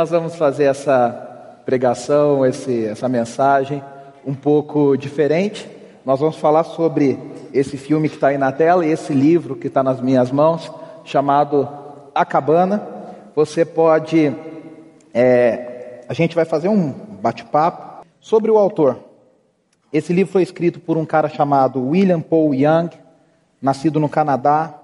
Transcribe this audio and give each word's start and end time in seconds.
Nós 0.00 0.08
vamos 0.08 0.34
fazer 0.34 0.64
essa 0.64 1.10
pregação, 1.66 2.46
esse, 2.46 2.86
essa 2.86 3.06
mensagem 3.06 3.84
um 4.24 4.32
pouco 4.32 4.96
diferente. 4.96 5.68
Nós 6.06 6.20
vamos 6.20 6.36
falar 6.36 6.64
sobre 6.64 7.18
esse 7.52 7.76
filme 7.76 8.08
que 8.08 8.14
está 8.14 8.28
aí 8.28 8.38
na 8.38 8.50
tela 8.50 8.86
e 8.86 8.90
esse 8.90 9.12
livro 9.12 9.54
que 9.54 9.66
está 9.66 9.82
nas 9.82 10.00
minhas 10.00 10.32
mãos, 10.32 10.72
chamado 11.04 11.68
A 12.14 12.24
Cabana. 12.24 12.82
Você 13.36 13.62
pode. 13.62 14.34
É, 15.12 16.00
a 16.08 16.14
gente 16.14 16.34
vai 16.34 16.46
fazer 16.46 16.70
um 16.70 16.92
bate-papo 17.20 18.02
sobre 18.18 18.50
o 18.50 18.56
autor. 18.56 18.98
Esse 19.92 20.14
livro 20.14 20.32
foi 20.32 20.42
escrito 20.42 20.80
por 20.80 20.96
um 20.96 21.04
cara 21.04 21.28
chamado 21.28 21.88
William 21.88 22.22
Paul 22.22 22.54
Young, 22.54 22.88
nascido 23.60 24.00
no 24.00 24.08
Canadá, 24.08 24.80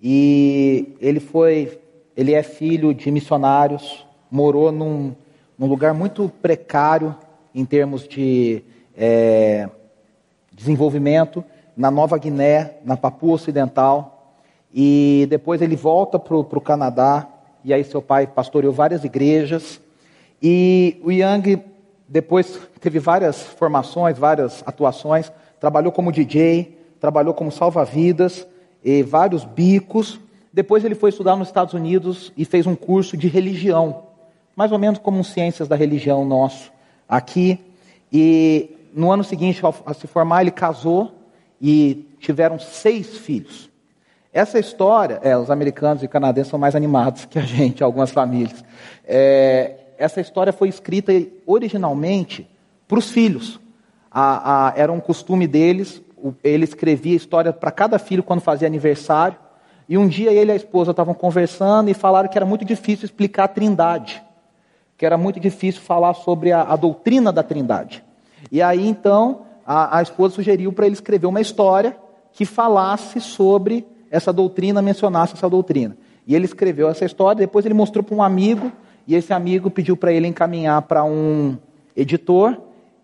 e 0.00 0.96
ele 0.98 1.20
foi, 1.20 1.78
ele 2.16 2.32
é 2.32 2.42
filho 2.42 2.94
de 2.94 3.10
missionários, 3.10 4.03
morou 4.30 4.70
num, 4.72 5.14
num 5.58 5.66
lugar 5.66 5.94
muito 5.94 6.30
precário 6.42 7.14
em 7.54 7.64
termos 7.64 8.06
de 8.06 8.62
é, 8.96 9.68
desenvolvimento 10.52 11.44
na 11.76 11.90
Nova 11.90 12.16
Guiné, 12.18 12.76
na 12.84 12.96
Papua 12.96 13.34
Ocidental, 13.34 14.36
e 14.72 15.26
depois 15.30 15.60
ele 15.62 15.76
volta 15.76 16.18
para 16.18 16.36
o 16.36 16.60
Canadá, 16.60 17.28
e 17.64 17.72
aí 17.72 17.84
seu 17.84 18.02
pai 18.02 18.26
pastoreou 18.26 18.72
várias 18.72 19.04
igrejas, 19.04 19.80
e 20.42 21.00
o 21.02 21.10
Young 21.10 21.62
depois 22.08 22.60
teve 22.80 22.98
várias 22.98 23.42
formações, 23.42 24.18
várias 24.18 24.62
atuações, 24.66 25.32
trabalhou 25.58 25.90
como 25.90 26.12
DJ, 26.12 26.78
trabalhou 27.00 27.34
como 27.34 27.50
salva-vidas, 27.50 28.46
e 28.84 29.02
vários 29.02 29.44
bicos. 29.44 30.20
Depois 30.52 30.84
ele 30.84 30.94
foi 30.94 31.10
estudar 31.10 31.34
nos 31.36 31.48
Estados 31.48 31.72
Unidos 31.72 32.32
e 32.36 32.44
fez 32.44 32.66
um 32.66 32.76
curso 32.76 33.16
de 33.16 33.26
religião, 33.26 34.02
mais 34.56 34.72
ou 34.72 34.78
menos 34.78 34.98
como 34.98 35.18
um 35.18 35.24
ciências 35.24 35.68
da 35.68 35.76
religião 35.76 36.24
nosso 36.24 36.72
aqui. 37.08 37.58
E 38.12 38.70
no 38.94 39.10
ano 39.10 39.24
seguinte, 39.24 39.60
ao 39.64 39.94
se 39.94 40.06
formar, 40.06 40.42
ele 40.42 40.50
casou 40.50 41.12
e 41.60 42.06
tiveram 42.20 42.58
seis 42.58 43.18
filhos. 43.18 43.70
Essa 44.32 44.58
história, 44.58 45.20
é, 45.22 45.36
os 45.36 45.48
americanos 45.48 46.02
e 46.02 46.08
canadenses 46.08 46.50
são 46.50 46.58
mais 46.58 46.74
animados 46.74 47.24
que 47.24 47.38
a 47.38 47.42
gente, 47.42 47.84
algumas 47.84 48.10
famílias. 48.10 48.64
É, 49.06 49.76
essa 49.96 50.20
história 50.20 50.52
foi 50.52 50.68
escrita 50.68 51.12
originalmente 51.46 52.48
para 52.88 52.98
os 52.98 53.10
filhos. 53.10 53.60
A, 54.10 54.68
a, 54.68 54.72
era 54.76 54.90
um 54.90 54.98
costume 54.98 55.46
deles, 55.46 56.02
ele 56.42 56.64
escrevia 56.64 57.14
história 57.14 57.52
para 57.52 57.70
cada 57.70 57.98
filho 57.98 58.22
quando 58.22 58.40
fazia 58.40 58.66
aniversário. 58.66 59.38
E 59.88 59.96
um 59.96 60.08
dia 60.08 60.32
ele 60.32 60.50
e 60.50 60.54
a 60.54 60.56
esposa 60.56 60.90
estavam 60.90 61.14
conversando 61.14 61.90
e 61.90 61.94
falaram 61.94 62.28
que 62.28 62.38
era 62.38 62.46
muito 62.46 62.64
difícil 62.64 63.04
explicar 63.04 63.44
a 63.44 63.48
trindade. 63.48 64.23
Que 64.96 65.04
era 65.04 65.16
muito 65.16 65.40
difícil 65.40 65.80
falar 65.80 66.14
sobre 66.14 66.52
a, 66.52 66.62
a 66.62 66.76
doutrina 66.76 67.32
da 67.32 67.42
trindade. 67.42 68.04
E 68.50 68.62
aí 68.62 68.86
então 68.86 69.42
a, 69.66 69.98
a 69.98 70.02
esposa 70.02 70.34
sugeriu 70.34 70.72
para 70.72 70.86
ele 70.86 70.94
escrever 70.94 71.26
uma 71.26 71.40
história 71.40 71.96
que 72.32 72.44
falasse 72.44 73.20
sobre 73.20 73.86
essa 74.10 74.32
doutrina, 74.32 74.82
mencionasse 74.82 75.34
essa 75.34 75.48
doutrina. 75.48 75.96
E 76.26 76.34
ele 76.34 76.44
escreveu 76.44 76.88
essa 76.88 77.04
história, 77.04 77.40
depois 77.40 77.64
ele 77.64 77.74
mostrou 77.74 78.02
para 78.02 78.14
um 78.14 78.22
amigo, 78.22 78.70
e 79.06 79.14
esse 79.14 79.32
amigo 79.32 79.70
pediu 79.70 79.96
para 79.96 80.12
ele 80.12 80.26
encaminhar 80.26 80.82
para 80.82 81.04
um 81.04 81.56
editor, 81.96 82.56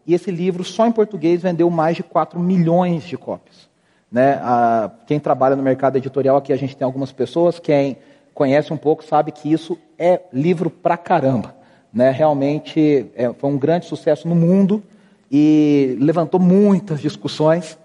e 0.07 0.15
esse 0.15 0.31
livro, 0.31 0.65
só 0.65 0.87
em 0.87 0.93
português, 0.93 1.43
vendeu 1.43 1.69
mais 1.71 1.97
de 1.97 2.03
4 2.03 2.41
milhões 2.41 3.05
de 3.05 3.17
cópias. 3.17 3.69
Né? 4.11 4.41
A, 4.43 4.91
quem 5.07 5.21
trabalha 5.21 5.55
no 5.55 5.63
mercado 5.63 5.97
editorial, 5.97 6.37
aqui 6.37 6.53
a 6.53 6.57
gente 6.57 6.77
tem 6.77 6.85
algumas 6.85 7.13
pessoas, 7.13 7.59
quem 7.59 7.99
conhece 8.35 8.73
um 8.73 8.77
pouco 8.77 9.05
sabe 9.05 9.31
que 9.31 9.53
isso 9.53 9.79
é 9.99 10.23
livro 10.33 10.71
pra 10.71 10.97
caramba. 10.97 11.55
Né? 11.93 12.11
Realmente 12.11 13.07
é, 13.15 13.33
foi 13.33 13.51
um 13.51 13.59
grande 13.59 13.87
sucesso 13.87 14.29
no 14.29 14.35
mundo 14.35 14.83
e 15.31 15.97
levantou 16.01 16.41
muitas 16.41 17.01
discussões 17.01 17.79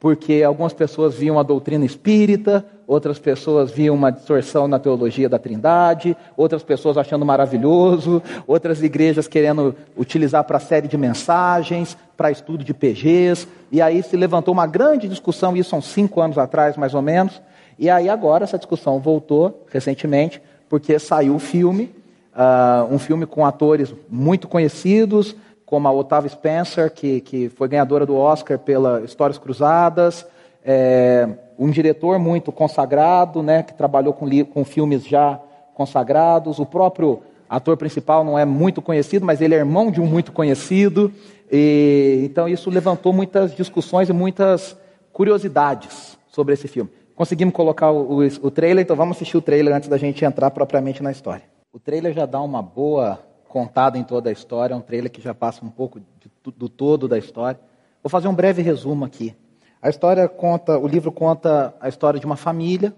porque 0.00 0.42
algumas 0.44 0.72
pessoas 0.72 1.16
viam 1.16 1.38
a 1.38 1.42
doutrina 1.42 1.84
espírita, 1.84 2.64
outras 2.86 3.18
pessoas 3.18 3.70
viam 3.70 3.94
uma 3.94 4.10
distorção 4.10 4.68
na 4.68 4.78
teologia 4.78 5.28
da 5.28 5.38
Trindade, 5.38 6.16
outras 6.36 6.62
pessoas 6.62 6.96
achando 6.96 7.26
maravilhoso, 7.26 8.22
outras 8.46 8.82
igrejas 8.82 9.26
querendo 9.26 9.74
utilizar 9.96 10.44
para 10.44 10.60
série 10.60 10.86
de 10.86 10.96
mensagens, 10.96 11.96
para 12.16 12.30
estudo 12.30 12.62
de 12.62 12.72
PGs, 12.72 13.48
e 13.72 13.82
aí 13.82 14.02
se 14.02 14.16
levantou 14.16 14.54
uma 14.54 14.66
grande 14.66 15.08
discussão, 15.08 15.56
isso 15.56 15.74
uns 15.74 15.86
cinco 15.86 16.20
anos 16.20 16.38
atrás, 16.38 16.76
mais 16.76 16.94
ou 16.94 17.02
menos, 17.02 17.42
e 17.78 17.90
aí 17.90 18.08
agora 18.08 18.44
essa 18.44 18.58
discussão 18.58 19.00
voltou 19.00 19.64
recentemente, 19.70 20.40
porque 20.68 20.98
saiu 20.98 21.34
o 21.34 21.38
filme, 21.40 21.92
uh, 22.38 22.94
um 22.94 22.98
filme 22.98 23.26
com 23.26 23.44
atores 23.44 23.92
muito 24.08 24.46
conhecidos, 24.46 25.34
como 25.66 25.88
a 25.88 25.92
Otávia 25.92 26.30
Spencer, 26.30 26.90
que, 26.90 27.20
que 27.20 27.48
foi 27.48 27.68
ganhadora 27.68 28.06
do 28.06 28.16
Oscar 28.16 28.58
pela 28.58 29.00
Histórias 29.02 29.36
Cruzadas, 29.36 30.24
é, 30.64 31.28
um 31.58 31.70
diretor 31.70 32.18
muito 32.18 32.52
consagrado, 32.52 33.42
né, 33.42 33.62
que 33.62 33.74
trabalhou 33.74 34.14
com, 34.14 34.26
com 34.46 34.64
filmes 34.64 35.04
já 35.04 35.38
consagrados, 35.74 36.58
o 36.58 36.64
próprio 36.64 37.20
ator 37.50 37.76
principal 37.76 38.24
não 38.24 38.38
é 38.38 38.44
muito 38.44 38.80
conhecido, 38.80 39.26
mas 39.26 39.40
ele 39.40 39.54
é 39.54 39.58
irmão 39.58 39.90
de 39.90 40.00
um 40.00 40.06
muito 40.06 40.32
conhecido, 40.32 41.12
e, 41.50 42.20
então 42.24 42.48
isso 42.48 42.70
levantou 42.70 43.12
muitas 43.12 43.54
discussões 43.54 44.08
e 44.08 44.12
muitas 44.12 44.76
curiosidades 45.12 46.16
sobre 46.28 46.54
esse 46.54 46.68
filme. 46.68 46.90
Conseguimos 47.14 47.52
colocar 47.52 47.90
o, 47.90 48.20
o, 48.20 48.26
o 48.42 48.50
trailer, 48.50 48.84
então 48.84 48.96
vamos 48.96 49.16
assistir 49.16 49.36
o 49.36 49.42
trailer 49.42 49.74
antes 49.74 49.88
da 49.88 49.98
gente 49.98 50.24
entrar 50.24 50.50
propriamente 50.50 51.02
na 51.02 51.10
história. 51.10 51.57
O 51.70 51.78
trailer 51.78 52.14
já 52.14 52.24
dá 52.24 52.40
uma 52.40 52.62
boa 52.62 53.22
contado 53.46 53.98
em 53.98 54.02
toda 54.02 54.30
a 54.30 54.32
história, 54.32 54.72
é 54.72 54.76
um 54.76 54.80
trailer 54.80 55.10
que 55.10 55.20
já 55.20 55.34
passa 55.34 55.62
um 55.62 55.68
pouco 55.68 56.00
de, 56.00 56.30
do 56.56 56.66
todo 56.66 57.06
da 57.06 57.18
história. 57.18 57.60
Vou 58.02 58.08
fazer 58.08 58.26
um 58.26 58.34
breve 58.34 58.62
resumo 58.62 59.04
aqui. 59.04 59.36
A 59.80 59.90
história 59.90 60.26
conta, 60.28 60.78
o 60.78 60.88
livro 60.88 61.12
conta 61.12 61.74
a 61.78 61.86
história 61.86 62.18
de 62.18 62.24
uma 62.24 62.36
família, 62.36 62.94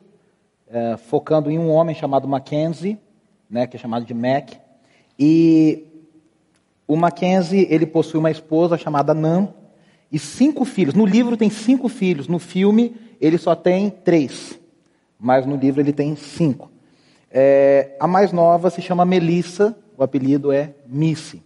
é, 0.68 0.96
focando 0.96 1.50
em 1.50 1.58
um 1.58 1.68
homem 1.68 1.96
chamado 1.96 2.28
Mackenzie, 2.28 2.96
né, 3.50 3.66
que 3.66 3.76
é 3.76 3.80
chamado 3.80 4.04
de 4.04 4.14
Mac, 4.14 4.52
e 5.18 5.84
o 6.86 6.94
Mackenzie 6.94 7.66
ele 7.70 7.86
possui 7.86 8.20
uma 8.20 8.30
esposa 8.30 8.78
chamada 8.78 9.12
Nan 9.12 9.52
e 10.12 10.18
cinco 10.18 10.64
filhos. 10.64 10.94
No 10.94 11.04
livro 11.04 11.36
tem 11.36 11.50
cinco 11.50 11.88
filhos, 11.88 12.28
no 12.28 12.38
filme 12.38 12.94
ele 13.20 13.36
só 13.36 13.56
tem 13.56 13.90
três, 13.90 14.60
mas 15.18 15.44
no 15.44 15.56
livro 15.56 15.80
ele 15.80 15.92
tem 15.92 16.14
cinco. 16.14 16.69
É, 17.30 17.96
a 18.00 18.06
mais 18.06 18.32
nova 18.32 18.70
se 18.70 18.82
chama 18.82 19.04
Melissa 19.04 19.76
o 20.00 20.02
apelido 20.02 20.50
é 20.50 20.72
Missy. 20.86 21.42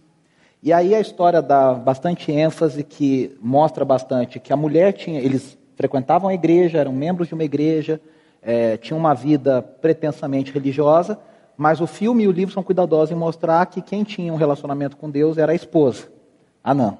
E 0.63 0.71
aí 0.71 0.95
a 0.95 1.01
história 1.01 1.41
dá 1.41 1.73
bastante 1.73 2.31
ênfase, 2.31 2.85
que 2.85 3.37
mostra 3.41 3.83
bastante 3.83 4.39
que 4.39 4.53
a 4.53 4.55
mulher 4.55 4.93
tinha, 4.93 5.19
eles 5.19 5.57
frequentavam 5.75 6.29
a 6.29 6.33
igreja, 6.33 6.77
eram 6.77 6.93
membros 6.93 7.27
de 7.27 7.33
uma 7.33 7.43
igreja, 7.43 7.99
é, 8.41 8.77
tinham 8.77 8.97
uma 8.97 9.13
vida 9.13 9.61
pretensamente 9.61 10.53
religiosa, 10.53 11.19
mas 11.57 11.81
o 11.81 11.85
filme 11.85 12.23
e 12.23 12.27
o 12.29 12.31
livro 12.31 12.53
são 12.53 12.63
cuidadosos 12.63 13.11
em 13.11 13.19
mostrar 13.19 13.65
que 13.65 13.81
quem 13.81 14.05
tinha 14.05 14.31
um 14.31 14.37
relacionamento 14.37 14.95
com 14.95 15.09
Deus 15.09 15.37
era 15.37 15.51
a 15.51 15.55
esposa, 15.55 16.07
Anã. 16.63 16.97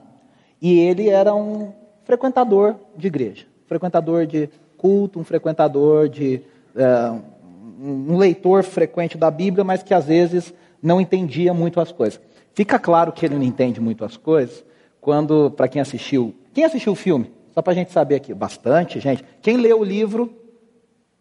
E 0.61 0.77
ele 0.77 1.07
era 1.07 1.33
um 1.33 1.71
frequentador 2.03 2.75
de 2.97 3.07
igreja, 3.07 3.45
frequentador 3.65 4.25
de 4.25 4.49
culto, 4.77 5.21
um 5.21 5.23
frequentador 5.23 6.09
de. 6.09 6.41
É, 6.75 7.34
um 7.79 8.17
leitor 8.17 8.63
frequente 8.63 9.17
da 9.17 9.29
Bíblia, 9.29 9.63
mas 9.63 9.83
que 9.83 9.93
às 9.93 10.05
vezes 10.05 10.53
não 10.81 11.01
entendia 11.01 11.53
muito 11.53 11.79
as 11.79 11.91
coisas. 11.91 12.19
Fica 12.53 12.79
claro 12.79 13.11
que 13.11 13.25
ele 13.25 13.35
não 13.35 13.43
entende 13.43 13.81
muito 13.81 14.05
as 14.05 14.15
coisas 14.15 14.63
quando, 15.01 15.51
para 15.51 15.67
quem 15.67 15.81
assistiu, 15.81 16.33
quem 16.53 16.63
assistiu 16.63 16.93
o 16.93 16.95
filme? 16.95 17.31
Só 17.53 17.61
para 17.61 17.73
a 17.73 17.75
gente 17.75 17.91
saber 17.91 18.15
aqui, 18.15 18.33
bastante 18.33 18.99
gente. 18.99 19.23
Quem 19.41 19.57
leu 19.57 19.79
o 19.79 19.83
livro? 19.83 20.33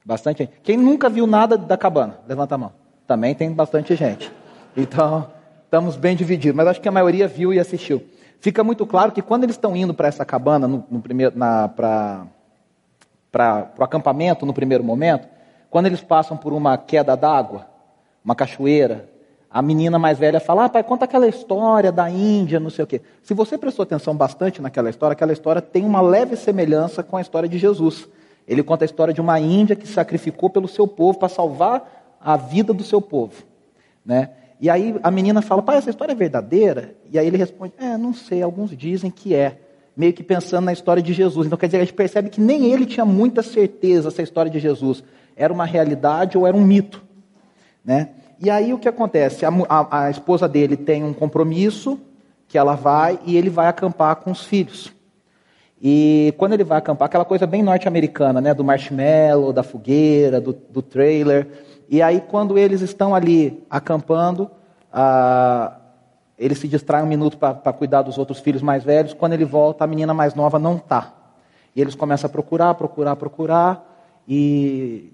Bastante 0.05 0.39
gente. 0.39 0.53
Quem 0.63 0.77
nunca 0.77 1.09
viu 1.09 1.27
nada 1.27 1.57
da 1.57 1.77
cabana? 1.77 2.19
Levanta 2.27 2.55
a 2.55 2.59
mão. 2.59 2.73
Também 3.07 3.35
tem 3.35 3.53
bastante 3.53 3.95
gente. 3.95 4.33
Então, 4.77 5.29
estamos 5.65 5.97
bem 5.97 6.17
divididos, 6.17 6.57
mas 6.57 6.67
acho 6.67 6.81
que 6.81 6.89
a 6.89 6.93
maioria 6.93 7.29
viu 7.29 7.53
e 7.53 7.59
assistiu. 7.59 8.03
Fica 8.41 8.63
muito 8.63 8.85
claro 8.87 9.13
que 9.13 9.23
quando 9.23 9.45
eles 9.45 9.57
estão 9.57 9.77
indo 9.77 9.95
para 9.95 10.09
essa 10.09 10.25
cabana, 10.25 10.69
no, 10.69 10.85
no 10.91 11.03
para 13.33 13.73
o 13.79 13.83
acampamento, 13.83 14.45
no 14.47 14.55
primeiro 14.55 14.85
momento, 14.85 15.29
quando 15.75 15.87
eles 15.87 16.03
passam 16.03 16.37
por 16.37 16.53
uma 16.53 16.79
queda 16.79 17.17
d'água, 17.17 17.67
uma 18.25 18.37
cachoeira, 18.37 19.11
a 19.51 19.61
menina 19.61 19.99
mais 19.99 20.17
velha 20.17 20.39
fala, 20.39 20.67
ah, 20.67 20.69
pai, 20.69 20.85
conta 20.85 21.05
aquela 21.05 21.27
história 21.27 21.91
da 21.91 22.09
Índia, 22.09 22.61
não 22.61 22.71
sei 22.71 22.85
o 22.85 22.87
quê. 22.87 23.03
Se 23.25 23.35
você 23.35 23.59
prestou 23.59 23.83
atenção 23.83 24.17
bastante 24.17 24.63
naquela 24.63 24.89
história, 24.89 25.15
aquela 25.15 25.33
história 25.33 25.61
tem 25.61 25.85
uma 25.85 26.01
leve 26.01 26.37
semelhança 26.37 27.03
com 27.03 27.17
a 27.17 27.21
história 27.21 27.49
de 27.49 27.59
Jesus. 27.59 28.09
Ele 28.47 28.63
conta 28.63 28.85
a 28.85 28.87
história 28.87 29.13
de 29.13 29.21
uma 29.21 29.41
Índia 29.41 29.75
que 29.75 29.85
sacrificou 29.89 30.49
pelo 30.49 30.69
seu 30.69 30.87
povo 30.87 31.19
para 31.19 31.29
salvar 31.29 32.15
a 32.21 32.37
vida 32.37 32.73
do 32.73 32.85
seu 32.85 33.03
povo. 33.03 33.43
Né? 34.07 34.31
E 34.61 34.71
aí 34.71 34.95
a 35.03 35.11
menina 35.11 35.43
fala, 35.43 35.61
pai, 35.61 35.79
essa 35.79 35.91
história 35.91 36.13
é 36.13 36.15
verdadeira? 36.15 36.95
E 37.11 37.19
aí 37.19 37.27
ele 37.27 37.37
responde, 37.37 37.73
é, 37.81 37.97
não 37.97 38.15
sei, 38.15 38.43
alguns 38.43 38.71
dizem 38.77 39.11
que 39.11 39.35
é. 39.35 39.59
Meio 39.97 40.13
que 40.13 40.23
pensando 40.23 40.67
na 40.67 40.73
história 40.73 41.03
de 41.03 41.13
Jesus. 41.13 41.49
Então 41.49 41.59
quer 41.59 41.67
dizer, 41.67 41.79
a 41.79 41.85
gente 41.85 41.95
percebe 41.95 42.31
que 42.31 42.41
nem 42.41 42.73
ele 42.73 42.87
tinha 42.87 43.05
muita 43.05 43.43
certeza 43.43 44.13
se 44.13 44.21
a 44.21 44.25
história 44.25 44.49
de 44.49 44.61
Jesus 44.61 45.03
era 45.37 45.53
uma 45.53 45.65
realidade 45.65 46.37
ou 46.37 46.47
era 46.47 46.57
um 46.57 46.63
mito. 46.63 47.03
Né? 47.85 48.11
E 48.41 48.51
aí 48.51 48.73
o 48.73 48.79
que 48.79 48.89
acontece? 48.89 49.45
A, 49.45 49.51
a, 49.69 50.05
a 50.05 50.11
esposa 50.11 50.49
dele 50.49 50.77
tem 50.77 51.05
um 51.05 51.13
compromisso 51.13 52.01
que 52.49 52.59
ela 52.59 52.75
vai 52.75 53.19
e 53.25 53.37
ele 53.37 53.51
vai 53.51 53.67
acampar 53.67 54.17
com 54.17 54.31
os 54.31 54.45
filhos. 54.45 54.93
E 55.87 56.33
quando 56.39 56.55
ele 56.55 56.65
vai 56.65 56.79
acampar, 56.79 57.07
aquela 57.07 57.25
coisa 57.25 57.47
bem 57.47 57.63
norte-americana, 57.63 58.41
né? 58.41 58.55
Do 58.55 58.65
marshmallow, 58.65 59.53
da 59.53 59.63
fogueira, 59.63 60.41
do, 60.41 60.53
do, 60.53 60.81
trailer. 60.81 61.47
E 61.91 62.01
aí, 62.01 62.23
quando 62.23 62.57
eles 62.57 62.81
estão 62.81 63.15
ali 63.15 63.63
acampando, 63.69 64.51
ah, 64.91 65.77
ele 66.39 66.55
se 66.55 66.69
distrai 66.69 67.03
um 67.03 67.07
minuto 67.07 67.37
para 67.37 67.73
cuidar 67.73 68.03
dos 68.03 68.17
outros 68.17 68.39
filhos 68.39 68.63
mais 68.63 68.83
velhos. 68.83 69.13
Quando 69.13 69.35
ele 69.35 69.45
volta, 69.45 69.85
a 69.85 69.87
menina 69.87 70.15
mais 70.15 70.35
nova 70.35 70.59
não 70.59 70.77
está. 70.77 71.13
E 71.77 71.81
eles 71.81 71.95
começam 71.95 72.29
a 72.29 72.31
procurar, 72.31 72.75
procurar, 72.75 73.17
procurar. 73.17 74.23
E 74.27 75.13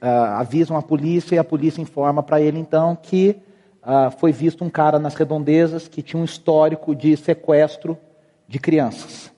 avisam 0.00 0.76
a 0.76 0.82
polícia 0.82 1.34
e 1.34 1.38
a 1.38 1.44
polícia 1.44 1.80
informa 1.80 2.22
para 2.22 2.40
ele 2.40 2.58
então 2.58 2.96
que 2.96 3.36
uh, 3.82 4.10
foi 4.18 4.32
visto 4.32 4.64
um 4.64 4.70
cara 4.70 4.98
nas 4.98 5.14
redondezas 5.14 5.86
que 5.88 6.02
tinha 6.02 6.20
um 6.20 6.24
histórico 6.24 6.94
de 6.94 7.16
sequestro 7.16 7.98
de 8.46 8.58
crianças. 8.58 9.30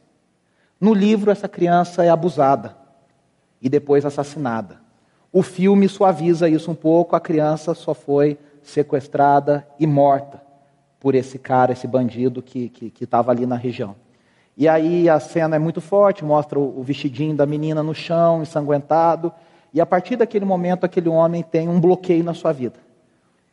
No 0.80 0.94
livro, 0.94 1.30
essa 1.30 1.48
criança 1.48 2.04
é 2.04 2.08
abusada 2.08 2.76
e 3.60 3.68
depois 3.68 4.06
assassinada. 4.06 4.80
O 5.32 5.42
filme 5.42 5.88
suaviza 5.88 6.48
isso 6.48 6.70
um 6.70 6.74
pouco, 6.74 7.14
a 7.14 7.20
criança 7.20 7.74
só 7.74 7.94
foi 7.94 8.38
sequestrada 8.62 9.66
e 9.78 9.86
morta 9.86 10.40
por 10.98 11.14
esse 11.14 11.38
cara, 11.38 11.72
esse 11.72 11.86
bandido 11.86 12.42
que 12.42 12.92
estava 13.00 13.30
ali 13.30 13.46
na 13.46 13.56
região. 13.56 13.94
E 14.56 14.68
aí 14.68 15.08
a 15.08 15.18
cena 15.18 15.56
é 15.56 15.58
muito 15.58 15.80
forte, 15.80 16.24
mostra 16.24 16.58
o 16.58 16.82
vestidinho 16.82 17.34
da 17.34 17.46
menina 17.46 17.82
no 17.82 17.94
chão, 17.94 18.42
ensanguentado, 18.42 19.32
e 19.72 19.80
a 19.80 19.86
partir 19.86 20.16
daquele 20.16 20.44
momento 20.44 20.84
aquele 20.84 21.08
homem 21.08 21.42
tem 21.42 21.68
um 21.68 21.80
bloqueio 21.80 22.24
na 22.24 22.34
sua 22.34 22.52
vida 22.52 22.90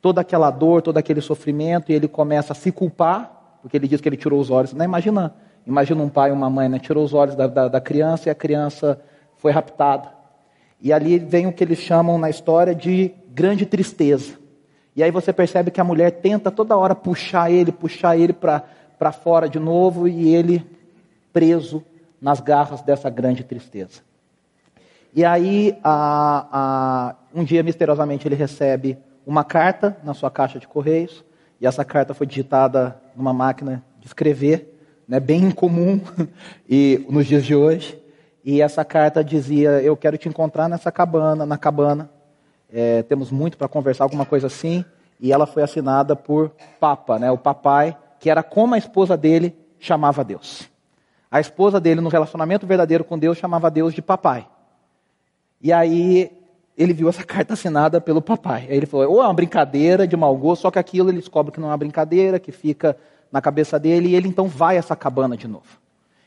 toda 0.02 0.22
aquela 0.22 0.50
dor, 0.50 0.82
todo 0.82 0.98
aquele 0.98 1.22
sofrimento, 1.22 1.92
e 1.92 1.96
ele 1.96 2.08
começa 2.08 2.54
a 2.54 2.56
se 2.56 2.72
culpar, 2.72 3.58
porque 3.62 3.76
ele 3.76 3.88
diz 3.88 4.00
que 4.00 4.08
ele 4.08 4.18
tirou 4.18 4.40
os 4.40 4.50
olhos. 4.50 4.74
Né? 4.74 4.86
Imagina, 4.86 5.34
imagina 5.66 6.02
um 6.02 6.10
pai 6.10 6.30
e 6.30 6.34
uma 6.34 6.50
mãe, 6.50 6.70
né? 6.70 6.80
tirou 6.80 7.04
os 7.04 7.14
olhos 7.14 7.36
da, 7.36 7.48
da, 7.48 7.68
da 7.68 7.82
criança 7.82 8.30
e 8.30 8.32
a 8.32 8.36
criança 8.36 9.00
foi 9.36 9.52
raptada. 9.52 10.10
E 10.82 10.94
ali 10.94 11.18
vem 11.18 11.48
o 11.48 11.54
que 11.54 11.64
eles 11.64 11.80
chamam 11.80 12.18
na 12.18 12.30
história 12.30 12.74
de 12.74 13.14
grande 13.34 13.66
tristeza. 13.66 14.36
E 14.96 15.04
aí 15.04 15.12
você 15.12 15.34
percebe 15.34 15.72
que 15.72 15.82
a 15.82 15.84
mulher 15.84 16.12
tenta 16.12 16.50
toda 16.50 16.78
hora 16.78 16.96
puxar 16.96 17.52
ele, 17.52 17.72
puxar 17.72 18.18
ele 18.18 18.34
para 18.34 19.12
fora 19.12 19.50
de 19.50 19.60
novo, 19.60 20.08
e 20.08 20.34
ele 20.34 20.66
preso 21.34 21.84
nas 22.22 22.40
garras 22.40 22.82
dessa 22.82 23.10
grande 23.10 23.44
tristeza. 23.44 24.07
E 25.14 25.26
aí, 25.26 25.78
a, 25.84 26.48
a, 26.52 27.16
um 27.34 27.44
dia, 27.44 27.64
misteriosamente, 27.64 28.28
ele 28.28 28.36
recebe 28.36 28.98
uma 29.26 29.44
carta 29.44 29.98
na 30.04 30.14
sua 30.14 30.32
caixa 30.32 30.60
de 30.60 30.68
correios, 30.68 31.26
e 31.60 31.68
essa 31.68 31.84
carta 31.84 32.14
foi 32.14 32.28
digitada 32.28 33.00
numa 33.16 33.34
máquina 33.34 33.84
de 34.00 34.08
escrever, 34.08 34.78
né, 35.08 35.20
bem 35.20 35.44
incomum 35.46 36.00
e 36.70 37.06
nos 37.10 37.26
dias 37.26 37.44
de 37.46 37.56
hoje. 37.56 38.00
E 38.44 38.62
essa 38.62 38.86
carta 38.86 39.24
dizia: 39.24 39.82
Eu 39.82 39.98
quero 39.98 40.18
te 40.18 40.30
encontrar 40.30 40.70
nessa 40.70 40.92
cabana, 40.92 41.46
na 41.46 41.58
cabana. 41.58 42.10
É, 42.72 43.02
temos 43.04 43.32
muito 43.32 43.58
para 43.58 43.68
conversar, 43.68 44.04
alguma 44.04 44.26
coisa 44.26 44.48
assim. 44.48 44.86
E 45.20 45.34
ela 45.34 45.48
foi 45.48 45.64
assinada 45.64 46.16
por 46.16 46.52
Papa, 46.80 47.18
né, 47.18 47.32
o 47.32 47.38
papai, 47.38 47.98
que 48.20 48.30
era 48.30 48.44
como 48.44 48.76
a 48.76 48.78
esposa 48.78 49.18
dele 49.18 49.56
chamava 49.80 50.24
Deus. 50.24 50.70
A 51.30 51.40
esposa 51.40 51.80
dele, 51.80 52.02
no 52.02 52.10
relacionamento 52.10 52.66
verdadeiro 52.66 53.04
com 53.04 53.18
Deus, 53.18 53.38
chamava 53.38 53.70
Deus 53.70 53.94
de 53.94 54.02
papai. 54.02 54.48
E 55.62 55.74
aí 55.74 56.32
ele 56.78 56.94
viu 56.94 57.10
essa 57.10 57.24
carta 57.26 57.54
assinada 57.54 58.00
pelo 58.00 58.22
papai. 58.22 58.68
Aí 58.70 58.78
ele 58.78 58.86
falou, 58.86 59.12
ou 59.12 59.22
é 59.22 59.26
uma 59.26 59.34
brincadeira 59.34 60.08
de 60.08 60.16
mau 60.16 60.36
gosto, 60.36 60.64
só 60.64 60.72
que 60.72 60.80
aquilo 60.80 61.10
ele 61.10 61.18
descobre 61.18 61.52
que 61.52 61.60
não 61.60 61.68
é 61.68 61.72
uma 61.72 61.78
brincadeira, 61.78 62.40
que 62.40 62.52
fica 62.52 62.96
na 63.32 63.42
cabeça 63.42 63.78
dele, 63.80 64.10
e 64.10 64.16
ele 64.16 64.28
então 64.28 64.48
vai 64.48 64.76
a 64.76 64.80
essa 64.80 64.96
cabana 64.96 65.36
de 65.36 65.48
novo. 65.48 65.80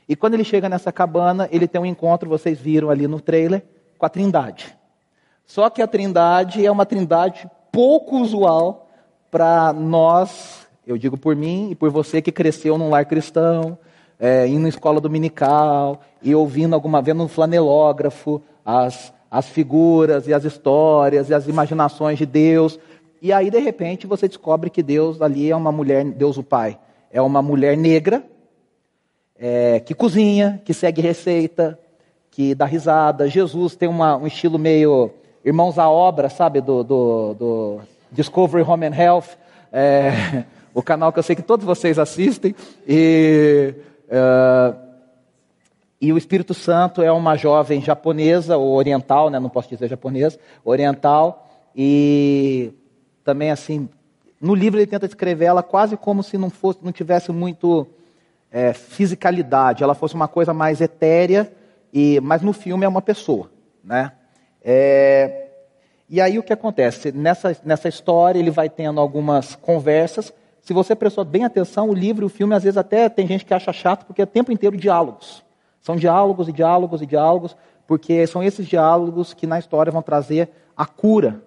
E 0.08 0.16
quando 0.16 0.34
ele 0.34 0.44
chega 0.44 0.68
nessa 0.68 0.90
cabana, 0.90 1.48
ele 1.52 1.68
tem 1.68 1.80
um 1.80 1.86
encontro, 1.86 2.28
vocês 2.28 2.58
viram 2.58 2.90
ali 2.90 3.06
no 3.06 3.20
trailer, 3.20 3.62
com 3.96 4.04
a 4.04 4.08
Trindade. 4.08 4.76
Só 5.46 5.70
que 5.70 5.80
a 5.80 5.86
Trindade 5.86 6.66
é 6.66 6.70
uma 6.70 6.84
Trindade 6.84 7.48
pouco 7.70 8.18
usual 8.18 8.88
para 9.30 9.72
nós, 9.72 10.66
eu 10.86 10.98
digo 10.98 11.16
por 11.16 11.36
mim 11.36 11.70
e 11.70 11.74
por 11.74 11.90
você 11.90 12.20
que 12.20 12.32
cresceu 12.32 12.76
num 12.76 12.90
lar 12.90 13.04
cristão, 13.04 13.78
é, 14.18 14.46
indo 14.48 14.62
na 14.62 14.68
escola 14.68 15.00
dominical 15.00 16.00
e 16.20 16.34
ouvindo 16.34 16.74
alguma 16.74 17.00
vez 17.00 17.16
no 17.16 17.28
flanelógrafo 17.28 18.42
as 18.64 19.12
as 19.30 19.48
figuras 19.48 20.26
e 20.26 20.34
as 20.34 20.44
histórias 20.44 21.30
e 21.30 21.34
as 21.34 21.46
imaginações 21.46 22.18
de 22.18 22.26
Deus. 22.26 22.78
E 23.22 23.32
aí, 23.32 23.50
de 23.50 23.58
repente, 23.58 24.06
você 24.06 24.26
descobre 24.26 24.70
que 24.70 24.82
Deus 24.82 25.22
ali 25.22 25.50
é 25.50 25.54
uma 25.54 25.70
mulher, 25.70 26.04
Deus 26.04 26.36
o 26.36 26.42
Pai, 26.42 26.78
é 27.12 27.22
uma 27.22 27.40
mulher 27.40 27.76
negra, 27.76 28.24
é, 29.38 29.80
que 29.80 29.94
cozinha, 29.94 30.60
que 30.64 30.74
segue 30.74 31.00
receita, 31.00 31.78
que 32.30 32.54
dá 32.54 32.64
risada. 32.64 33.28
Jesus 33.28 33.76
tem 33.76 33.88
uma, 33.88 34.16
um 34.16 34.26
estilo 34.26 34.58
meio 34.58 35.10
irmãos 35.44 35.78
à 35.78 35.88
obra, 35.88 36.28
sabe, 36.28 36.60
do, 36.60 36.82
do, 36.82 37.34
do 37.34 37.80
Discovery 38.10 38.62
Home 38.62 38.86
and 38.86 38.96
Health, 38.96 39.36
é, 39.72 40.44
o 40.74 40.82
canal 40.82 41.12
que 41.12 41.18
eu 41.18 41.22
sei 41.22 41.36
que 41.36 41.42
todos 41.42 41.64
vocês 41.64 41.98
assistem. 41.98 42.54
E. 42.86 43.74
Uh, 44.10 44.89
e 46.00 46.12
o 46.12 46.16
Espírito 46.16 46.54
Santo 46.54 47.02
é 47.02 47.12
uma 47.12 47.36
jovem 47.36 47.82
japonesa, 47.82 48.56
ou 48.56 48.74
oriental, 48.74 49.28
né? 49.28 49.38
não 49.38 49.50
posso 49.50 49.68
dizer 49.68 49.88
japonesa, 49.88 50.38
oriental, 50.64 51.46
e 51.76 52.72
também 53.22 53.50
assim, 53.50 53.88
no 54.40 54.54
livro 54.54 54.78
ele 54.78 54.86
tenta 54.86 55.06
descrever 55.06 55.44
ela 55.44 55.62
quase 55.62 55.96
como 55.98 56.22
se 56.22 56.38
não 56.38 56.48
fosse, 56.48 56.78
não 56.82 56.90
tivesse 56.90 57.30
muito 57.30 57.86
é, 58.50 58.72
fisicalidade, 58.72 59.82
ela 59.82 59.94
fosse 59.94 60.14
uma 60.14 60.26
coisa 60.26 60.54
mais 60.54 60.80
etérea, 60.80 61.52
e, 61.92 62.18
mas 62.20 62.40
no 62.40 62.54
filme 62.54 62.86
é 62.86 62.88
uma 62.88 63.02
pessoa, 63.02 63.50
né? 63.84 64.12
É, 64.62 65.48
e 66.08 66.20
aí 66.20 66.38
o 66.38 66.42
que 66.42 66.52
acontece? 66.52 67.12
Nessa, 67.12 67.56
nessa 67.64 67.88
história 67.88 68.38
ele 68.38 68.50
vai 68.50 68.68
tendo 68.68 69.00
algumas 69.00 69.54
conversas. 69.54 70.32
Se 70.60 70.72
você 70.72 70.94
prestou 70.94 71.24
bem 71.24 71.44
atenção, 71.44 71.88
o 71.88 71.94
livro 71.94 72.24
e 72.24 72.26
o 72.26 72.28
filme 72.28 72.54
às 72.54 72.64
vezes 72.64 72.76
até 72.76 73.08
tem 73.08 73.26
gente 73.26 73.44
que 73.44 73.54
acha 73.54 73.72
chato 73.72 74.06
porque 74.06 74.20
é 74.20 74.24
o 74.24 74.26
tempo 74.26 74.50
inteiro 74.50 74.76
diálogos. 74.76 75.44
São 75.80 75.96
diálogos 75.96 76.48
e 76.48 76.52
diálogos 76.52 77.02
e 77.02 77.06
diálogos, 77.06 77.56
porque 77.86 78.26
são 78.26 78.42
esses 78.42 78.66
diálogos 78.66 79.34
que 79.34 79.46
na 79.46 79.58
história 79.58 79.90
vão 79.90 80.02
trazer 80.02 80.50
a 80.76 80.86
cura 80.86 81.42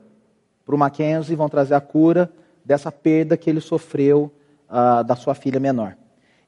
para 0.66 0.76
o 0.76 0.78
Mackenzie, 0.78 1.36
vão 1.36 1.50
trazer 1.50 1.76
a 1.76 1.82
cura 1.82 2.32
dessa 2.66 2.92
perda 2.92 3.38
que 3.38 3.50
ele 3.50 3.62
sofreu 3.62 4.32
uh, 4.70 5.04
da 5.04 5.16
sua 5.16 5.36
filha 5.36 5.60
menor. 5.60 5.96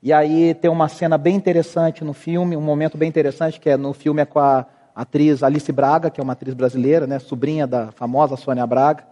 E 0.01 0.13
aí 0.13 0.53
tem 0.53 0.69
uma 0.69 0.87
cena 0.87 1.17
bem 1.17 1.35
interessante 1.35 2.03
no 2.03 2.13
filme, 2.13 2.55
um 2.55 2.61
momento 2.61 2.97
bem 2.97 3.09
interessante, 3.09 3.59
que 3.59 3.69
é 3.69 3.77
no 3.77 3.93
filme 3.93 4.21
é 4.21 4.25
com 4.25 4.39
a 4.39 4.65
atriz 4.95 5.43
Alice 5.43 5.71
Braga, 5.71 6.09
que 6.09 6.21
é 6.21 6.23
uma 6.23 6.33
atriz 6.33 6.53
brasileira, 6.53 7.05
né, 7.05 7.19
sobrinha 7.19 7.67
da 7.67 7.91
famosa 7.91 8.37
Sônia 8.37 8.65
Braga, 8.65 9.03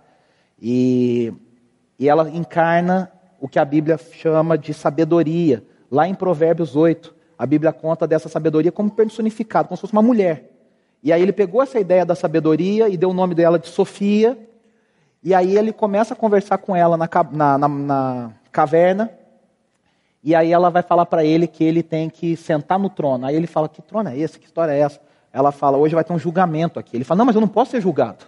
e, 0.62 1.34
e 2.00 2.08
ela 2.08 2.30
encarna 2.30 3.12
o 3.40 3.48
que 3.48 3.60
a 3.60 3.66
Bíblia 3.66 3.98
chama 3.98 4.58
de 4.58 4.74
sabedoria, 4.74 5.64
lá 5.92 6.08
em 6.08 6.16
Provérbios 6.16 6.76
8, 6.76 7.13
a 7.38 7.46
Bíblia 7.46 7.74
conta 7.74 8.08
dessa 8.08 8.30
sabedoria 8.30 8.72
como 8.72 8.92
personificada, 8.92 9.68
como 9.68 9.78
se 9.78 9.82
fosse 9.82 9.94
uma 9.94 10.02
mulher. 10.02 10.50
E 11.04 11.12
aí 11.12 11.22
ele 11.22 11.34
pegou 11.34 11.62
essa 11.62 11.80
ideia 11.80 12.06
da 12.06 12.16
sabedoria 12.16 12.88
e 12.88 12.96
deu 12.96 13.10
o 13.10 13.14
nome 13.14 13.36
dela 13.36 13.60
de 13.60 13.68
Sofia. 13.68 14.38
E 15.22 15.34
aí 15.34 15.58
ele 15.58 15.74
começa 15.74 16.14
a 16.14 16.18
conversar 16.18 16.58
com 16.60 16.76
ela 16.76 16.96
na, 16.96 17.10
na, 17.32 17.58
na, 17.58 17.68
na 17.68 18.32
caverna. 18.52 19.12
E 20.24 20.34
aí 20.34 20.54
ela 20.54 20.70
vai 20.70 20.82
falar 20.82 21.06
para 21.06 21.26
ele 21.26 21.46
que 21.46 21.64
ele 21.64 21.84
tem 21.84 22.10
que 22.10 22.38
sentar 22.38 22.80
no 22.80 22.90
trono. 22.90 23.26
Aí 23.26 23.36
ele 23.36 23.48
fala: 23.48 23.68
Que 23.68 23.82
trono 23.82 24.10
é 24.10 24.18
esse? 24.18 24.40
Que 24.40 24.46
história 24.46 24.72
é 24.72 24.80
essa? 24.80 25.02
Ela 25.34 25.52
fala: 25.52 25.78
Hoje 25.78 25.94
vai 25.94 26.04
ter 26.06 26.14
um 26.14 26.20
julgamento 26.20 26.80
aqui. 26.80 26.96
Ele 26.96 27.04
fala: 27.04 27.18
Não, 27.18 27.26
mas 27.26 27.36
eu 27.36 27.42
não 27.42 27.50
posso 27.50 27.72
ser 27.72 27.82
julgado. 27.82 28.26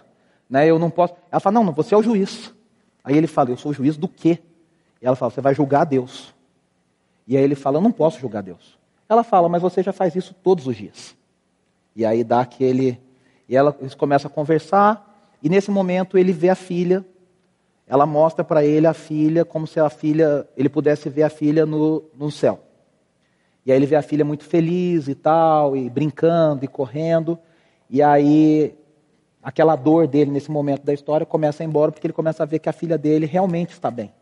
Né? 0.48 0.66
Eu 0.66 0.78
não 0.78 0.90
posso. 0.90 1.14
Ela 1.30 1.40
fala: 1.40 1.54
Não, 1.54 1.64
não, 1.64 1.72
você 1.72 1.94
é 1.94 1.96
o 1.96 2.02
juiz. 2.02 2.52
Aí 3.02 3.16
ele 3.16 3.26
fala: 3.26 3.50
Eu 3.50 3.56
sou 3.56 3.70
o 3.70 3.74
juiz 3.74 3.96
do 3.96 4.06
quê? 4.06 4.38
E 5.00 5.06
ela 5.06 5.16
fala: 5.16 5.30
Você 5.30 5.40
vai 5.40 5.54
julgar 5.54 5.84
Deus. 5.84 6.34
E 7.26 7.38
aí 7.38 7.42
ele 7.42 7.54
fala: 7.54 7.78
Eu 7.78 7.82
não 7.82 7.92
posso 7.92 8.20
julgar 8.20 8.42
Deus. 8.42 8.76
Ela 9.08 9.22
fala, 9.22 9.48
mas 9.48 9.62
você 9.62 9.82
já 9.82 9.92
faz 9.92 10.14
isso 10.14 10.34
todos 10.42 10.66
os 10.66 10.76
dias. 10.76 11.16
E 11.94 12.04
aí 12.04 12.24
dá 12.24 12.40
aquele. 12.40 13.00
E 13.48 13.56
ela, 13.56 13.76
eles 13.80 13.94
começam 13.94 14.30
a 14.30 14.34
conversar, 14.34 15.34
e 15.42 15.48
nesse 15.48 15.70
momento 15.70 16.18
ele 16.18 16.32
vê 16.32 16.48
a 16.48 16.54
filha. 16.54 17.04
Ela 17.86 18.04
mostra 18.04 18.44
para 18.44 18.64
ele 18.64 18.86
a 18.86 18.92
filha 18.92 19.44
como 19.44 19.66
se 19.66 19.78
a 19.78 19.88
filha, 19.88 20.48
ele 20.56 20.68
pudesse 20.68 21.08
ver 21.08 21.22
a 21.22 21.30
filha 21.30 21.64
no, 21.64 22.02
no 22.16 22.30
céu. 22.30 22.60
E 23.64 23.70
aí 23.70 23.78
ele 23.78 23.86
vê 23.86 23.94
a 23.94 24.02
filha 24.02 24.24
muito 24.24 24.44
feliz 24.44 25.06
e 25.06 25.14
tal, 25.14 25.76
e 25.76 25.88
brincando 25.88 26.64
e 26.64 26.68
correndo. 26.68 27.38
E 27.88 28.02
aí 28.02 28.74
aquela 29.40 29.76
dor 29.76 30.08
dele 30.08 30.32
nesse 30.32 30.50
momento 30.50 30.82
da 30.82 30.92
história 30.92 31.24
começa 31.24 31.62
a 31.62 31.64
ir 31.64 31.68
embora, 31.68 31.92
porque 31.92 32.06
ele 32.06 32.12
começa 32.12 32.42
a 32.42 32.46
ver 32.46 32.58
que 32.58 32.68
a 32.68 32.72
filha 32.72 32.98
dele 32.98 33.26
realmente 33.26 33.70
está 33.70 33.90
bem 33.90 34.12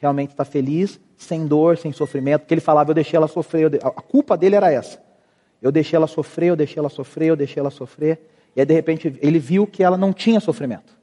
realmente 0.00 0.30
está 0.30 0.44
feliz, 0.44 1.00
sem 1.18 1.46
dor, 1.46 1.76
sem 1.76 1.92
sofrimento, 1.92 2.42
porque 2.42 2.54
ele 2.54 2.60
falava, 2.60 2.90
eu 2.90 2.94
deixei 2.94 3.16
ela 3.16 3.26
sofrer, 3.26 3.78
a 3.82 3.90
culpa 3.90 4.36
dele 4.36 4.54
era 4.54 4.72
essa. 4.72 5.02
Eu 5.60 5.72
deixei 5.72 5.96
ela 5.96 6.06
sofrer, 6.06 6.50
eu 6.50 6.56
deixei 6.56 6.78
ela 6.78 6.88
sofrer, 6.88 7.28
eu 7.28 7.36
deixei 7.36 7.60
ela 7.60 7.70
sofrer. 7.70 8.20
E 8.54 8.60
aí, 8.60 8.66
de 8.66 8.72
repente, 8.72 9.18
ele 9.20 9.40
viu 9.40 9.66
que 9.66 9.82
ela 9.82 9.96
não 9.96 10.12
tinha 10.12 10.38
sofrimento. 10.38 10.96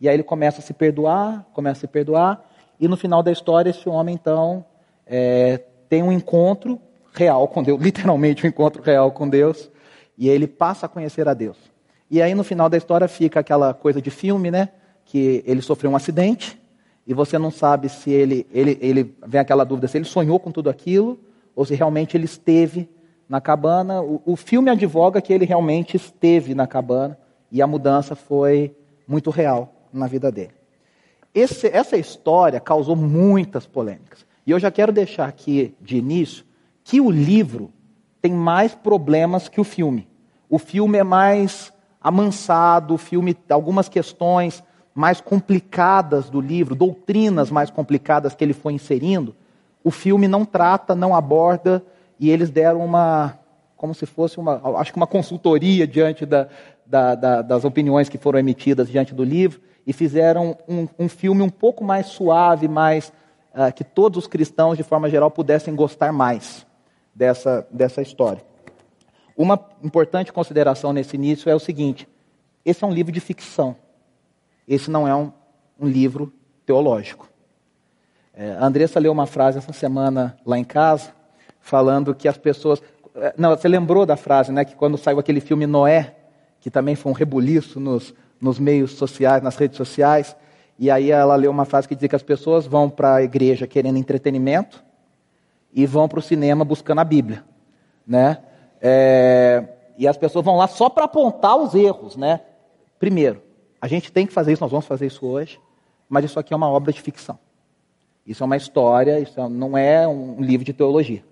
E 0.00 0.08
aí 0.08 0.16
ele 0.16 0.22
começa 0.22 0.60
a 0.60 0.62
se 0.62 0.72
perdoar, 0.72 1.46
começa 1.52 1.78
a 1.78 1.80
se 1.82 1.86
perdoar, 1.86 2.44
e 2.80 2.88
no 2.88 2.96
final 2.96 3.22
da 3.22 3.30
história 3.30 3.70
esse 3.70 3.88
homem 3.88 4.14
então 4.14 4.64
é, 5.06 5.60
tem 5.88 6.02
um 6.02 6.10
encontro 6.10 6.80
real 7.12 7.46
com 7.46 7.62
Deus, 7.62 7.78
literalmente 7.80 8.44
um 8.44 8.48
encontro 8.48 8.82
real 8.82 9.12
com 9.12 9.28
Deus, 9.28 9.70
e 10.18 10.28
ele 10.28 10.48
passa 10.48 10.86
a 10.86 10.88
conhecer 10.88 11.28
a 11.28 11.34
Deus. 11.34 11.56
E 12.10 12.20
aí 12.20 12.34
no 12.34 12.42
final 12.42 12.68
da 12.68 12.76
história 12.76 13.06
fica 13.06 13.38
aquela 13.38 13.72
coisa 13.72 14.02
de 14.02 14.10
filme, 14.10 14.50
né? 14.50 14.70
Que 15.04 15.44
ele 15.46 15.62
sofreu 15.62 15.90
um 15.90 15.96
acidente 15.96 16.60
e 17.06 17.12
você 17.12 17.38
não 17.38 17.50
sabe 17.50 17.88
se 17.88 18.10
ele, 18.10 18.46
ele, 18.52 18.78
ele 18.80 19.14
vem 19.26 19.40
aquela 19.40 19.64
dúvida 19.64 19.88
se 19.88 19.98
ele 19.98 20.04
sonhou 20.04 20.38
com 20.38 20.52
tudo 20.52 20.70
aquilo 20.70 21.18
ou 21.54 21.64
se 21.64 21.74
realmente 21.74 22.16
ele 22.16 22.24
esteve 22.24 22.88
na 23.28 23.40
cabana. 23.40 24.00
O, 24.00 24.22
o 24.24 24.36
filme 24.36 24.70
advoga 24.70 25.20
que 25.20 25.32
ele 25.32 25.44
realmente 25.44 25.96
esteve 25.96 26.54
na 26.54 26.66
cabana 26.66 27.18
e 27.50 27.60
a 27.60 27.66
mudança 27.66 28.14
foi 28.14 28.74
muito 29.06 29.30
real 29.30 29.74
na 29.92 30.06
vida 30.06 30.30
dele. 30.30 30.54
Esse, 31.34 31.66
essa 31.68 31.96
história 31.96 32.60
causou 32.60 32.94
muitas 32.94 33.66
polêmicas. 33.66 34.24
E 34.46 34.50
eu 34.50 34.58
já 34.58 34.70
quero 34.70 34.92
deixar 34.92 35.28
aqui 35.28 35.74
de 35.80 35.96
início 35.96 36.44
que 36.84 37.00
o 37.00 37.10
livro 37.10 37.72
tem 38.20 38.32
mais 38.32 38.74
problemas 38.74 39.48
que 39.48 39.60
o 39.60 39.64
filme. 39.64 40.08
O 40.48 40.58
filme 40.58 40.98
é 40.98 41.02
mais 41.02 41.72
amansado, 42.00 42.94
o 42.94 42.98
filme, 42.98 43.36
algumas 43.48 43.88
questões 43.88 44.62
mais 44.94 45.20
complicadas 45.20 46.28
do 46.28 46.40
livro, 46.40 46.74
doutrinas 46.74 47.50
mais 47.50 47.70
complicadas 47.70 48.34
que 48.34 48.44
ele 48.44 48.52
foi 48.52 48.72
inserindo, 48.72 49.34
o 49.82 49.90
filme 49.90 50.28
não 50.28 50.44
trata, 50.44 50.94
não 50.94 51.14
aborda, 51.14 51.82
e 52.18 52.30
eles 52.30 52.50
deram 52.50 52.84
uma, 52.84 53.38
como 53.76 53.94
se 53.94 54.06
fosse 54.06 54.38
uma, 54.38 54.60
acho 54.78 54.92
que 54.92 54.96
uma 54.96 55.06
consultoria 55.06 55.86
diante 55.86 56.24
da, 56.24 56.48
da, 56.86 57.14
da, 57.14 57.42
das 57.42 57.64
opiniões 57.64 58.08
que 58.08 58.18
foram 58.18 58.38
emitidas 58.38 58.88
diante 58.88 59.14
do 59.14 59.24
livro, 59.24 59.60
e 59.86 59.92
fizeram 59.92 60.56
um, 60.68 60.86
um 60.98 61.08
filme 61.08 61.42
um 61.42 61.48
pouco 61.48 61.82
mais 61.82 62.06
suave, 62.06 62.68
mais 62.68 63.12
uh, 63.54 63.72
que 63.74 63.82
todos 63.82 64.18
os 64.18 64.26
cristãos, 64.28 64.76
de 64.76 64.82
forma 64.82 65.10
geral, 65.10 65.30
pudessem 65.30 65.74
gostar 65.74 66.12
mais 66.12 66.64
dessa, 67.14 67.66
dessa 67.70 68.00
história. 68.00 68.42
Uma 69.36 69.58
importante 69.82 70.32
consideração 70.32 70.92
nesse 70.92 71.16
início 71.16 71.50
é 71.50 71.54
o 71.54 71.58
seguinte: 71.58 72.08
esse 72.64 72.84
é 72.84 72.86
um 72.86 72.92
livro 72.92 73.10
de 73.10 73.20
ficção. 73.20 73.74
Esse 74.66 74.90
não 74.90 75.06
é 75.06 75.14
um, 75.14 75.32
um 75.80 75.86
livro 75.86 76.32
teológico. 76.64 77.28
É, 78.34 78.52
a 78.52 78.64
Andressa 78.64 78.98
leu 78.98 79.12
uma 79.12 79.26
frase 79.26 79.58
essa 79.58 79.72
semana 79.72 80.36
lá 80.44 80.58
em 80.58 80.64
casa, 80.64 81.10
falando 81.60 82.14
que 82.14 82.26
as 82.26 82.38
pessoas. 82.38 82.82
É, 83.14 83.34
não, 83.36 83.50
você 83.50 83.68
lembrou 83.68 84.06
da 84.06 84.16
frase, 84.16 84.50
né? 84.52 84.64
Que 84.64 84.74
quando 84.74 84.96
saiu 84.96 85.18
aquele 85.18 85.40
filme 85.40 85.66
Noé, 85.66 86.14
que 86.60 86.70
também 86.70 86.94
foi 86.94 87.12
um 87.12 87.14
rebuliço 87.14 87.78
nos, 87.78 88.14
nos 88.40 88.58
meios 88.58 88.92
sociais, 88.92 89.42
nas 89.42 89.56
redes 89.56 89.76
sociais, 89.76 90.34
e 90.78 90.90
aí 90.90 91.10
ela 91.10 91.36
leu 91.36 91.50
uma 91.50 91.64
frase 91.64 91.86
que 91.86 91.94
dizia 91.94 92.08
que 92.08 92.16
as 92.16 92.22
pessoas 92.22 92.66
vão 92.66 92.88
para 92.88 93.16
a 93.16 93.22
igreja 93.22 93.66
querendo 93.66 93.98
entretenimento 93.98 94.82
e 95.72 95.86
vão 95.86 96.08
para 96.08 96.18
o 96.18 96.22
cinema 96.22 96.64
buscando 96.64 97.00
a 97.00 97.04
Bíblia, 97.04 97.44
né? 98.06 98.38
É, 98.80 99.64
e 99.96 100.08
as 100.08 100.16
pessoas 100.16 100.44
vão 100.44 100.56
lá 100.56 100.66
só 100.66 100.88
para 100.88 101.04
apontar 101.04 101.56
os 101.56 101.74
erros, 101.74 102.16
né? 102.16 102.40
Primeiro, 102.98 103.42
a 103.82 103.88
gente 103.88 104.12
tem 104.12 104.28
que 104.28 104.32
fazer 104.32 104.52
isso, 104.52 104.62
nós 104.62 104.70
vamos 104.70 104.86
fazer 104.86 105.06
isso 105.06 105.26
hoje, 105.26 105.60
mas 106.08 106.24
isso 106.24 106.38
aqui 106.38 106.54
é 106.54 106.56
uma 106.56 106.70
obra 106.70 106.92
de 106.92 107.02
ficção. 107.02 107.36
Isso 108.24 108.44
é 108.44 108.46
uma 108.46 108.56
história, 108.56 109.18
isso 109.18 109.40
é, 109.40 109.48
não 109.48 109.76
é 109.76 110.06
um 110.06 110.40
livro 110.40 110.64
de 110.64 110.72
teologia. 110.72 111.24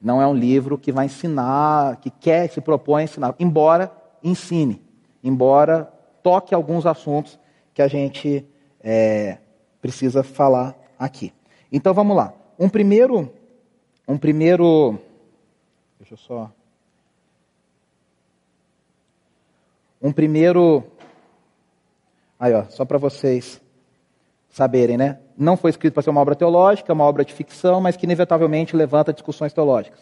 Não 0.00 0.20
é 0.20 0.26
um 0.26 0.32
livro 0.34 0.78
que 0.78 0.90
vai 0.90 1.04
ensinar, 1.04 1.96
que 1.96 2.08
quer, 2.08 2.48
se 2.48 2.62
propõe 2.62 3.02
a 3.02 3.04
ensinar, 3.04 3.34
embora 3.38 3.92
ensine, 4.22 4.82
embora 5.22 5.92
toque 6.22 6.54
alguns 6.54 6.86
assuntos 6.86 7.38
que 7.74 7.82
a 7.82 7.86
gente 7.88 8.46
é, 8.80 9.36
precisa 9.82 10.22
falar 10.22 10.74
aqui. 10.98 11.34
Então 11.70 11.92
vamos 11.92 12.16
lá. 12.16 12.32
Um 12.58 12.70
primeiro, 12.70 13.30
um 14.08 14.16
primeiro, 14.16 14.98
deixa 15.98 16.14
eu 16.14 16.18
só, 16.18 16.50
um 20.00 20.12
primeiro 20.12 20.82
Aí, 22.38 22.52
ó, 22.52 22.64
só 22.68 22.84
para 22.84 22.98
vocês 22.98 23.60
saberem, 24.50 24.96
né? 24.96 25.18
Não 25.36 25.56
foi 25.56 25.70
escrito 25.70 25.94
para 25.94 26.02
ser 26.02 26.10
uma 26.10 26.20
obra 26.20 26.34
teológica, 26.34 26.92
é 26.92 26.94
uma 26.94 27.04
obra 27.04 27.24
de 27.24 27.32
ficção, 27.32 27.80
mas 27.80 27.96
que 27.96 28.06
inevitavelmente 28.06 28.76
levanta 28.76 29.12
discussões 29.12 29.52
teológicas. 29.52 29.98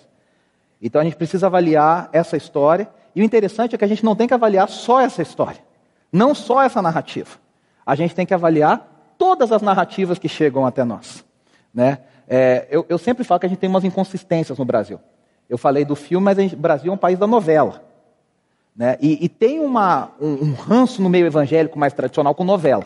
Então 0.81 1.01
a 1.01 1.05
gente 1.05 1.17
precisa 1.17 1.47
avaliar 1.47 2.11
essa 2.13 2.37
história. 2.37 2.89
E 3.15 3.23
o 3.23 3.25
interessante 3.25 3.75
é 3.75 3.79
que 3.79 3.85
a 3.85 3.89
gente 3.89 4.05
não 4.05 4.17
tem 4.17 4.27
que 4.27 4.35
avaliar 4.35 4.69
só 4.69 5.01
essa 5.01 5.23
história, 5.23 5.61
não 6.13 6.35
só 6.35 6.63
essa 6.63 6.83
narrativa. 6.83 7.31
A 7.87 7.95
gente 7.95 8.15
tem 8.15 8.27
que 8.27 8.35
avaliar 8.35 9.15
todas 9.17 9.53
as 9.53 9.63
narrativas 9.63 10.19
que 10.19 10.29
chegam 10.29 10.67
até 10.67 10.85
nós. 10.85 11.25
Né? 11.73 11.99
É, 12.29 12.67
eu, 12.71 12.85
eu, 12.89 12.99
sempre 12.99 13.25
falo 13.25 13.41
que 13.41 13.47
a 13.47 13.49
gente 13.49 13.59
tem 13.59 13.71
umas 13.71 13.85
inconsistências 13.85 14.59
no 14.59 14.65
Brasil. 14.65 15.01
Eu 15.49 15.57
falei 15.57 15.85
do 15.85 15.95
filme, 15.95 16.25
mas 16.25 16.53
o 16.53 16.57
Brasil 16.57 16.91
é 16.91 16.95
um 16.95 16.99
país 16.99 17.19
da 17.19 17.27
novela. 17.27 17.85
Né? 18.75 18.97
E, 19.01 19.25
e, 19.25 19.29
tem 19.29 19.61
uma, 19.61 20.13
um, 20.21 20.33
um, 20.33 20.55
ranço 20.55 21.03
no 21.03 21.11
meio 21.11 21.27
evangélico 21.27 21.79
mais 21.79 21.93
tradicional 21.93 22.35
com 22.35 22.43
novela. 22.43 22.85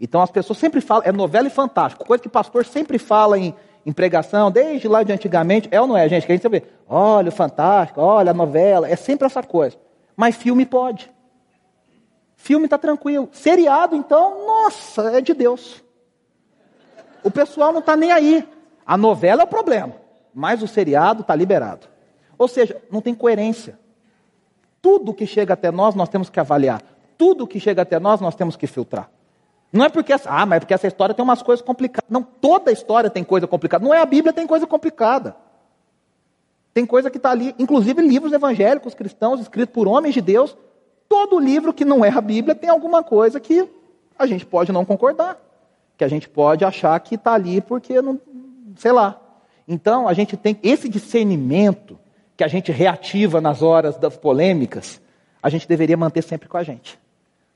Então 0.00 0.22
as 0.22 0.30
pessoas 0.30 0.58
sempre 0.58 0.80
falam, 0.80 1.02
é 1.04 1.10
novela 1.10 1.48
e 1.48 1.50
fantástico, 1.50 2.04
coisa 2.04 2.22
que 2.22 2.28
pastor 2.28 2.64
sempre 2.64 2.98
fala 2.98 3.36
em, 3.38 3.54
em 3.84 3.92
pregação, 3.92 4.50
desde 4.50 4.86
lá 4.86 5.02
de 5.02 5.12
antigamente, 5.12 5.68
é 5.70 5.80
ou 5.80 5.86
não 5.86 5.96
é, 5.96 6.08
gente? 6.08 6.26
Que 6.26 6.32
a 6.32 6.36
gente 6.36 6.48
vê, 6.48 6.62
olha 6.88 7.28
o 7.28 7.32
fantástico, 7.32 8.00
olha 8.00 8.30
a 8.30 8.34
novela, 8.34 8.88
é 8.88 8.94
sempre 8.94 9.26
essa 9.26 9.42
coisa. 9.42 9.76
Mas 10.16 10.36
filme 10.36 10.64
pode. 10.64 11.10
Filme 12.36 12.66
está 12.66 12.78
tranquilo. 12.78 13.28
Seriado, 13.32 13.96
então, 13.96 14.46
nossa, 14.46 15.16
é 15.16 15.20
de 15.20 15.34
Deus. 15.34 15.82
O 17.24 17.30
pessoal 17.30 17.72
não 17.72 17.80
está 17.80 17.96
nem 17.96 18.12
aí. 18.12 18.46
A 18.86 18.96
novela 18.96 19.42
é 19.42 19.44
o 19.44 19.48
problema, 19.48 19.94
mas 20.32 20.62
o 20.62 20.68
seriado 20.68 21.22
está 21.22 21.34
liberado. 21.34 21.88
Ou 22.38 22.46
seja, 22.46 22.80
não 22.90 23.00
tem 23.00 23.14
coerência. 23.14 23.76
Tudo 24.86 25.12
que 25.12 25.26
chega 25.26 25.54
até 25.54 25.72
nós, 25.72 25.96
nós 25.96 26.08
temos 26.08 26.30
que 26.30 26.38
avaliar. 26.38 26.80
Tudo 27.18 27.44
que 27.44 27.58
chega 27.58 27.82
até 27.82 27.98
nós, 27.98 28.20
nós 28.20 28.36
temos 28.36 28.54
que 28.54 28.68
filtrar. 28.68 29.10
Não 29.72 29.84
é 29.84 29.88
porque, 29.88 30.12
ah, 30.12 30.46
mas 30.46 30.58
é 30.58 30.60
porque 30.60 30.74
essa 30.74 30.86
história 30.86 31.12
tem 31.12 31.24
umas 31.24 31.42
coisas 31.42 31.60
complicadas. 31.60 32.08
Não, 32.08 32.22
toda 32.22 32.70
história 32.70 33.10
tem 33.10 33.24
coisa 33.24 33.48
complicada. 33.48 33.84
Não 33.84 33.92
é 33.92 34.00
a 34.00 34.06
Bíblia, 34.06 34.32
tem 34.32 34.46
coisa 34.46 34.64
complicada. 34.64 35.34
Tem 36.72 36.86
coisa 36.86 37.10
que 37.10 37.16
está 37.16 37.32
ali, 37.32 37.52
inclusive 37.58 38.00
livros 38.00 38.32
evangélicos 38.32 38.94
cristãos 38.94 39.40
escritos 39.40 39.74
por 39.74 39.88
homens 39.88 40.14
de 40.14 40.20
Deus. 40.20 40.56
Todo 41.08 41.40
livro 41.40 41.72
que 41.72 41.84
não 41.84 42.04
é 42.04 42.08
a 42.08 42.20
Bíblia 42.20 42.54
tem 42.54 42.70
alguma 42.70 43.02
coisa 43.02 43.40
que 43.40 43.68
a 44.16 44.24
gente 44.24 44.46
pode 44.46 44.70
não 44.70 44.84
concordar. 44.84 45.36
Que 45.98 46.04
a 46.04 46.08
gente 46.08 46.28
pode 46.28 46.64
achar 46.64 47.00
que 47.00 47.16
está 47.16 47.34
ali 47.34 47.60
porque 47.60 48.00
não, 48.00 48.20
sei 48.76 48.92
lá. 48.92 49.20
Então 49.66 50.06
a 50.06 50.12
gente 50.12 50.36
tem 50.36 50.56
esse 50.62 50.88
discernimento 50.88 51.98
que 52.36 52.44
a 52.44 52.48
gente 52.48 52.70
reativa 52.70 53.40
nas 53.40 53.62
horas 53.62 53.96
das 53.96 54.16
polêmicas, 54.16 55.00
a 55.42 55.48
gente 55.48 55.66
deveria 55.66 55.96
manter 55.96 56.22
sempre 56.22 56.48
com 56.48 56.56
a 56.56 56.62
gente. 56.62 56.98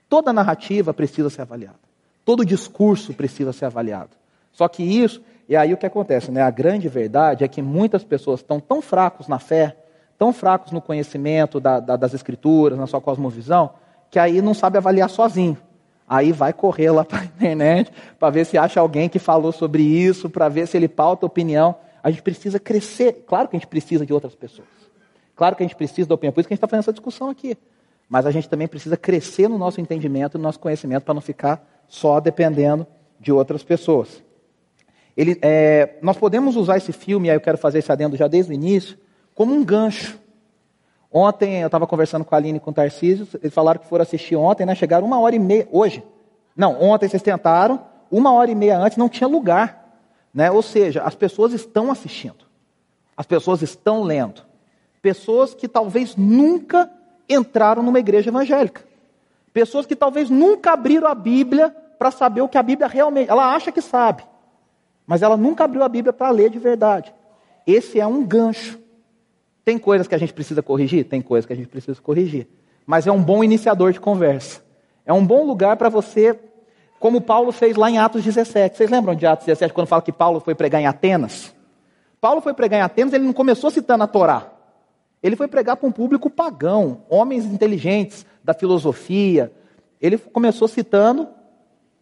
Toda 0.08 0.32
narrativa 0.32 0.94
precisa 0.94 1.28
ser 1.30 1.42
avaliada. 1.42 1.78
Todo 2.24 2.44
discurso 2.44 3.12
precisa 3.12 3.52
ser 3.52 3.66
avaliado. 3.66 4.10
Só 4.52 4.66
que 4.68 4.82
isso, 4.82 5.22
e 5.48 5.56
aí 5.56 5.72
o 5.72 5.76
que 5.76 5.86
acontece, 5.86 6.30
né? 6.30 6.42
A 6.42 6.50
grande 6.50 6.88
verdade 6.88 7.44
é 7.44 7.48
que 7.48 7.62
muitas 7.62 8.04
pessoas 8.04 8.40
estão 8.40 8.58
tão 8.58 8.80
fracos 8.80 9.28
na 9.28 9.38
fé, 9.38 9.76
tão 10.18 10.32
fracos 10.32 10.72
no 10.72 10.80
conhecimento 10.80 11.60
da, 11.60 11.80
da, 11.80 11.96
das 11.96 12.14
escrituras, 12.14 12.78
na 12.78 12.86
sua 12.86 13.00
cosmovisão, 13.00 13.70
que 14.10 14.18
aí 14.18 14.42
não 14.42 14.54
sabe 14.54 14.78
avaliar 14.78 15.08
sozinho. 15.08 15.56
Aí 16.08 16.32
vai 16.32 16.52
correr 16.52 16.90
lá 16.90 17.04
para 17.04 17.20
a 17.20 17.24
internet 17.24 17.92
para 18.18 18.30
ver 18.30 18.44
se 18.44 18.58
acha 18.58 18.80
alguém 18.80 19.08
que 19.08 19.18
falou 19.18 19.52
sobre 19.52 19.82
isso, 19.82 20.28
para 20.28 20.48
ver 20.48 20.66
se 20.66 20.76
ele 20.76 20.88
pauta 20.88 21.24
opinião. 21.24 21.76
A 22.02 22.10
gente 22.10 22.22
precisa 22.22 22.58
crescer. 22.58 23.24
Claro 23.26 23.48
que 23.48 23.56
a 23.56 23.58
gente 23.58 23.68
precisa 23.68 24.04
de 24.04 24.12
outras 24.12 24.34
pessoas. 24.34 24.68
Claro 25.34 25.56
que 25.56 25.62
a 25.62 25.66
gente 25.66 25.76
precisa 25.76 26.08
da 26.08 26.14
opinião. 26.14 26.32
Por 26.32 26.40
isso 26.40 26.48
que 26.48 26.54
a 26.54 26.56
gente 26.56 26.58
está 26.58 26.68
fazendo 26.68 26.84
essa 26.84 26.92
discussão 26.92 27.28
aqui. 27.30 27.56
Mas 28.08 28.26
a 28.26 28.30
gente 28.30 28.48
também 28.48 28.66
precisa 28.66 28.96
crescer 28.96 29.48
no 29.48 29.56
nosso 29.56 29.80
entendimento, 29.80 30.36
no 30.36 30.42
nosso 30.42 30.58
conhecimento, 30.58 31.04
para 31.04 31.14
não 31.14 31.20
ficar 31.20 31.64
só 31.86 32.20
dependendo 32.20 32.86
de 33.18 33.30
outras 33.32 33.62
pessoas. 33.62 34.22
Ele, 35.16 35.38
é, 35.42 35.98
nós 36.02 36.16
podemos 36.16 36.56
usar 36.56 36.76
esse 36.76 36.92
filme, 36.92 37.30
aí 37.30 37.36
eu 37.36 37.40
quero 37.40 37.58
fazer 37.58 37.78
esse 37.78 37.90
adendo 37.92 38.16
já 38.16 38.26
desde 38.26 38.52
o 38.52 38.54
início, 38.54 38.98
como 39.34 39.54
um 39.54 39.64
gancho. 39.64 40.18
Ontem 41.12 41.60
eu 41.60 41.66
estava 41.66 41.86
conversando 41.86 42.24
com 42.24 42.34
a 42.34 42.38
Aline 42.38 42.58
e 42.58 42.60
com 42.60 42.70
o 42.70 42.74
Tarcísio, 42.74 43.26
eles 43.42 43.52
falaram 43.52 43.80
que 43.80 43.86
foram 43.86 44.02
assistir 44.02 44.36
ontem, 44.36 44.64
né? 44.64 44.74
Chegaram 44.74 45.06
uma 45.06 45.20
hora 45.20 45.34
e 45.34 45.38
meia, 45.38 45.68
hoje. 45.70 46.02
Não, 46.56 46.80
ontem 46.80 47.08
vocês 47.08 47.22
tentaram, 47.22 47.84
uma 48.10 48.32
hora 48.32 48.50
e 48.50 48.54
meia 48.54 48.78
antes 48.78 48.96
não 48.96 49.08
tinha 49.08 49.26
lugar. 49.26 49.79
Né? 50.32 50.50
Ou 50.50 50.62
seja, 50.62 51.02
as 51.02 51.14
pessoas 51.14 51.52
estão 51.52 51.90
assistindo, 51.90 52.46
as 53.16 53.26
pessoas 53.26 53.62
estão 53.62 54.02
lendo. 54.02 54.42
Pessoas 55.02 55.54
que 55.54 55.66
talvez 55.66 56.14
nunca 56.14 56.90
entraram 57.28 57.82
numa 57.82 57.98
igreja 57.98 58.30
evangélica. 58.30 58.84
Pessoas 59.52 59.86
que 59.86 59.96
talvez 59.96 60.28
nunca 60.28 60.72
abriram 60.72 61.08
a 61.08 61.14
Bíblia 61.14 61.74
para 61.98 62.10
saber 62.10 62.42
o 62.42 62.48
que 62.48 62.58
a 62.58 62.62
Bíblia 62.62 62.86
realmente. 62.86 63.30
Ela 63.30 63.54
acha 63.54 63.72
que 63.72 63.80
sabe, 63.80 64.24
mas 65.06 65.22
ela 65.22 65.36
nunca 65.36 65.64
abriu 65.64 65.82
a 65.82 65.88
Bíblia 65.88 66.12
para 66.12 66.30
ler 66.30 66.50
de 66.50 66.58
verdade. 66.58 67.12
Esse 67.66 67.98
é 67.98 68.06
um 68.06 68.24
gancho. 68.24 68.78
Tem 69.64 69.78
coisas 69.78 70.06
que 70.06 70.14
a 70.14 70.18
gente 70.18 70.32
precisa 70.32 70.62
corrigir? 70.62 71.04
Tem 71.04 71.20
coisas 71.20 71.46
que 71.46 71.52
a 71.52 71.56
gente 71.56 71.68
precisa 71.68 72.00
corrigir. 72.00 72.48
Mas 72.86 73.06
é 73.06 73.12
um 73.12 73.22
bom 73.22 73.44
iniciador 73.44 73.92
de 73.92 74.00
conversa. 74.00 74.62
É 75.04 75.12
um 75.12 75.24
bom 75.24 75.44
lugar 75.44 75.76
para 75.76 75.88
você 75.88 76.38
Como 77.00 77.22
Paulo 77.22 77.50
fez 77.50 77.76
lá 77.76 77.90
em 77.90 77.98
Atos 77.98 78.22
17. 78.22 78.76
Vocês 78.76 78.90
lembram 78.90 79.14
de 79.14 79.26
Atos 79.26 79.46
17, 79.46 79.72
quando 79.72 79.86
fala 79.86 80.02
que 80.02 80.12
Paulo 80.12 80.38
foi 80.38 80.54
pregar 80.54 80.82
em 80.82 80.86
Atenas? 80.86 81.52
Paulo 82.20 82.42
foi 82.42 82.52
pregar 82.52 82.78
em 82.78 82.82
Atenas, 82.82 83.14
ele 83.14 83.24
não 83.24 83.32
começou 83.32 83.70
citando 83.70 84.04
a 84.04 84.06
Torá. 84.06 84.52
Ele 85.22 85.34
foi 85.34 85.48
pregar 85.48 85.78
para 85.78 85.88
um 85.88 85.92
público 85.92 86.28
pagão, 86.28 87.00
homens 87.08 87.46
inteligentes 87.46 88.26
da 88.44 88.52
filosofia. 88.52 89.50
Ele 89.98 90.18
começou 90.18 90.68
citando 90.68 91.26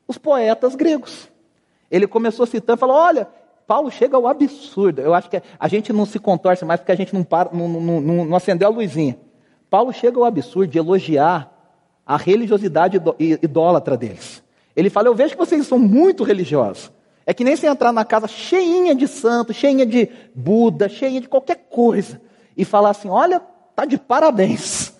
os 0.09 0.19
poetas 0.19 0.75
gregos. 0.75 1.31
Ele 1.89 2.09
começou 2.09 2.45
citando, 2.45 2.79
falou: 2.79 2.97
olha, 2.97 3.29
Paulo 3.69 3.93
chega 3.93 4.17
ao 4.17 4.27
absurdo. 4.27 5.01
Eu 5.01 5.15
acho 5.15 5.31
que 5.31 5.41
a 5.61 5.69
gente 5.69 5.93
não 5.93 6.07
se 6.07 6.19
contorce 6.19 6.65
mais 6.65 6.81
porque 6.81 6.93
a 6.93 6.97
gente 6.97 7.15
não, 7.15 7.23
para, 7.23 7.51
não, 7.53 7.69
não, 7.69 8.01
não, 8.01 8.25
não 8.25 8.37
acendeu 8.37 8.67
a 8.67 8.71
luzinha. 8.71 9.17
Paulo 9.71 9.93
chega 9.93 10.19
ao 10.19 10.25
absurdo 10.25 10.73
de 10.73 10.79
elogiar 10.79 11.53
a 12.05 12.17
religiosidade 12.17 13.01
idólatra 13.21 13.97
deles. 13.97 14.43
Ele 14.79 14.89
fala: 14.89 15.09
Eu 15.09 15.15
vejo 15.15 15.33
que 15.33 15.39
vocês 15.45 15.67
são 15.67 15.77
muito 15.77 16.23
religiosos. 16.23 16.93
É 17.27 17.35
que 17.35 17.43
nem 17.43 17.57
se 17.57 17.67
entrar 17.67 17.93
na 17.93 18.05
casa 18.05 18.29
cheinha 18.29 18.95
de 18.95 19.09
santo, 19.09 19.53
cheinha 19.53 19.85
de 19.85 20.09
Buda, 20.33 20.89
cheinha 20.89 21.21
de 21.21 21.29
qualquer 21.29 21.67
coisa, 21.69 22.21
e 22.57 22.65
falar 22.65 22.91
assim: 22.91 23.09
Olha, 23.09 23.43
tá 23.75 23.85
de 23.85 23.99
parabéns. 23.99 24.95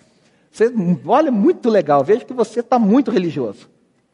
Você, 0.51 0.73
olha, 1.07 1.31
muito 1.31 1.71
legal. 1.71 2.03
Vejo 2.03 2.27
que 2.27 2.33
você 2.33 2.59
está 2.59 2.77
muito 2.77 3.13
religioso. 3.13 3.71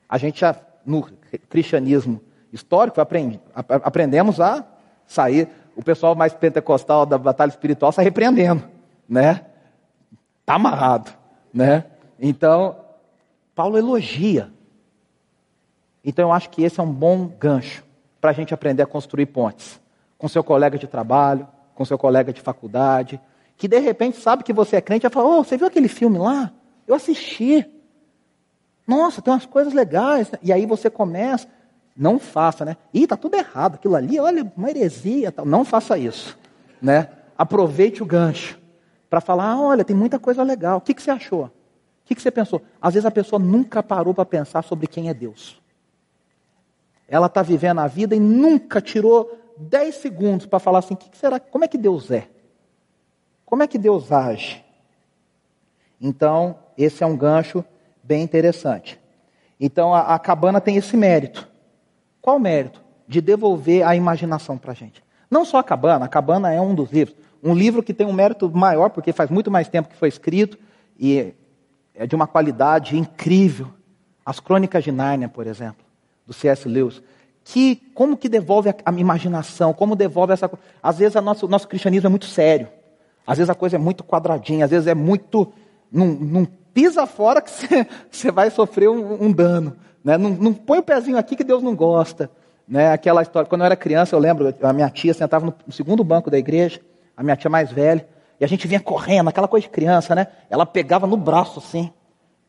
A 0.06 0.18
gente 0.18 0.40
já, 0.40 0.54
no 0.85 1.09
cristianismo 1.49 2.21
histórico, 2.52 3.00
aprende, 3.00 3.40
aprendemos 3.54 4.42
a 4.42 4.66
sair. 5.06 5.49
O 5.75 5.83
pessoal 5.83 6.14
mais 6.14 6.35
pentecostal 6.35 7.06
da 7.06 7.16
batalha 7.16 7.49
espiritual 7.49 7.90
sai 7.90 8.04
repreendendo, 8.04 8.62
né? 9.09 9.47
Está 10.42 10.56
amarrado, 10.56 11.11
né? 11.54 11.87
Então, 12.21 12.76
Paulo 13.54 13.78
elogia. 13.78 14.52
Então, 16.05 16.29
eu 16.29 16.33
acho 16.33 16.51
que 16.51 16.63
esse 16.63 16.79
é 16.79 16.83
um 16.83 16.93
bom 16.93 17.27
gancho 17.27 17.85
para 18.21 18.31
a 18.31 18.35
gente 18.35 18.53
aprender 18.53 18.83
a 18.83 18.87
construir 18.87 19.27
pontes 19.27 19.81
com 20.19 20.29
seu 20.29 20.43
colega 20.43 20.79
de 20.79 20.87
trabalho, 20.87 21.47
com 21.75 21.85
seu 21.85 21.99
colega 21.99 22.33
de 22.33 22.41
faculdade, 22.41 23.21
que 23.57 23.69
de 23.69 23.79
repente 23.79 24.19
sabe 24.19 24.43
que 24.43 24.53
você 24.53 24.77
é 24.77 24.81
crente 24.81 25.07
e 25.07 25.11
fala: 25.11 25.29
Oh, 25.29 25.45
você 25.45 25.57
viu 25.57 25.67
aquele 25.67 25.89
filme 25.89 26.19
lá? 26.19 26.53
Eu 26.87 26.95
assisti. 26.95 27.67
Nossa, 28.87 29.23
tem 29.23 29.33
umas 29.33 29.47
coisas 29.47 29.73
legais. 29.73 30.31
E 30.43 30.53
aí 30.53 30.67
você 30.67 30.91
começa, 30.91 31.49
não 31.97 32.19
faça, 32.19 32.65
né? 32.65 32.77
Ih, 32.93 33.07
tá 33.07 33.17
tudo 33.17 33.37
errado, 33.37 33.77
aquilo 33.77 33.97
ali, 33.97 34.19
olha, 34.21 34.51
uma 34.57 34.71
heresia, 34.71 35.33
tal. 35.33 35.47
Não 35.47 35.65
faça 35.65 35.97
isso, 35.97 36.39
né? 36.81 37.09
Aproveite 37.37 38.03
o 38.03 38.07
gancho 38.07 38.59
para 39.09 39.21
falar: 39.21 39.53
ah, 39.53 39.61
olha, 39.61 39.85
tem 39.85 39.97
muita 39.97 40.19
coisa 40.19 40.43
legal. 40.43 40.79
O 40.79 40.81
que, 40.81 40.95
que 40.95 41.03
você 41.03 41.11
achou? 41.11 41.45
O 41.45 41.51
que, 42.07 42.15
que 42.15 42.21
você 42.21 42.31
pensou? 42.31 42.61
Às 42.81 42.95
vezes 42.95 43.07
a 43.07 43.11
pessoa 43.11 43.39
nunca 43.39 43.83
parou 43.83 44.13
para 44.13 44.27
pensar 44.27 44.63
sobre 44.63 44.87
quem 44.87 45.09
é 45.09 45.15
Deus. 45.15 45.63
Ela 47.09 47.27
está 47.27 47.43
vivendo 47.43 47.81
a 47.81 47.87
vida 47.87 48.15
e 48.15 48.21
nunca 48.21 48.81
tirou 48.81 49.39
10 49.57 49.95
segundos 49.97 50.47
para 50.47 50.59
falar 50.59 50.81
assim: 50.81 50.95
que, 50.95 51.17
será? 51.17 51.39
Como 51.39 51.65
é 51.65 51.69
que 51.69 51.79
Deus 51.79 52.11
é? 52.11 52.29
Como 53.45 53.63
é 53.63 53.67
que 53.67 53.79
Deus 53.79 54.11
age? 54.11 54.65
Então, 56.01 56.59
esse 56.77 57.03
é 57.03 57.07
um 57.07 57.17
gancho 57.17 57.65
bem 58.03 58.23
interessante. 58.23 59.01
Então, 59.59 59.95
a, 59.95 60.15
a 60.15 60.19
cabana 60.19 60.61
tem 60.61 60.77
esse 60.77 60.97
mérito. 60.97 61.49
Qual 62.21 62.39
mérito? 62.39 62.83
De 63.07 63.21
devolver 63.21 63.87
a 63.87 63.95
imaginação 63.95 64.59
para 64.59 64.73
a 64.73 64.75
gente. 64.75 65.03
Não 65.31 65.45
só 65.45 65.59
a 65.59 65.65
cabana, 65.65 66.07
a 66.07 66.09
cabana 66.09 66.53
é 66.53 66.61
um 66.61 66.75
dos 66.75 66.91
livros. 66.91 67.17
Um 67.43 67.55
livro 67.55 67.83
que 67.83 67.93
tem 67.93 68.07
um 68.07 68.12
mérito 68.12 68.51
maior, 68.51 68.90
porque 68.90 69.12
faz 69.12 69.31
muito 69.31 69.51
mais 69.51 69.69
tempo 69.69 69.88
que 69.88 69.97
foi 69.97 70.09
escrito 70.09 70.59
e 70.99 71.35
é 71.95 72.07
de 72.07 72.14
uma 72.14 72.27
qualidade 72.27 72.97
incrível. 72.97 73.69
As 74.25 74.40
Crônicas 74.40 74.83
de 74.83 74.90
Nárnia, 74.90 75.29
por 75.29 75.47
exemplo, 75.47 75.85
do 76.27 76.33
C.S. 76.33 76.69
Lewis. 76.69 77.03
Que, 77.43 77.77
como 77.95 78.17
que 78.17 78.29
devolve 78.29 78.71
a, 78.71 78.75
a 78.85 78.93
imaginação, 78.93 79.73
como 79.73 79.95
devolve 79.95 80.33
essa 80.33 80.51
Às 80.83 80.99
vezes 80.99 81.15
o 81.15 81.21
nosso, 81.21 81.47
nosso 81.47 81.69
cristianismo 81.69 82.07
é 82.07 82.11
muito 82.11 82.27
sério. 82.27 82.69
Às 83.27 83.39
vezes 83.39 83.51
a 83.51 83.55
coisa 83.55 83.77
é 83.77 83.79
muito 83.79 84.05
quadradinha, 84.05 84.65
às 84.65 84.71
vezes 84.71 84.87
é 84.87 84.95
muito. 84.95 85.53
Não, 85.91 86.07
não 86.07 86.45
pisa 86.75 87.07
fora 87.07 87.41
que 87.41 87.51
você, 88.11 88.31
vai 88.31 88.51
sofrer 88.51 88.89
um, 88.89 89.25
um 89.25 89.33
dano. 89.33 89.77
Né? 90.03 90.19
Não, 90.19 90.31
não 90.31 90.53
põe 90.53 90.79
o 90.79 90.83
pezinho 90.83 91.17
aqui 91.17 91.37
que 91.37 91.45
Deus 91.45 91.63
não 91.63 91.75
gosta. 91.75 92.31
Né? 92.67 92.91
Aquela 92.93 93.23
história, 93.23 93.49
quando 93.49 93.61
eu 93.61 93.67
era 93.67 93.77
criança, 93.77 94.15
eu 94.15 94.19
lembro, 94.19 94.55
a 94.63 94.73
minha 94.73 94.91
tia 94.91 95.15
sentava 95.15 95.55
no 95.67 95.73
segundo 95.73 96.03
banco 96.03 96.31
da 96.31 96.39
igreja, 96.39 96.81
a 97.17 97.23
minha 97.23 97.37
tia 97.37 97.51
mais 97.51 97.71
velha, 97.71 98.07
e 98.41 98.45
a 98.45 98.49
gente 98.49 98.67
vinha 98.67 98.81
correndo, 98.81 99.29
aquela 99.29 99.47
coisa 99.47 99.67
de 99.67 99.71
criança, 99.71 100.15
né? 100.15 100.27
Ela 100.51 100.67
pegava 100.67 101.07
no 101.07 101.17
braço 101.17 101.61
assim, 101.61 101.93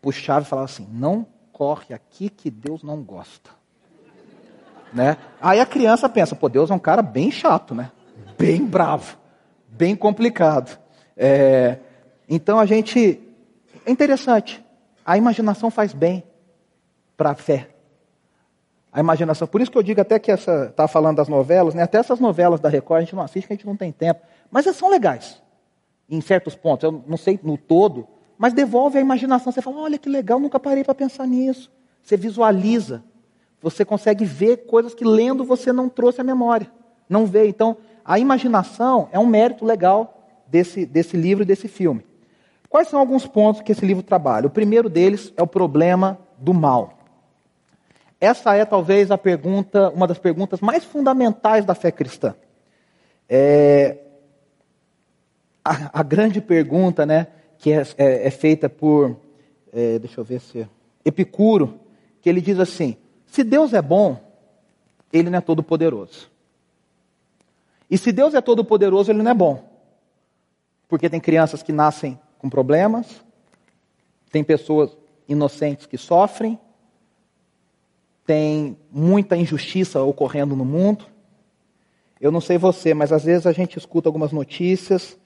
puxava 0.01 0.41
e 0.41 0.49
falava 0.49 0.65
assim: 0.65 0.87
não 0.91 1.25
corre 1.51 1.93
aqui 1.93 2.29
que 2.29 2.49
Deus 2.49 2.83
não 2.83 3.01
gosta. 3.01 3.51
Né? 4.95 5.17
Aí 5.41 5.59
a 5.59 5.65
criança 5.65 6.07
pensa: 6.07 6.33
pô, 6.35 6.47
Deus 6.47 6.71
é 6.71 6.73
um 6.73 6.79
cara 6.79 7.01
bem 7.01 7.29
chato, 7.29 7.75
né? 7.75 7.91
Bem 8.37 8.65
bravo, 8.65 9.17
bem 9.67 9.93
complicado. 9.93 10.79
É... 11.17 11.79
Então 12.29 12.57
a 12.57 12.65
gente. 12.65 13.21
É 13.85 13.91
interessante, 13.91 14.65
a 15.05 15.17
imaginação 15.17 15.69
faz 15.69 15.93
bem 15.93 16.23
para 17.17 17.31
a 17.31 17.35
fé. 17.35 17.69
A 18.91 19.01
imaginação. 19.01 19.45
Por 19.45 19.59
isso 19.59 19.69
que 19.69 19.77
eu 19.77 19.83
digo 19.83 19.99
até 19.99 20.17
que 20.17 20.31
essa. 20.31 20.67
Está 20.69 20.87
falando 20.87 21.17
das 21.17 21.27
novelas, 21.27 21.75
né? 21.75 21.83
Até 21.83 21.97
essas 21.97 22.21
novelas 22.21 22.61
da 22.61 22.69
Record 22.69 22.99
a 22.99 23.01
gente 23.01 23.15
não 23.15 23.23
assiste, 23.23 23.47
a 23.49 23.53
gente 23.53 23.67
não 23.67 23.75
tem 23.75 23.91
tempo. 23.91 24.21
Mas 24.49 24.65
elas 24.65 24.77
são 24.77 24.89
legais, 24.89 25.43
em 26.09 26.21
certos 26.21 26.55
pontos. 26.55 26.85
Eu 26.85 27.03
não 27.05 27.17
sei 27.17 27.37
no 27.43 27.57
todo, 27.57 28.07
mas 28.37 28.53
devolve 28.53 28.97
a 28.97 29.01
imaginação. 29.01 29.51
Você 29.51 29.61
fala, 29.61 29.81
olha 29.81 29.97
que 29.97 30.07
legal, 30.07 30.39
nunca 30.39 30.57
parei 30.57 30.85
para 30.85 30.95
pensar 30.95 31.27
nisso. 31.27 31.69
Você 32.01 32.15
visualiza. 32.15 33.03
Você 33.65 33.83
consegue 33.83 34.23
ver 34.25 34.67
coisas 34.67 34.93
que 34.93 35.03
lendo 35.03 35.43
você 35.43 35.73
não 35.73 35.89
trouxe 35.89 36.21
à 36.21 36.23
memória. 36.23 36.69
Não 37.09 37.25
vê. 37.25 37.47
Então, 37.47 37.75
a 38.05 38.19
imaginação 38.19 39.09
é 39.11 39.17
um 39.17 39.25
mérito 39.25 39.65
legal 39.65 40.23
desse, 40.45 40.85
desse 40.85 41.17
livro 41.17 41.41
e 41.41 41.47
desse 41.47 41.67
filme. 41.67 42.05
Quais 42.69 42.87
são 42.89 42.99
alguns 42.99 43.25
pontos 43.25 43.63
que 43.63 43.71
esse 43.71 43.83
livro 43.83 44.03
trabalha? 44.03 44.45
O 44.45 44.51
primeiro 44.51 44.87
deles 44.87 45.33
é 45.35 45.41
o 45.41 45.47
problema 45.47 46.19
do 46.37 46.53
mal. 46.53 46.93
Essa 48.21 48.53
é 48.53 48.63
talvez 48.65 49.09
a 49.09 49.17
pergunta, 49.17 49.89
uma 49.89 50.05
das 50.05 50.19
perguntas 50.19 50.61
mais 50.61 50.83
fundamentais 50.83 51.65
da 51.65 51.73
fé 51.73 51.89
cristã. 51.89 52.35
É, 53.27 53.97
a, 55.63 56.01
a 56.01 56.03
grande 56.03 56.39
pergunta, 56.39 57.03
né, 57.03 57.25
que 57.57 57.71
é, 57.71 57.81
é, 57.97 58.27
é 58.27 58.29
feita 58.29 58.69
por, 58.69 59.19
é, 59.73 59.97
deixa 59.97 60.21
eu 60.21 60.23
ver 60.23 60.39
se, 60.39 60.69
Epicuro, 61.03 61.79
que 62.21 62.29
ele 62.29 62.41
diz 62.41 62.59
assim: 62.59 62.95
se 63.35 63.43
Deus 63.43 63.73
é 63.73 63.81
bom, 63.81 64.17
ele 65.11 65.29
não 65.29 65.39
é 65.39 65.41
todo 65.41 65.61
poderoso. 65.61 66.31
E 67.91 67.97
se 67.97 68.13
Deus 68.13 68.33
é 68.33 68.39
todo 68.39 68.63
poderoso, 68.63 69.11
ele 69.11 69.21
não 69.21 69.29
é 69.29 69.33
bom. 69.33 69.61
Porque 70.87 71.09
tem 71.09 71.19
crianças 71.19 71.61
que 71.61 71.73
nascem 71.73 72.17
com 72.37 72.49
problemas, 72.49 73.21
tem 74.31 74.41
pessoas 74.41 74.97
inocentes 75.27 75.85
que 75.85 75.97
sofrem, 75.97 76.57
tem 78.25 78.77
muita 78.89 79.35
injustiça 79.35 80.01
ocorrendo 80.01 80.55
no 80.55 80.63
mundo. 80.63 81.03
Eu 82.21 82.31
não 82.31 82.39
sei 82.39 82.57
você, 82.57 82.93
mas 82.93 83.11
às 83.11 83.25
vezes 83.25 83.45
a 83.45 83.51
gente 83.51 83.77
escuta 83.77 84.07
algumas 84.07 84.31
notícias 84.31 85.19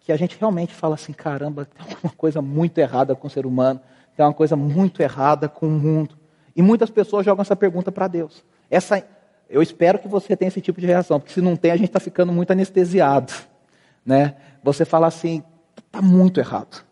que 0.00 0.10
a 0.10 0.16
gente 0.16 0.38
realmente 0.38 0.72
fala 0.72 0.94
assim: 0.94 1.12
caramba, 1.12 1.66
tem 1.66 1.98
uma 2.02 2.12
coisa 2.14 2.40
muito 2.40 2.78
errada 2.78 3.14
com 3.14 3.26
o 3.26 3.30
ser 3.30 3.44
humano, 3.44 3.78
tem 4.16 4.24
uma 4.24 4.32
coisa 4.32 4.56
muito 4.56 5.02
errada 5.02 5.50
com 5.50 5.66
o 5.66 5.70
mundo. 5.70 6.18
E 6.54 6.62
muitas 6.62 6.90
pessoas 6.90 7.24
jogam 7.24 7.42
essa 7.42 7.56
pergunta 7.56 7.92
para 7.92 8.08
Deus. 8.08 8.44
Essa, 8.70 9.04
eu 9.48 9.62
espero 9.62 9.98
que 9.98 10.08
você 10.08 10.36
tenha 10.36 10.48
esse 10.48 10.60
tipo 10.60 10.80
de 10.80 10.86
reação, 10.86 11.18
porque 11.18 11.32
se 11.32 11.40
não 11.40 11.56
tem, 11.56 11.70
a 11.70 11.76
gente 11.76 11.88
está 11.88 12.00
ficando 12.00 12.32
muito 12.32 12.50
anestesiado. 12.50 13.32
Né? 14.04 14.36
Você 14.62 14.84
fala 14.84 15.06
assim: 15.06 15.42
está 15.78 16.02
muito 16.02 16.40
errado. 16.40 16.84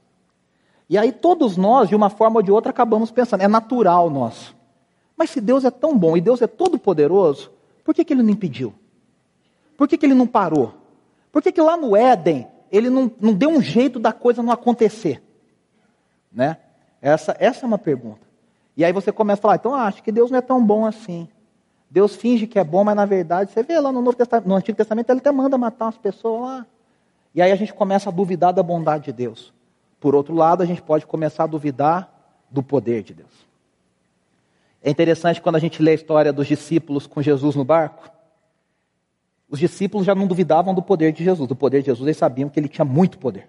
E 0.89 0.97
aí 0.97 1.13
todos 1.13 1.57
nós, 1.57 1.89
de 1.89 1.95
uma 1.95 2.11
forma 2.11 2.39
ou 2.39 2.43
de 2.43 2.51
outra, 2.51 2.71
acabamos 2.71 3.11
pensando: 3.11 3.43
é 3.43 3.49
natural 3.49 4.09
nosso. 4.11 4.57
Mas 5.17 5.31
se 5.31 5.41
Deus 5.41 5.65
é 5.65 5.71
tão 5.71 5.99
bom 5.99 6.17
e 6.17 6.21
Deus 6.21 6.41
é 6.41 6.47
todo 6.47 6.79
poderoso, 6.79 7.51
por 7.85 7.95
que, 7.95 8.05
que 8.05 8.13
ele 8.13 8.23
não 8.23 8.31
impediu? 8.31 8.73
Por 9.77 9.89
que, 9.89 9.99
que 9.99 10.07
ele 10.07 10.15
não 10.15 10.27
parou? 10.27 10.75
Por 11.33 11.43
que, 11.43 11.51
que 11.51 11.61
lá 11.61 11.77
no 11.77 11.97
Éden 11.97 12.47
ele 12.71 12.91
não, 12.91 13.11
não 13.21 13.33
deu 13.33 13.49
um 13.49 13.61
jeito 13.61 13.99
da 13.99 14.13
coisa 14.13 14.43
não 14.43 14.53
acontecer? 14.53 15.23
Né? 16.33 16.59
Essa, 17.01 17.37
essa 17.39 17.65
é 17.65 17.67
uma 17.67 17.79
pergunta. 17.79 18.28
E 18.79 18.85
aí 18.85 18.93
você 18.93 19.11
começa 19.11 19.41
a 19.41 19.43
falar, 19.43 19.57
então 19.57 19.75
acho 19.75 20.01
que 20.05 20.13
Deus 20.13 20.31
não 20.31 20.39
é 20.39 20.41
tão 20.41 20.65
bom 20.65 20.87
assim. 20.87 21.27
Deus 21.91 22.15
finge 22.15 22.47
que 22.47 22.61
é 22.61 22.63
bom, 22.63 22.85
mas 22.85 22.95
na 22.95 23.05
verdade, 23.05 23.51
você 23.51 23.61
vê 23.61 23.81
lá 23.81 23.91
no, 23.91 24.01
Novo 24.01 24.17
Testamento, 24.17 24.49
no 24.49 24.55
Antigo 24.55 24.79
Testamento, 24.79 25.11
ele 25.11 25.19
até 25.19 25.33
manda 25.33 25.59
matar 25.59 25.87
umas 25.87 25.99
pessoas 25.99 26.43
lá. 26.43 26.67
E 27.35 27.43
aí 27.43 27.51
a 27.51 27.57
gente 27.57 27.75
começa 27.75 28.09
a 28.09 28.13
duvidar 28.13 28.53
da 28.53 28.63
bondade 28.63 29.07
de 29.07 29.13
Deus. 29.13 29.53
Por 29.99 30.15
outro 30.15 30.33
lado, 30.33 30.63
a 30.63 30.65
gente 30.67 30.81
pode 30.81 31.05
começar 31.07 31.43
a 31.43 31.47
duvidar 31.49 32.09
do 32.49 32.63
poder 32.63 33.03
de 33.03 33.15
Deus. 33.15 33.49
É 34.81 34.89
interessante 34.89 35.43
quando 35.43 35.57
a 35.57 35.59
gente 35.59 35.83
lê 35.83 35.91
a 35.91 35.95
história 35.95 36.33
dos 36.33 36.47
discípulos 36.47 37.05
com 37.05 37.21
Jesus 37.21 37.57
no 37.57 37.65
barco. 37.65 38.09
Os 39.51 39.59
discípulos 39.59 40.07
já 40.07 40.15
não 40.15 40.29
duvidavam 40.29 40.73
do 40.73 40.83
poder 40.83 41.11
de 41.11 41.25
Jesus. 41.25 41.49
Do 41.49 41.57
poder 41.57 41.81
de 41.81 41.87
Jesus, 41.87 42.07
eles 42.07 42.17
sabiam 42.17 42.49
que 42.49 42.61
ele 42.61 42.69
tinha 42.69 42.85
muito 42.85 43.19
poder. 43.19 43.49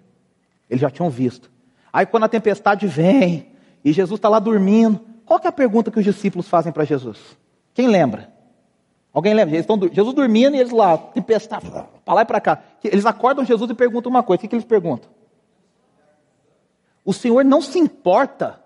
Eles 0.68 0.80
já 0.80 0.90
tinham 0.90 1.08
visto. 1.08 1.48
Aí 1.92 2.04
quando 2.04 2.24
a 2.24 2.28
tempestade 2.28 2.88
vem 2.88 3.52
e 3.84 3.92
Jesus 3.92 4.18
está 4.18 4.28
lá 4.28 4.40
dormindo, 4.40 5.09
qual 5.30 5.40
é 5.44 5.46
a 5.46 5.52
pergunta 5.52 5.92
que 5.92 5.98
os 6.00 6.04
discípulos 6.04 6.48
fazem 6.48 6.72
para 6.72 6.82
Jesus? 6.82 7.16
Quem 7.72 7.86
lembra? 7.86 8.32
Alguém 9.12 9.32
lembra? 9.32 9.54
Eles 9.54 9.60
estão, 9.60 9.78
Jesus 9.88 10.12
dormindo 10.12 10.56
e 10.56 10.58
eles 10.58 10.72
lá, 10.72 10.98
tempestade, 10.98 11.70
para 11.70 12.14
lá 12.14 12.22
e 12.22 12.24
para 12.24 12.40
cá. 12.40 12.60
Eles 12.82 13.06
acordam 13.06 13.44
Jesus 13.44 13.70
e 13.70 13.74
perguntam 13.74 14.10
uma 14.10 14.24
coisa. 14.24 14.38
O 14.38 14.40
que, 14.40 14.48
que 14.48 14.56
eles 14.56 14.64
perguntam? 14.64 15.08
O 17.04 17.12
Senhor 17.12 17.44
não 17.44 17.62
se 17.62 17.78
importa 17.78 18.60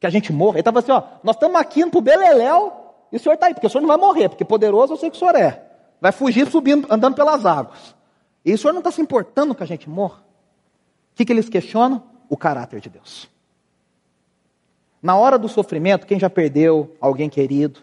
que 0.00 0.06
a 0.08 0.10
gente 0.10 0.32
morra. 0.32 0.54
Ele 0.54 0.62
estava 0.62 0.80
assim, 0.80 0.90
ó, 0.90 1.00
nós 1.22 1.36
estamos 1.36 1.54
aqui 1.60 1.82
indo 1.82 1.92
para 1.92 1.98
o 1.98 2.02
Beleléu 2.02 2.72
e 3.12 3.16
o 3.16 3.20
Senhor 3.20 3.34
está 3.34 3.46
aí, 3.46 3.54
porque 3.54 3.68
o 3.68 3.70
Senhor 3.70 3.82
não 3.82 3.88
vai 3.88 3.98
morrer, 3.98 4.28
porque 4.30 4.44
poderoso 4.44 4.94
eu 4.94 4.96
sei 4.96 5.10
que 5.10 5.16
o 5.16 5.18
Senhor 5.20 5.36
é. 5.36 5.64
Vai 6.00 6.10
fugir 6.10 6.50
subindo, 6.50 6.88
andando 6.90 7.14
pelas 7.14 7.46
águas. 7.46 7.94
E 8.44 8.52
o 8.52 8.58
Senhor 8.58 8.72
não 8.72 8.80
está 8.80 8.90
se 8.90 9.00
importando 9.00 9.54
que 9.54 9.62
a 9.62 9.66
gente 9.66 9.88
morra. 9.88 10.24
O 11.12 11.14
que, 11.14 11.24
que 11.24 11.32
eles 11.32 11.48
questionam? 11.48 12.02
O 12.28 12.36
caráter 12.36 12.80
de 12.80 12.90
Deus. 12.90 13.30
Na 15.02 15.16
hora 15.16 15.38
do 15.38 15.48
sofrimento, 15.48 16.06
quem 16.06 16.18
já 16.18 16.28
perdeu 16.28 16.96
alguém 17.00 17.28
querido, 17.28 17.80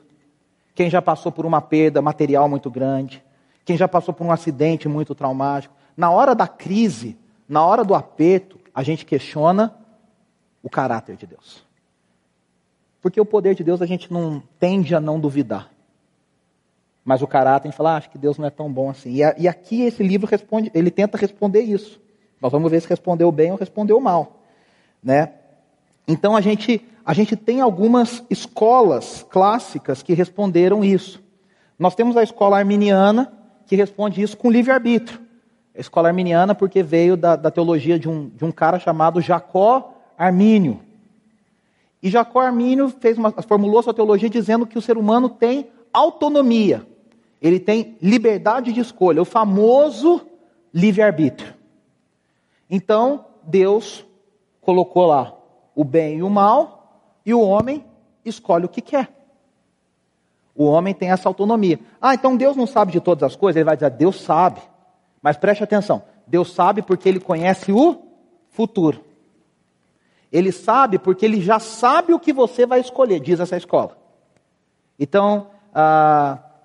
quem 0.73 0.89
já 0.89 1.01
passou 1.01 1.31
por 1.31 1.45
uma 1.45 1.61
perda 1.61 2.01
material 2.01 2.49
muito 2.49 2.69
grande, 2.69 3.23
quem 3.63 3.77
já 3.77 3.87
passou 3.87 4.13
por 4.13 4.25
um 4.25 4.31
acidente 4.31 4.87
muito 4.87 5.15
traumático, 5.15 5.73
na 5.95 6.11
hora 6.11 6.35
da 6.35 6.47
crise, 6.47 7.17
na 7.47 7.65
hora 7.65 7.83
do 7.83 7.95
aperto, 7.95 8.59
a 8.73 8.83
gente 8.83 9.05
questiona 9.05 9.73
o 10.61 10.69
caráter 10.69 11.15
de 11.15 11.25
Deus. 11.25 11.63
Porque 13.01 13.21
o 13.21 13.25
poder 13.25 13.55
de 13.55 13.63
Deus 13.63 13.81
a 13.81 13.85
gente 13.85 14.11
não 14.11 14.41
tende 14.59 14.93
a 14.95 14.99
não 14.99 15.19
duvidar. 15.19 15.71
Mas 17.05 17.21
o 17.21 17.27
caráter, 17.27 17.67
a 17.67 17.71
gente 17.71 17.77
fala, 17.77 17.91
ah, 17.91 17.97
acho 17.97 18.09
que 18.09 18.17
Deus 18.17 18.37
não 18.39 18.47
é 18.47 18.49
tão 18.49 18.71
bom 18.71 18.89
assim. 18.89 19.11
E, 19.11 19.43
e 19.43 19.47
aqui 19.47 19.83
esse 19.83 20.01
livro 20.01 20.27
responde, 20.27 20.71
ele 20.73 20.89
tenta 20.89 21.17
responder 21.17 21.61
isso. 21.61 22.01
Nós 22.41 22.51
vamos 22.51 22.69
ver 22.71 22.81
se 22.81 22.89
respondeu 22.89 23.31
bem 23.31 23.51
ou 23.51 23.57
respondeu 23.57 24.01
mal. 24.01 24.39
Né? 25.03 25.33
Então 26.07 26.35
a 26.35 26.41
gente, 26.41 26.83
a 27.05 27.13
gente 27.13 27.35
tem 27.35 27.61
algumas 27.61 28.23
escolas 28.31 29.23
clássicas 29.29 30.01
que 30.01 30.13
responderam 30.13 30.83
isso. 30.83 31.21
Nós 31.77 31.93
temos 31.93 32.17
a 32.17 32.23
escola 32.23 32.57
arminiana, 32.57 33.31
que 33.67 33.75
responde 33.75 34.21
isso 34.21 34.35
com 34.35 34.49
livre-arbítrio. 34.49 35.19
A 35.75 35.79
escola 35.79 36.07
arminiana, 36.07 36.55
porque 36.55 36.81
veio 36.81 37.15
da, 37.15 37.35
da 37.35 37.51
teologia 37.51 37.99
de 37.99 38.09
um, 38.09 38.29
de 38.29 38.43
um 38.43 38.51
cara 38.51 38.79
chamado 38.79 39.21
Jacó 39.21 39.93
Armínio. 40.17 40.79
E 42.01 42.09
Jacó 42.09 42.39
Armínio 42.39 42.89
fez 42.89 43.17
uma, 43.17 43.31
formulou 43.31 43.83
sua 43.83 43.93
teologia 43.93 44.29
dizendo 44.29 44.65
que 44.65 44.77
o 44.77 44.81
ser 44.81 44.97
humano 44.97 45.29
tem 45.29 45.69
autonomia, 45.93 46.85
ele 47.41 47.59
tem 47.59 47.97
liberdade 48.01 48.73
de 48.73 48.79
escolha, 48.79 49.21
o 49.21 49.25
famoso 49.25 50.21
livre-arbítrio. 50.73 51.53
Então, 52.69 53.25
Deus 53.43 54.05
colocou 54.61 55.05
lá 55.05 55.33
o 55.75 55.83
bem 55.83 56.17
e 56.17 56.23
o 56.23 56.29
mal, 56.29 56.75
e 57.25 57.33
o 57.33 57.41
homem 57.41 57.83
escolhe 58.23 58.65
o 58.65 58.69
que 58.69 58.81
quer. 58.81 59.09
O 60.55 60.65
homem 60.65 60.93
tem 60.93 61.11
essa 61.11 61.27
autonomia. 61.27 61.79
Ah, 62.01 62.13
então 62.13 62.37
Deus 62.37 62.55
não 62.55 62.65
sabe 62.65 62.91
de 62.91 63.01
todas 63.01 63.23
as 63.23 63.35
coisas? 63.35 63.57
Ele 63.57 63.65
vai 63.65 63.75
dizer, 63.75 63.89
Deus 63.89 64.21
sabe. 64.21 64.61
Mas 65.21 65.35
preste 65.35 65.63
atenção, 65.63 66.03
Deus 66.27 66.53
sabe 66.53 66.81
porque 66.81 67.09
ele 67.09 67.19
conhece 67.19 67.71
o 67.71 68.01
futuro. 68.49 69.03
Ele 70.31 70.51
sabe 70.51 70.97
porque 70.97 71.25
ele 71.25 71.41
já 71.41 71.59
sabe 71.59 72.13
o 72.13 72.19
que 72.19 72.31
você 72.31 72.65
vai 72.65 72.79
escolher, 72.79 73.19
diz 73.19 73.39
essa 73.39 73.57
escola. 73.57 73.97
Então, 74.99 75.47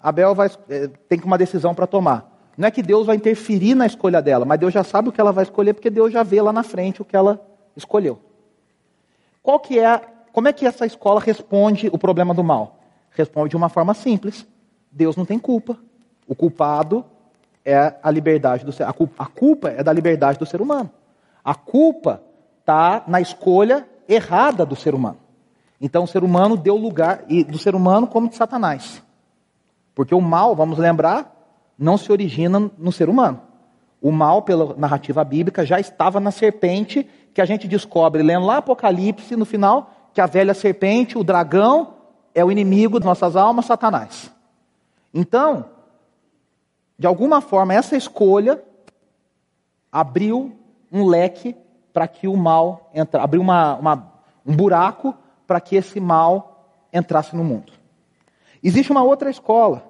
Abel 0.02 0.34
vai, 0.34 0.50
eh, 0.68 0.88
tem 1.08 1.20
uma 1.24 1.38
decisão 1.38 1.74
para 1.74 1.86
tomar. 1.86 2.30
Não 2.56 2.66
é 2.68 2.70
que 2.70 2.82
Deus 2.82 3.06
vai 3.06 3.16
interferir 3.16 3.74
na 3.74 3.86
escolha 3.86 4.20
dela, 4.20 4.44
mas 4.44 4.58
Deus 4.58 4.72
já 4.72 4.84
sabe 4.84 5.08
o 5.08 5.12
que 5.12 5.20
ela 5.20 5.32
vai 5.32 5.44
escolher, 5.44 5.72
porque 5.72 5.90
Deus 5.90 6.12
já 6.12 6.22
vê 6.22 6.42
lá 6.42 6.52
na 6.52 6.62
frente 6.62 7.00
o 7.00 7.04
que 7.04 7.16
ela 7.16 7.40
escolheu. 7.76 8.18
Qual 9.42 9.58
que 9.58 9.78
é, 9.78 10.00
como 10.32 10.48
é 10.48 10.52
que 10.52 10.66
essa 10.66 10.86
escola 10.86 11.20
responde 11.20 11.88
o 11.92 11.98
problema 11.98 12.34
do 12.34 12.44
mal? 12.44 12.78
Responde 13.10 13.50
de 13.50 13.56
uma 13.56 13.68
forma 13.68 13.94
simples. 13.94 14.46
Deus 14.90 15.16
não 15.16 15.24
tem 15.24 15.38
culpa. 15.38 15.76
O 16.26 16.34
culpado 16.34 17.04
é 17.64 17.94
a 18.02 18.10
liberdade 18.10 18.64
do 18.64 18.72
ser. 18.72 18.84
A 18.84 18.92
culpa, 18.92 19.22
a 19.22 19.26
culpa 19.26 19.68
é 19.70 19.82
da 19.82 19.92
liberdade 19.92 20.38
do 20.38 20.46
ser 20.46 20.60
humano. 20.60 20.90
A 21.44 21.54
culpa 21.54 22.22
está 22.60 23.02
na 23.06 23.20
escolha 23.20 23.86
errada 24.08 24.64
do 24.64 24.76
ser 24.76 24.94
humano. 24.94 25.18
Então 25.80 26.04
o 26.04 26.06
ser 26.06 26.22
humano 26.22 26.56
deu 26.56 26.76
lugar, 26.76 27.24
e 27.28 27.42
do 27.42 27.58
ser 27.58 27.74
humano 27.74 28.06
como 28.06 28.28
de 28.28 28.36
Satanás. 28.36 29.02
Porque 29.94 30.14
o 30.14 30.20
mal, 30.20 30.54
vamos 30.54 30.78
lembrar, 30.78 31.34
não 31.78 31.96
se 31.96 32.12
origina 32.12 32.70
no 32.76 32.92
ser 32.92 33.08
humano. 33.08 33.40
O 34.00 34.12
mal, 34.12 34.42
pela 34.42 34.74
narrativa 34.76 35.24
bíblica, 35.24 35.64
já 35.64 35.80
estava 35.80 36.20
na 36.20 36.30
serpente, 36.30 37.08
que 37.34 37.40
a 37.40 37.44
gente 37.44 37.66
descobre 37.66 38.22
lendo 38.22 38.46
lá 38.46 38.58
Apocalipse, 38.58 39.36
no 39.36 39.44
final, 39.44 39.90
que 40.12 40.20
a 40.20 40.26
velha 40.26 40.54
serpente, 40.54 41.16
o 41.16 41.24
dragão, 41.24 41.94
é 42.34 42.44
o 42.44 42.50
inimigo 42.50 42.98
de 42.98 43.06
nossas 43.06 43.36
almas, 43.36 43.66
Satanás. 43.66 44.30
Então, 45.12 45.66
de 46.98 47.06
alguma 47.06 47.40
forma, 47.40 47.74
essa 47.74 47.96
escolha 47.96 48.62
abriu 49.90 50.52
um 50.92 51.06
leque 51.06 51.56
para 51.92 52.06
que 52.06 52.28
o 52.28 52.36
mal 52.36 52.90
entrasse, 52.94 53.24
abriu 53.24 53.40
uma, 53.40 53.76
uma, 53.76 54.12
um 54.46 54.54
buraco 54.54 55.14
para 55.46 55.60
que 55.60 55.76
esse 55.76 55.98
mal 55.98 56.86
entrasse 56.92 57.34
no 57.34 57.42
mundo. 57.42 57.72
Existe 58.62 58.92
uma 58.92 59.02
outra 59.02 59.30
escola, 59.30 59.84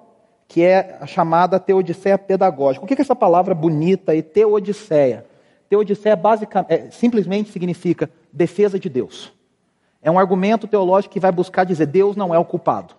que 0.47 0.63
é 0.63 0.97
a 0.99 1.05
chamada 1.05 1.59
teodiceia 1.59 2.17
pedagógica. 2.17 2.83
O 2.83 2.87
que 2.87 2.93
é 2.93 3.01
essa 3.01 3.15
palavra 3.15 3.53
bonita 3.53 4.11
aí, 4.11 4.21
teodiceia? 4.21 5.25
Teodiceia 5.69 6.15
basicamente, 6.15 6.73
é, 6.73 6.91
simplesmente 6.91 7.51
significa 7.51 8.09
defesa 8.31 8.79
de 8.79 8.89
Deus. 8.89 9.31
É 10.01 10.09
um 10.09 10.17
argumento 10.17 10.67
teológico 10.67 11.13
que 11.13 11.19
vai 11.19 11.31
buscar 11.31 11.63
dizer 11.63 11.85
Deus 11.85 12.15
não 12.15 12.33
é 12.33 12.39
o 12.39 12.45
culpado. 12.45 12.95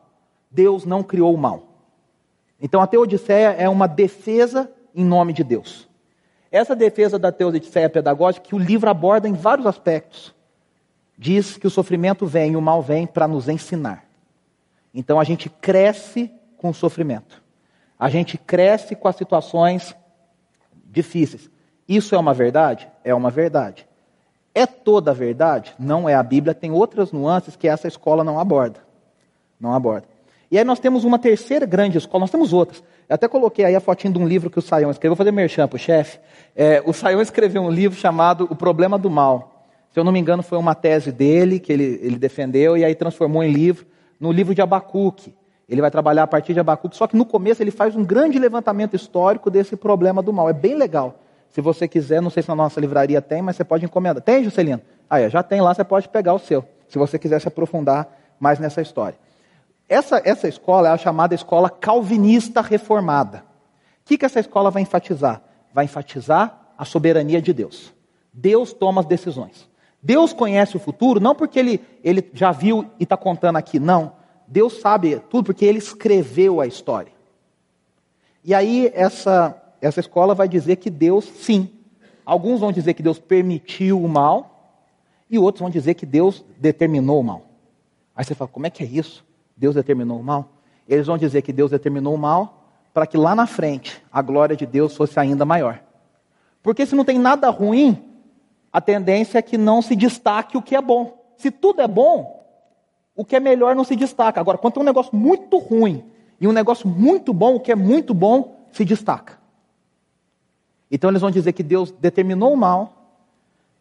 Deus 0.51 0.85
não 0.85 1.03
criou 1.03 1.35
o 1.35 1.39
mal. 1.39 1.65
Então 2.61 2.81
a 2.81 2.87
teodiceia 2.87 3.49
é 3.49 3.69
uma 3.69 3.89
defesa 3.89 4.71
em 4.95 5.05
nome 5.05 5.33
de 5.33 5.43
Deus. 5.43 5.89
Essa 6.51 6.77
defesa 6.77 7.19
da 7.19 7.33
teodiceia 7.33 7.89
pedagógica 7.89 8.47
que 8.47 8.55
o 8.55 8.59
livro 8.59 8.89
aborda 8.89 9.27
em 9.29 9.33
vários 9.33 9.67
aspectos. 9.67 10.35
Diz 11.17 11.57
que 11.57 11.67
o 11.67 11.71
sofrimento 11.71 12.27
vem 12.27 12.53
e 12.53 12.57
o 12.57 12.61
mal 12.61 12.83
vem 12.83 13.07
para 13.07 13.27
nos 13.27 13.49
ensinar. 13.49 14.05
Então 14.95 15.19
a 15.19 15.25
gente 15.25 15.49
cresce 15.49 16.31
com 16.57 16.69
o 16.69 16.75
sofrimento. 16.75 17.43
A 17.99 18.11
gente 18.11 18.37
cresce 18.37 18.95
com 18.95 19.09
as 19.09 19.17
situações 19.17 19.97
difíceis. 20.85 21.51
Isso 21.89 22.15
é 22.15 22.19
uma 22.19 22.35
verdade? 22.35 22.89
É 23.03 23.15
uma 23.15 23.31
verdade. 23.31 23.87
Toda 24.85 25.11
a 25.11 25.15
verdade? 25.15 25.75
Não 25.79 26.09
é. 26.09 26.15
A 26.15 26.23
Bíblia 26.23 26.55
tem 26.55 26.71
outras 26.71 27.13
nuances 27.13 27.57
que 27.57 27.69
essa 27.69 27.87
escola 27.87 28.25
não 28.25 28.39
aborda. 28.39 28.81
Não 29.61 29.75
aborda. 29.75 30.07
E 30.51 30.59
aí 30.59 30.65
nós 30.65 30.79
temos 30.79 31.05
uma 31.05 31.19
terceira 31.19 31.65
grande 31.65 31.97
escola, 31.97 32.21
nós 32.21 32.31
temos 32.31 32.53
outras. 32.53 32.83
Eu 33.09 33.15
até 33.15 33.27
coloquei 33.27 33.65
aí 33.65 33.75
a 33.75 33.81
fotinha 33.81 34.13
de 34.13 34.19
um 34.19 34.27
livro 34.27 34.51
que 34.51 34.59
o 34.59 34.63
Saião 34.63 34.91
escreveu. 34.91 35.13
Vou 35.13 35.17
fazer 35.17 35.33
merchan 35.33 35.67
para 35.67 35.77
o 35.77 35.79
chefe. 35.79 36.19
É, 36.55 36.83
o 36.85 36.93
Saião 36.93 37.23
escreveu 37.23 37.63
um 37.63 37.71
livro 37.71 37.99
chamado 37.99 38.47
O 38.51 38.55
Problema 38.55 38.99
do 38.99 39.09
Mal. 39.09 39.67
Se 39.91 39.99
eu 39.99 40.05
não 40.05 40.13
me 40.13 40.19
engano, 40.19 40.43
foi 40.43 40.59
uma 40.59 40.75
tese 40.75 41.13
dele 41.13 41.61
que 41.61 41.73
ele, 41.73 42.01
ele 42.03 42.17
defendeu 42.17 42.77
e 42.77 42.85
aí 42.85 42.95
transformou 42.95 43.43
em 43.43 43.51
livro, 43.51 43.87
no 44.19 44.33
livro 44.33 44.55
de 44.55 44.61
Abacuque. 44.61 45.35
Ele 45.69 45.81
vai 45.81 45.91
trabalhar 45.91 46.25
a 46.25 46.27
partir 46.27 46.53
de 46.53 46.61
Abacuque, 46.61 46.97
só 46.97 47.07
que 47.07 47.17
no 47.17 47.25
começo 47.25 47.63
ele 47.63 47.71
faz 47.71 47.97
um 47.97 48.05
grande 48.05 48.39
levantamento 48.39 48.95
histórico 48.95 49.51
desse 49.51 49.77
problema 49.77 50.23
do 50.23 50.33
mal. 50.33 50.51
É 50.51 50.53
bem 50.53 50.75
legal. 50.75 51.19
Se 51.53 51.61
você 51.61 51.87
quiser, 51.87 52.21
não 52.21 52.31
sei 52.31 52.43
se 52.43 52.49
na 52.49 52.55
nossa 52.55 52.81
livraria 52.81 53.21
tem, 53.21 53.43
mas 53.43 53.57
você 53.57 53.65
pode 53.65 53.85
encomendar. 53.85 54.23
Tem, 54.23 54.43
Juscelino? 54.43 54.81
Ah, 55.09 55.21
é, 55.21 55.29
já 55.29 55.43
tem 55.43 55.61
lá, 55.61 55.75
você 55.75 55.85
pode 55.85 56.09
pegar 56.09 56.33
o 56.33 56.39
seu, 56.39 56.65
se 56.89 56.99
você 56.99 57.19
quiser 57.19 57.41
se 57.41 57.47
aprofundar 57.47 58.09
mais 58.41 58.59
nessa 58.59 58.81
história. 58.81 59.19
Essa, 59.87 60.23
essa 60.25 60.49
escola 60.49 60.89
é 60.89 60.91
a 60.91 60.97
chamada 60.97 61.35
escola 61.35 61.69
calvinista 61.69 62.63
reformada. 62.63 63.45
O 64.01 64.07
que, 64.07 64.17
que 64.17 64.25
essa 64.25 64.41
escola 64.41 64.71
vai 64.71 64.83
enfatizar? 64.83 65.43
Vai 65.75 65.85
enfatizar 65.85 66.73
a 66.79 66.87
soberania 66.87 67.43
de 67.43 67.53
Deus. 67.53 67.93
Deus 68.33 68.73
toma 68.73 69.03
as 69.03 69.07
decisões. 69.07 69.69
Deus 70.03 70.33
conhece 70.33 70.77
o 70.77 70.81
futuro, 70.81 71.21
não 71.21 71.35
porque 71.35 71.59
ele, 71.59 71.85
ele 72.03 72.31
já 72.33 72.51
viu 72.51 72.87
e 72.99 73.05
está 73.05 73.17
contando 73.17 73.57
aqui, 73.57 73.79
não. 73.79 74.15
Deus 74.49 74.81
sabe 74.81 75.21
tudo 75.29 75.45
porque 75.45 75.67
ele 75.67 75.79
escreveu 75.79 76.63
a 76.63 76.67
história. 76.67 77.13
E 78.43 78.55
aí, 78.55 78.91
essa, 78.95 79.62
essa 79.83 80.01
escola 80.01 80.35
vai 80.35 80.49
dizer 80.49 80.77
que 80.77 80.89
Deus, 80.89 81.25
sim. 81.25 81.69
Alguns 82.25 82.61
vão 82.61 82.71
dizer 82.71 82.95
que 82.95 83.03
Deus 83.03 83.19
permitiu 83.19 84.03
o 84.03 84.09
mal, 84.09 84.79
e 85.29 85.39
outros 85.39 85.61
vão 85.61 85.71
dizer 85.71 85.95
que 85.95 86.07
Deus 86.07 86.45
determinou 86.59 87.21
o 87.21 87.25
mal. 87.25 87.43
Aí 88.15 88.25
você 88.25 88.35
fala, 88.35 88.49
como 88.49 88.67
é 88.67 88.71
que 88.71 88.83
é 88.83 88.87
isso? 88.87 89.25
Deus 89.57 89.75
determinou 89.75 90.21
o 90.21 90.23
mal? 90.23 90.51
Eles 90.89 91.07
vão 91.07 91.19
dizer 91.19 91.43
que 91.43 91.53
Deus 91.53 91.71
determinou 91.71 92.15
o 92.15 92.19
mal 92.19 92.69
para 92.93 93.07
que 93.07 93.17
lá 93.17 93.35
na 93.35 93.47
frente 93.47 94.03
a 94.13 94.21
glória 94.21 94.55
de 94.55 94.67
Deus 94.67 94.95
fosse 94.95 95.19
ainda 95.19 95.45
maior. 95.45 95.83
Porque 96.63 96.85
se 96.87 96.95
não 96.95 97.05
tem 97.05 97.19
nada 97.19 97.49
ruim, 97.49 98.11
a 98.73 98.81
tendência 98.81 99.39
é 99.39 99.43
que 99.43 99.59
não 99.59 99.83
se 99.83 99.97
destaque 99.97 100.57
o 100.57 100.63
que 100.63 100.77
é 100.77 100.83
bom. 100.83 101.19
Se 101.37 101.51
tudo 101.51 101.81
é 101.81 101.89
bom, 101.89 102.45
o 103.17 103.25
que 103.25 103.35
é 103.35 103.41
melhor 103.41 103.75
não 103.75 103.85
se 103.85 103.97
destaca. 103.97 104.41
Agora, 104.41 104.59
quando 104.59 104.75
tem 104.75 104.83
um 104.83 104.87
negócio 104.87 105.17
muito 105.17 105.59
ruim 105.59 106.05
e 106.41 106.47
um 106.47 106.53
negócio 106.53 106.89
muito 106.89 107.33
bom, 107.33 107.57
o 107.57 107.61
que 107.61 107.73
é 107.73 107.75
muito 107.75 108.15
bom 108.15 108.67
se 108.71 108.85
destaca. 108.85 109.42
Então 110.93 111.09
eles 111.09 111.23
vão 111.23 111.31
dizer 111.31 111.55
que 111.55 111.63
Deus 111.63 111.91
determinou 111.91 112.53
o 112.53 112.57
mal 112.57 113.17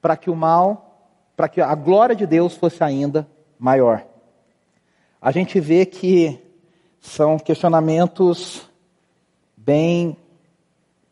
para 0.02 0.16
que 0.16 0.30
o 0.30 0.36
mal, 0.36 1.12
para 1.36 1.50
que 1.50 1.60
a 1.60 1.76
glória 1.76 2.16
de 2.16 2.26
Deus 2.26 2.56
fosse 2.56 2.82
ainda 2.82 3.28
maior. 3.60 4.06
a 5.22 5.30
gente 5.30 5.60
vê 5.60 5.86
que 5.86 6.40
são 7.00 7.38
questionamentos 7.38 8.68
bem 9.56 10.18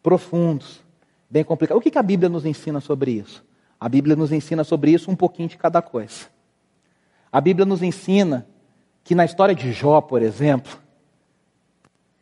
profundos, 0.01 0.81
bem 1.29 1.43
complicados. 1.43 1.79
O 1.79 1.91
que 1.91 1.97
a 1.97 2.01
Bíblia 2.01 2.29
nos 2.29 2.45
ensina 2.45 2.79
sobre 2.79 3.12
isso? 3.12 3.45
A 3.79 3.88
Bíblia 3.88 4.15
nos 4.15 4.31
ensina 4.31 4.63
sobre 4.63 4.91
isso 4.91 5.12
um 5.12 5.15
pouquinho 5.15 5.49
de 5.49 5.57
cada 5.57 5.81
coisa. 5.81 6.27
A 7.31 7.39
Bíblia 7.39 7.65
nos 7.65 7.83
ensina 7.83 8.47
que 9.03 9.13
na 9.13 9.25
história 9.25 9.53
de 9.53 9.71
Jó, 9.71 10.01
por 10.01 10.21
exemplo, 10.21 10.79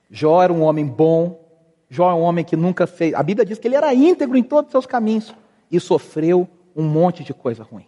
Jó 0.09 0.41
era 0.41 0.51
um 0.51 0.63
homem 0.63 0.85
bom, 0.85 1.46
Jó 1.89 2.11
é 2.11 2.13
um 2.13 2.21
homem 2.21 2.43
que 2.43 2.55
nunca 2.55 2.85
fez. 2.85 3.13
A 3.13 3.23
Bíblia 3.23 3.45
diz 3.45 3.57
que 3.57 3.67
ele 3.67 3.75
era 3.75 3.93
íntegro 3.93 4.37
em 4.37 4.43
todos 4.43 4.67
os 4.67 4.71
seus 4.71 4.85
caminhos 4.85 5.33
e 5.71 5.79
sofreu 5.79 6.47
um 6.75 6.83
monte 6.83 7.23
de 7.23 7.33
coisa 7.33 7.63
ruim. 7.63 7.85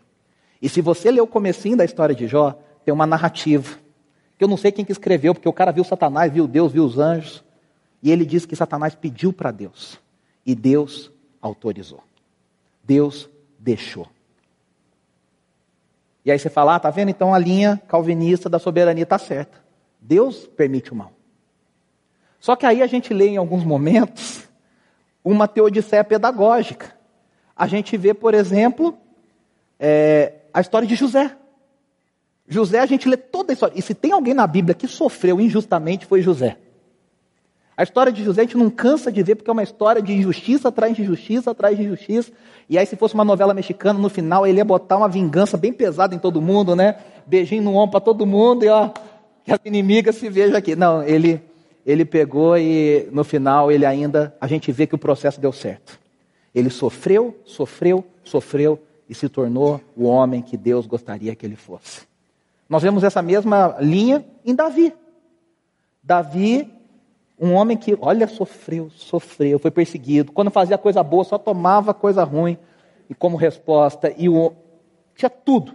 E 0.62 0.68
se 0.68 0.82
você 0.82 1.12
ler 1.12 1.22
o 1.22 1.28
comecinho 1.28 1.78
da 1.78 1.86
história 1.86 2.16
de 2.16 2.28
Jó, 2.28 2.58
tem 2.84 2.94
uma 2.94 3.06
narrativa. 3.06 3.78
Que 4.38 4.44
eu 4.44 4.48
não 4.48 4.58
sei 4.58 4.72
quem 4.72 4.86
que 4.86 4.92
escreveu, 4.92 5.34
porque 5.34 5.50
o 5.50 5.54
cara 5.54 5.72
viu 5.72 5.84
Satanás, 5.84 6.32
viu 6.32 6.48
Deus, 6.48 6.72
viu 6.72 6.86
os 6.86 6.98
anjos. 6.98 7.44
E 8.02 8.12
ele 8.12 8.26
diz 8.26 8.46
que 8.46 8.56
Satanás 8.56 8.96
pediu 8.96 9.34
para 9.34 9.52
Deus. 9.52 10.00
E 10.46 10.56
Deus 10.56 11.12
autorizou. 11.42 12.02
Deus 12.84 13.30
deixou. 13.60 14.08
E 16.24 16.32
aí 16.32 16.40
você 16.40 16.50
fala, 16.50 16.76
ah, 16.76 16.80
tá 16.80 16.90
vendo? 16.90 17.10
Então 17.10 17.34
a 17.34 17.40
linha 17.40 17.82
calvinista 17.88 18.50
da 18.50 18.60
soberania 18.60 19.04
está 19.04 19.18
certa. 19.18 19.58
Deus 20.00 20.48
permite 20.48 20.92
o 20.92 20.96
mal. 20.96 21.12
Só 22.40 22.56
que 22.56 22.66
aí 22.66 22.82
a 22.82 22.88
gente 22.88 23.14
lê 23.14 23.30
em 23.30 23.38
alguns 23.38 23.64
momentos 23.64 24.48
uma 25.24 25.48
teodiceia 25.48 26.04
pedagógica. 26.04 26.96
A 27.56 27.68
gente 27.68 27.98
vê, 27.98 28.14
por 28.14 28.34
exemplo, 28.34 28.98
é, 29.80 30.34
a 30.54 30.62
história 30.62 30.88
de 30.88 30.96
José. 30.96 31.36
José, 32.48 32.80
a 32.80 32.86
gente 32.86 33.08
lê 33.08 33.18
toda 33.18 33.52
a 33.52 33.54
história. 33.54 33.78
E 33.78 33.82
se 33.82 33.94
tem 33.94 34.12
alguém 34.12 34.34
na 34.34 34.48
Bíblia 34.48 34.74
que 34.74 34.88
sofreu 34.88 35.40
injustamente, 35.40 36.06
foi 36.06 36.22
José. 36.22 36.58
A 37.78 37.84
história 37.84 38.12
de 38.12 38.24
José 38.24 38.42
a 38.42 38.44
gente 38.44 38.58
não 38.58 38.70
cansa 38.70 39.10
de 39.10 39.24
ver, 39.24 39.36
porque 39.36 39.50
é 39.50 39.54
uma 39.54 39.64
história 39.64 40.02
de 40.02 40.12
injustiça 40.12 40.68
atrás 40.68 40.94
de 40.94 41.02
injustiça 41.02 41.52
atrás 41.52 41.78
de 41.78 41.84
injustiça. 41.84 42.30
E 42.68 42.78
aí, 42.78 42.86
se 42.86 42.98
fosse 42.98 43.14
uma 43.14 43.24
novela 43.24 43.54
mexicana, 43.54 43.98
no 43.98 44.10
final 44.10 44.46
ele 44.46 44.58
ia 44.58 44.66
botar 44.66 44.98
uma 44.98 45.08
vingança 45.08 45.56
bem 45.56 45.72
pesada 45.72 46.14
em 46.14 46.20
todo 46.20 46.42
mundo, 46.42 46.76
né? 46.76 46.98
Beijinho 47.26 47.64
no 47.64 47.76
ombro 47.76 47.92
para 47.92 48.02
todo 48.02 48.26
mundo 48.26 48.66
e 48.66 48.68
ó, 48.68 48.90
que 49.46 49.54
as 49.54 49.60
inimigas 49.64 50.16
se 50.16 50.30
vejam 50.30 50.58
aqui. 50.58 50.76
Não, 50.76 51.04
ele, 51.04 51.42
ele 51.90 52.06
pegou 52.06 52.56
e 52.56 53.10
no 53.12 53.24
final 53.24 53.72
ele 53.72 53.84
ainda, 53.84 54.36
a 54.40 54.46
gente 54.46 54.72
vê 54.72 54.86
que 54.86 54.94
o 54.94 54.98
processo 54.98 55.42
deu 55.42 55.52
certo. 55.52 56.00
Ele 56.54 56.70
sofreu, 56.70 57.36
sofreu, 57.44 58.06
sofreu 58.24 58.80
e 59.10 59.16
se 59.16 59.28
tornou 59.28 59.82
o 59.98 60.04
homem 60.04 60.40
que 60.40 60.56
Deus 60.56 60.86
gostaria 60.86 61.36
que 61.36 61.44
ele 61.44 61.56
fosse. 61.56 62.02
Nós 62.70 62.84
vemos 62.84 63.04
essa 63.04 63.24
mesma 63.24 63.76
linha 63.80 64.24
em 64.46 64.54
Davi. 64.54 64.94
Davi 66.04 66.72
um 67.40 67.54
homem 67.54 67.76
que, 67.76 67.98
olha, 68.00 68.28
sofreu, 68.28 68.92
sofreu, 68.92 69.58
foi 69.58 69.72
perseguido. 69.72 70.32
Quando 70.32 70.52
fazia 70.52 70.78
coisa 70.78 71.02
boa, 71.02 71.24
só 71.24 71.40
tomava 71.40 71.92
coisa 71.92 72.24
ruim. 72.24 72.56
E 73.10 73.16
como 73.16 73.36
resposta, 73.36 74.14
e 74.16 74.30
o... 74.30 74.54
tinha 75.16 75.30
tudo. 75.30 75.74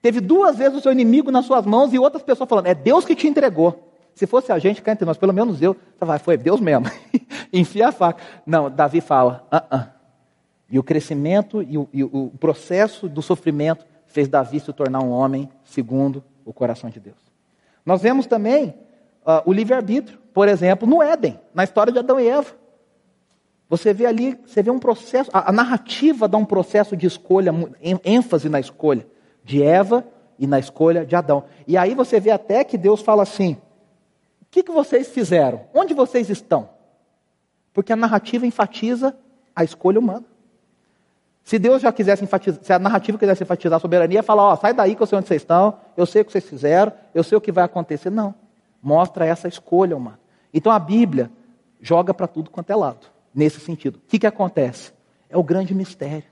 Teve 0.00 0.18
duas 0.18 0.56
vezes 0.56 0.78
o 0.78 0.80
seu 0.80 0.92
inimigo 0.92 1.30
nas 1.30 1.44
suas 1.44 1.66
mãos 1.66 1.92
e 1.92 1.98
outras 1.98 2.22
pessoas 2.22 2.48
falando: 2.48 2.68
é 2.68 2.74
Deus 2.74 3.04
que 3.04 3.14
te 3.14 3.28
entregou. 3.28 3.91
Se 4.14 4.26
fosse 4.26 4.52
a 4.52 4.58
gente, 4.58 4.82
cá 4.82 4.92
entre 4.92 5.04
nós, 5.04 5.16
pelo 5.16 5.32
menos 5.32 5.60
eu, 5.62 5.76
vai, 5.98 6.18
foi 6.18 6.36
Deus 6.36 6.60
mesmo. 6.60 6.86
Enfia 7.52 7.88
a 7.88 7.92
faca. 7.92 8.22
Não, 8.46 8.70
Davi 8.70 9.00
fala: 9.00 9.46
ah, 9.50 9.64
uh, 9.70 9.76
-uh. 9.76 9.88
E 10.70 10.78
o 10.78 10.82
crescimento 10.82 11.62
e 11.62 11.76
o, 11.76 11.88
e 11.92 12.02
o 12.02 12.32
processo 12.40 13.06
do 13.06 13.20
sofrimento 13.20 13.84
fez 14.06 14.26
Davi 14.26 14.58
se 14.58 14.72
tornar 14.72 15.00
um 15.00 15.10
homem 15.10 15.48
segundo 15.64 16.24
o 16.44 16.52
coração 16.52 16.88
de 16.88 16.98
Deus. 16.98 17.18
Nós 17.84 18.00
vemos 18.00 18.26
também 18.26 18.74
uh, 19.26 19.42
o 19.44 19.52
livre-arbítrio, 19.52 20.18
por 20.32 20.48
exemplo, 20.48 20.88
no 20.88 21.02
Éden, 21.02 21.38
na 21.54 21.64
história 21.64 21.92
de 21.92 21.98
Adão 21.98 22.18
e 22.18 22.28
Eva. 22.28 22.54
Você 23.68 23.92
vê 23.92 24.06
ali, 24.06 24.38
você 24.46 24.62
vê 24.62 24.70
um 24.70 24.78
processo, 24.78 25.30
a, 25.32 25.48
a 25.50 25.52
narrativa 25.52 26.28
dá 26.28 26.36
um 26.36 26.44
processo 26.44 26.96
de 26.96 27.06
escolha, 27.06 27.52
ênfase 28.04 28.48
na 28.48 28.60
escolha 28.60 29.06
de 29.44 29.62
Eva 29.62 30.06
e 30.38 30.46
na 30.46 30.58
escolha 30.58 31.04
de 31.04 31.16
Adão. 31.16 31.44
E 31.66 31.76
aí 31.76 31.94
você 31.94 32.20
vê 32.20 32.30
até 32.30 32.64
que 32.64 32.76
Deus 32.76 33.00
fala 33.00 33.22
assim: 33.22 33.56
que, 34.52 34.62
que 34.62 34.70
vocês 34.70 35.08
fizeram? 35.08 35.62
Onde 35.72 35.94
vocês 35.94 36.28
estão? 36.28 36.68
Porque 37.72 37.92
a 37.92 37.96
narrativa 37.96 38.46
enfatiza 38.46 39.16
a 39.56 39.64
escolha 39.64 39.98
humana. 39.98 40.24
Se 41.42 41.58
Deus 41.58 41.80
já 41.80 41.90
quisesse 41.90 42.22
enfatizar, 42.22 42.62
se 42.62 42.72
a 42.72 42.78
narrativa 42.78 43.18
quisesse 43.18 43.42
enfatizar 43.42 43.78
a 43.78 43.80
soberania, 43.80 44.22
falar, 44.22 44.42
ó, 44.42 44.56
sai 44.56 44.74
daí 44.74 44.94
que 44.94 45.02
eu 45.02 45.06
sei 45.06 45.18
onde 45.18 45.26
vocês 45.26 45.42
estão, 45.42 45.78
eu 45.96 46.04
sei 46.04 46.22
o 46.22 46.24
que 46.24 46.30
vocês 46.30 46.44
fizeram, 46.44 46.92
eu 47.14 47.24
sei 47.24 47.36
o 47.36 47.40
que 47.40 47.50
vai 47.50 47.64
acontecer. 47.64 48.10
Não 48.10 48.34
mostra 48.82 49.24
essa 49.24 49.48
escolha 49.48 49.96
humana. 49.96 50.20
Então 50.52 50.70
a 50.70 50.78
Bíblia 50.78 51.30
joga 51.80 52.12
para 52.12 52.26
tudo 52.26 52.50
quanto 52.50 52.70
é 52.70 52.76
lado, 52.76 53.06
nesse 53.34 53.58
sentido. 53.58 53.96
O 53.96 54.02
que, 54.06 54.18
que 54.18 54.26
acontece? 54.26 54.92
É 55.30 55.36
o 55.36 55.42
grande 55.42 55.74
mistério. 55.74 56.28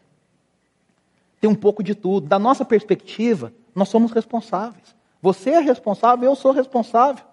Tem 1.40 1.48
um 1.48 1.54
pouco 1.54 1.82
de 1.82 1.94
tudo. 1.94 2.26
Da 2.26 2.38
nossa 2.38 2.66
perspectiva, 2.66 3.50
nós 3.74 3.88
somos 3.88 4.12
responsáveis. 4.12 4.94
Você 5.22 5.50
é 5.50 5.60
responsável, 5.60 6.28
eu 6.28 6.36
sou 6.36 6.52
responsável. 6.52 7.24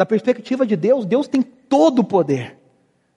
Da 0.00 0.06
perspectiva 0.06 0.64
de 0.64 0.76
Deus, 0.76 1.04
Deus 1.04 1.28
tem 1.28 1.42
todo 1.42 1.98
o 1.98 2.04
poder. 2.04 2.58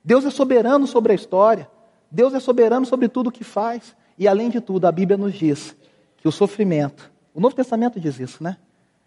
Deus 0.04 0.26
é 0.26 0.30
soberano 0.30 0.86
sobre 0.86 1.14
a 1.14 1.16
história. 1.16 1.66
Deus 2.12 2.34
é 2.34 2.42
soberano 2.42 2.86
sobre 2.86 3.08
tudo 3.08 3.28
o 3.28 3.32
que 3.32 3.46
faz. 3.46 3.96
E 4.18 4.28
além 4.28 4.50
de 4.50 4.60
tudo, 4.60 4.86
a 4.86 4.92
Bíblia 4.92 5.16
nos 5.16 5.34
diz 5.34 5.78
que 6.18 6.28
o 6.28 6.32
sofrimento, 6.32 7.10
o 7.34 7.40
Novo 7.40 7.56
Testamento 7.56 8.02
diz 8.02 8.20
isso, 8.20 8.44
né? 8.44 8.58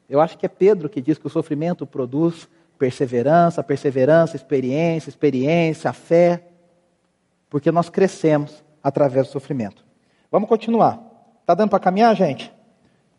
Eu 0.09 0.23
acho 0.23 0.39
que 0.39 0.47
é 0.47 0.49
Pedro 0.49 0.89
que 0.89 1.03
diz 1.03 1.19
que 1.19 1.27
o 1.27 1.29
sofrimento 1.29 1.87
produz 1.87 2.49
perseverança, 2.79 3.63
perseverança, 3.63 4.37
experiência, 4.37 5.11
experiência, 5.11 5.93
fé, 5.93 6.47
porque 7.51 7.71
nós 7.71 7.91
crescemos 7.91 8.65
através 8.83 9.27
do 9.27 9.33
sofrimento. 9.33 9.85
Vamos 10.33 10.49
continuar. 10.49 10.99
Está 11.43 11.53
dando 11.53 11.69
para 11.69 11.81
caminhar, 11.81 12.17
gente? 12.17 12.51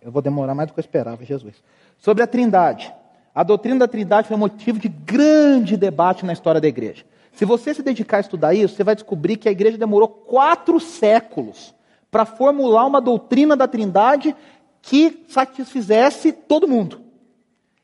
Eu 0.01 0.11
vou 0.11 0.23
demorar 0.23 0.55
mais 0.55 0.67
do 0.67 0.73
que 0.73 0.79
eu 0.79 0.83
esperava, 0.83 1.23
Jesus. 1.23 1.61
Sobre 1.99 2.23
a 2.23 2.27
Trindade. 2.27 2.91
A 3.37 3.43
doutrina 3.43 3.77
da 3.77 3.87
Trindade 3.87 4.27
foi 4.27 4.35
motivo 4.35 4.79
de 4.79 4.87
grande 4.87 5.77
debate 5.77 6.25
na 6.25 6.33
história 6.33 6.59
da 6.59 6.67
igreja. 6.67 7.05
Se 7.31 7.45
você 7.45 7.71
se 7.71 7.83
dedicar 7.83 8.17
a 8.17 8.21
estudar 8.21 8.55
isso, 8.55 8.75
você 8.75 8.83
vai 8.83 8.95
descobrir 8.95 9.37
que 9.37 9.47
a 9.47 9.51
igreja 9.51 9.77
demorou 9.77 10.07
quatro 10.07 10.79
séculos 10.79 11.71
para 12.09 12.25
formular 12.25 12.87
uma 12.87 12.99
doutrina 12.99 13.55
da 13.55 13.67
Trindade 13.67 14.35
que 14.81 15.23
satisfizesse 15.27 16.31
todo 16.31 16.67
mundo. 16.67 16.99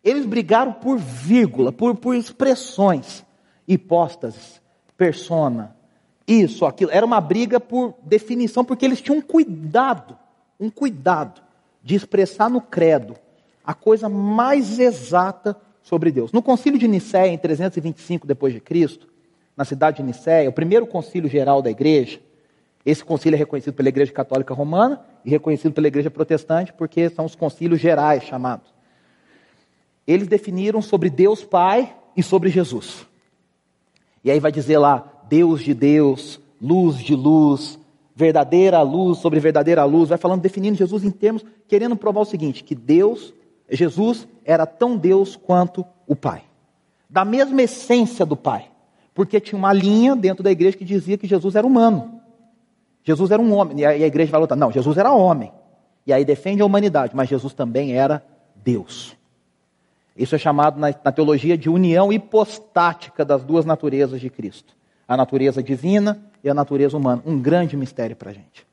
Eles 0.04 0.26
brigaram 0.26 0.74
por 0.74 0.98
vírgula, 0.98 1.72
por, 1.72 1.96
por 1.98 2.16
expressões, 2.16 3.24
hipóstases, 3.68 4.60
persona, 4.98 5.76
isso, 6.28 6.66
aquilo. 6.66 6.90
Era 6.90 7.06
uma 7.06 7.22
briga 7.22 7.60
por 7.60 7.94
definição, 8.02 8.66
porque 8.66 8.86
eles 8.86 9.02
tinham 9.02 9.20
um 9.20 9.22
cuidado, 9.22 10.18
um 10.60 10.72
cuidado 10.72 11.44
de 11.84 11.94
expressar 11.94 12.50
no 12.50 12.60
credo 12.60 13.14
a 13.64 13.74
coisa 13.74 14.10
mais 14.10 14.80
exata 14.80 15.56
sobre 15.82 16.12
Deus. 16.12 16.32
No 16.32 16.42
concílio 16.42 16.80
de 16.80 16.88
Nicéia, 16.88 17.32
em 17.32 17.38
325 17.38 18.28
depois 18.28 18.54
de 18.54 18.60
Cristo, 18.60 19.08
na 19.56 19.66
cidade 19.66 19.98
de 19.98 20.04
Nicéia, 20.04 20.50
o 20.50 20.54
primeiro 20.54 20.88
concílio 20.88 21.30
geral 21.30 21.62
da 21.62 21.70
igreja, 21.70 22.20
esse 22.86 23.04
concílio 23.04 23.36
é 23.36 23.40
reconhecido 23.40 23.74
pela 23.74 23.88
Igreja 23.88 24.12
Católica 24.12 24.54
Romana 24.54 25.02
e 25.24 25.30
reconhecido 25.30 25.72
pela 25.72 25.88
Igreja 25.88 26.12
Protestante, 26.12 26.74
porque 26.74 27.10
são 27.10 27.24
os 27.24 27.36
concílios 27.36 27.80
gerais 27.80 28.24
chamados. 28.24 28.74
Eles 30.06 30.28
definiram 30.28 30.82
sobre 30.82 31.10
Deus 31.10 31.46
Pai 31.46 31.96
e 32.16 32.22
sobre 32.22 32.50
Jesus. 32.50 33.08
E 34.24 34.30
aí 34.30 34.40
vai 34.40 34.52
dizer 34.52 34.78
lá, 34.78 35.24
Deus 35.30 35.64
de 35.64 35.74
Deus, 35.74 36.42
luz 36.62 36.98
de 36.98 37.16
luz, 37.16 37.80
verdadeira 38.14 38.82
luz 38.82 39.20
sobre 39.20 39.40
verdadeira 39.40 39.86
luz, 39.86 40.10
vai 40.10 40.18
falando, 40.18 40.42
definindo 40.42 40.78
Jesus 40.78 41.06
em 41.06 41.12
termos, 41.12 41.46
querendo 41.68 41.96
provar 41.96 42.22
o 42.22 42.26
seguinte: 42.26 42.64
que 42.64 42.76
Deus, 42.76 43.34
Jesus, 43.70 44.28
era 44.46 44.66
tão 44.66 44.98
Deus 44.98 45.36
quanto 45.36 45.86
o 46.08 46.16
Pai, 46.16 46.44
da 47.10 47.24
mesma 47.24 47.62
essência 47.62 48.26
do 48.26 48.36
Pai, 48.36 48.70
porque 49.14 49.40
tinha 49.40 49.58
uma 49.58 49.74
linha 49.74 50.16
dentro 50.16 50.44
da 50.44 50.52
igreja 50.52 50.78
que 50.78 50.86
dizia 50.86 51.18
que 51.18 51.28
Jesus 51.28 51.56
era 51.56 51.66
humano. 51.66 52.22
Jesus 53.04 53.32
era 53.32 53.42
um 53.42 53.54
homem, 53.54 53.80
e 53.80 53.86
a 53.86 54.08
igreja 54.08 54.32
vai 54.32 54.42
lutar. 54.42 54.58
Não, 54.58 54.72
Jesus 54.72 54.98
era 54.98 55.12
homem. 55.12 55.52
E 56.06 56.14
aí 56.14 56.26
defende 56.26 56.62
a 56.62 56.66
humanidade, 56.66 57.16
mas 57.16 57.30
Jesus 57.30 57.54
também 57.54 57.94
era 57.94 58.24
Deus. 58.56 59.16
Isso 60.16 60.36
é 60.36 60.38
chamado 60.38 60.80
na, 60.80 60.88
na 60.88 61.12
teologia 61.12 61.58
de 61.58 61.70
união 61.70 62.12
hipostática 62.12 63.26
das 63.26 63.44
duas 63.44 63.66
naturezas 63.66 64.22
de 64.22 64.30
Cristo: 64.30 64.76
a 65.08 65.18
natureza 65.18 65.64
divina 65.64 66.22
e 66.44 66.50
a 66.50 66.54
natureza 66.54 66.98
humana. 66.98 67.22
Um 67.26 67.40
grande 67.40 67.76
mistério 67.76 68.16
para 68.16 68.32
a 68.32 68.34
gente. 68.34 68.66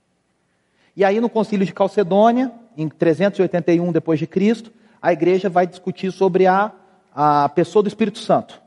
E 0.96 1.04
aí, 1.04 1.20
no 1.20 1.30
concílio 1.30 1.64
de 1.64 1.72
Calcedônia, 1.72 2.52
em 2.76 2.88
381 2.88 3.92
depois 3.92 4.18
de 4.18 4.26
Cristo, 4.26 4.72
a 5.00 5.12
igreja 5.12 5.48
vai 5.48 5.66
discutir 5.66 6.12
sobre 6.12 6.46
a, 6.46 6.72
a 7.14 7.48
pessoa 7.48 7.82
do 7.82 7.88
Espírito 7.88 8.18
Santo. 8.18 8.60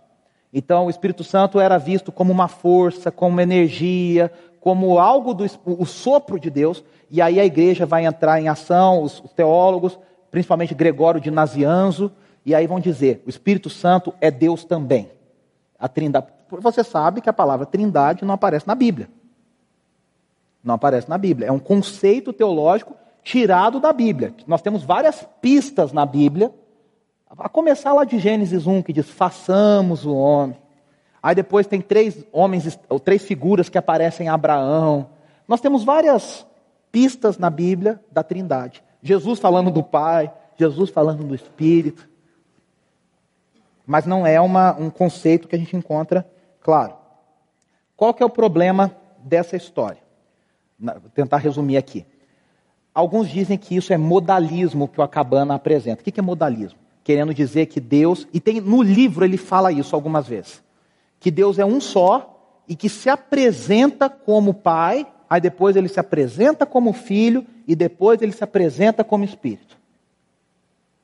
Então, 0.52 0.86
o 0.86 0.90
Espírito 0.90 1.24
Santo 1.24 1.60
era 1.60 1.78
visto 1.78 2.12
como 2.12 2.32
uma 2.32 2.48
força, 2.48 3.12
como 3.12 3.32
uma 3.32 3.44
energia, 3.44 4.32
como 4.60 5.00
algo 5.00 5.34
do 5.34 5.46
o 5.66 5.86
sopro 5.86 6.40
de 6.40 6.50
Deus, 6.50 6.84
e 7.10 7.22
aí 7.22 7.40
a 7.40 7.46
igreja 7.46 7.86
vai 7.86 8.06
entrar 8.06 8.40
em 8.40 8.48
ação, 8.48 9.02
os, 9.04 9.20
os 9.20 9.34
teólogos 9.34 9.98
principalmente 10.34 10.74
Gregório 10.74 11.22
de 11.22 11.30
Nazianzo, 11.30 12.12
e 12.44 12.56
aí 12.56 12.66
vão 12.66 12.80
dizer: 12.80 13.22
o 13.24 13.30
Espírito 13.30 13.70
Santo 13.70 14.12
é 14.20 14.32
Deus 14.32 14.66
também. 14.66 15.12
A 15.78 15.88
trindade. 15.88 16.26
Você 16.50 16.84
sabe 16.84 17.22
que 17.22 17.30
a 17.30 17.34
palavra 17.34 17.68
trindade 17.68 18.26
não 18.26 18.34
aparece 18.34 18.68
na 18.68 18.74
Bíblia. 18.74 19.08
Não 20.64 20.74
aparece 20.74 21.08
na 21.08 21.20
Bíblia. 21.20 21.50
É 21.50 21.52
um 21.52 21.60
conceito 21.60 22.34
teológico 22.34 22.96
tirado 23.24 23.80
da 23.80 23.94
Bíblia. 23.94 24.34
Nós 24.46 24.62
temos 24.62 24.84
várias 24.84 25.28
pistas 25.42 25.92
na 25.92 26.06
Bíblia, 26.06 26.54
a 27.38 27.50
começar 27.50 27.94
lá 27.94 28.04
de 28.04 28.20
Gênesis 28.20 28.68
1, 28.68 28.82
que 28.82 28.94
diz: 28.94 29.10
façamos 29.10 30.06
o 30.06 30.14
homem. 30.14 30.58
Aí 31.22 31.34
depois 31.34 31.66
tem 31.66 31.82
três 31.82 32.26
homens, 32.32 32.78
ou 32.90 33.00
três 33.00 33.24
figuras 33.24 33.70
que 33.70 33.78
aparecem 33.78 34.28
em 34.28 34.30
Abraão. 34.30 35.10
Nós 35.48 35.62
temos 35.62 35.84
várias 35.84 36.46
pistas 36.92 37.38
na 37.38 37.50
Bíblia 37.50 38.00
da 38.12 38.24
Trindade. 38.24 38.84
Jesus 39.02 39.40
falando 39.40 39.72
do 39.72 39.82
Pai, 39.82 40.32
Jesus 40.58 40.90
falando 40.90 41.24
do 41.24 41.34
Espírito. 41.34 42.08
Mas 43.86 44.06
não 44.06 44.28
é 44.28 44.40
uma, 44.40 44.74
um 44.74 44.90
conceito 44.90 45.48
que 45.48 45.56
a 45.56 45.60
gente 45.60 45.76
encontra 45.76 46.30
claro. 46.62 46.94
Qual 47.96 48.14
que 48.14 48.22
é 48.22 48.26
o 48.26 48.30
problema 48.30 48.96
dessa 49.20 49.56
história? 49.56 50.02
Vou 50.80 51.10
tentar 51.14 51.38
resumir 51.38 51.78
aqui. 51.78 52.06
Alguns 52.94 53.30
dizem 53.30 53.58
que 53.58 53.76
isso 53.76 53.92
é 53.92 53.98
modalismo 53.98 54.88
que 54.88 55.00
o 55.00 55.04
Acabana 55.04 55.56
apresenta. 55.56 56.02
O 56.02 56.04
que 56.04 56.20
é 56.20 56.24
modalismo? 56.24 56.78
Querendo 57.04 57.34
dizer 57.34 57.66
que 57.66 57.80
Deus, 57.80 58.28
e 58.32 58.40
tem 58.40 58.62
no 58.62 58.82
livro 58.82 59.26
ele 59.26 59.38
fala 59.38 59.72
isso 59.72 59.96
algumas 59.96 60.28
vezes, 60.28 60.64
que 61.20 61.32
Deus 61.32 61.58
é 61.58 61.66
um 61.66 61.82
só 61.82 62.62
e 62.68 62.76
que 62.76 62.88
se 62.88 63.10
apresenta 63.10 64.10
como 64.10 64.54
Pai, 64.54 65.08
aí 65.30 65.42
depois 65.42 65.76
ele 65.76 65.90
se 65.90 66.00
apresenta 66.00 66.66
como 66.66 66.94
Filho 66.94 67.46
e 67.68 67.76
depois 67.76 68.22
ele 68.22 68.32
se 68.32 68.44
apresenta 68.44 69.04
como 69.04 69.24
Espírito. 69.24 69.78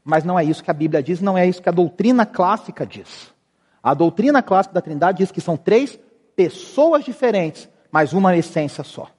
Mas 0.04 0.24
não 0.24 0.40
é 0.40 0.44
isso 0.44 0.64
que 0.64 0.72
a 0.72 0.74
Bíblia 0.74 1.04
diz, 1.04 1.20
não 1.20 1.38
é 1.38 1.48
isso 1.48 1.62
que 1.62 1.70
a 1.70 1.74
doutrina 1.74 2.26
clássica 2.26 2.86
diz. 2.86 3.34
A 3.82 3.94
doutrina 3.94 4.42
clássica 4.42 4.74
da 4.74 4.82
Trindade 4.82 5.18
diz 5.18 5.32
que 5.32 5.42
são 5.42 5.58
três 5.58 6.00
pessoas 6.36 7.04
diferentes, 7.04 7.68
mas 7.92 8.14
uma 8.14 8.36
essência 8.38 8.84
só. 8.84 9.10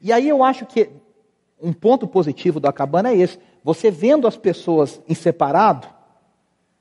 E 0.00 0.12
aí 0.12 0.28
eu 0.28 0.42
acho 0.42 0.64
que 0.64 0.90
um 1.62 1.72
ponto 1.72 2.06
positivo 2.06 2.60
do 2.60 2.68
Acabana 2.68 3.10
é 3.10 3.16
esse. 3.16 3.38
Você 3.64 3.90
vendo 3.90 4.26
as 4.26 4.36
pessoas 4.36 5.00
em 5.08 5.14
separado, 5.14 5.86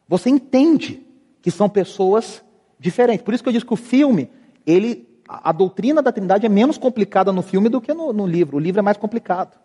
você 0.07 0.29
entende 0.29 1.05
que 1.41 1.51
são 1.51 1.67
pessoas 1.67 2.43
diferentes. 2.79 3.23
Por 3.23 3.33
isso 3.33 3.43
que 3.43 3.49
eu 3.49 3.53
disse 3.53 3.65
que 3.65 3.73
o 3.73 3.77
filme, 3.77 4.29
ele, 4.65 5.07
a, 5.27 5.49
a 5.49 5.51
doutrina 5.51 6.01
da 6.01 6.11
Trindade 6.11 6.45
é 6.45 6.49
menos 6.49 6.77
complicada 6.77 7.31
no 7.31 7.41
filme 7.41 7.69
do 7.69 7.81
que 7.81 7.93
no, 7.93 8.13
no, 8.13 8.27
livro. 8.27 8.57
O 8.57 8.59
livro 8.59 8.79
é 8.79 8.83
mais 8.83 8.97
complicado. 8.97 9.57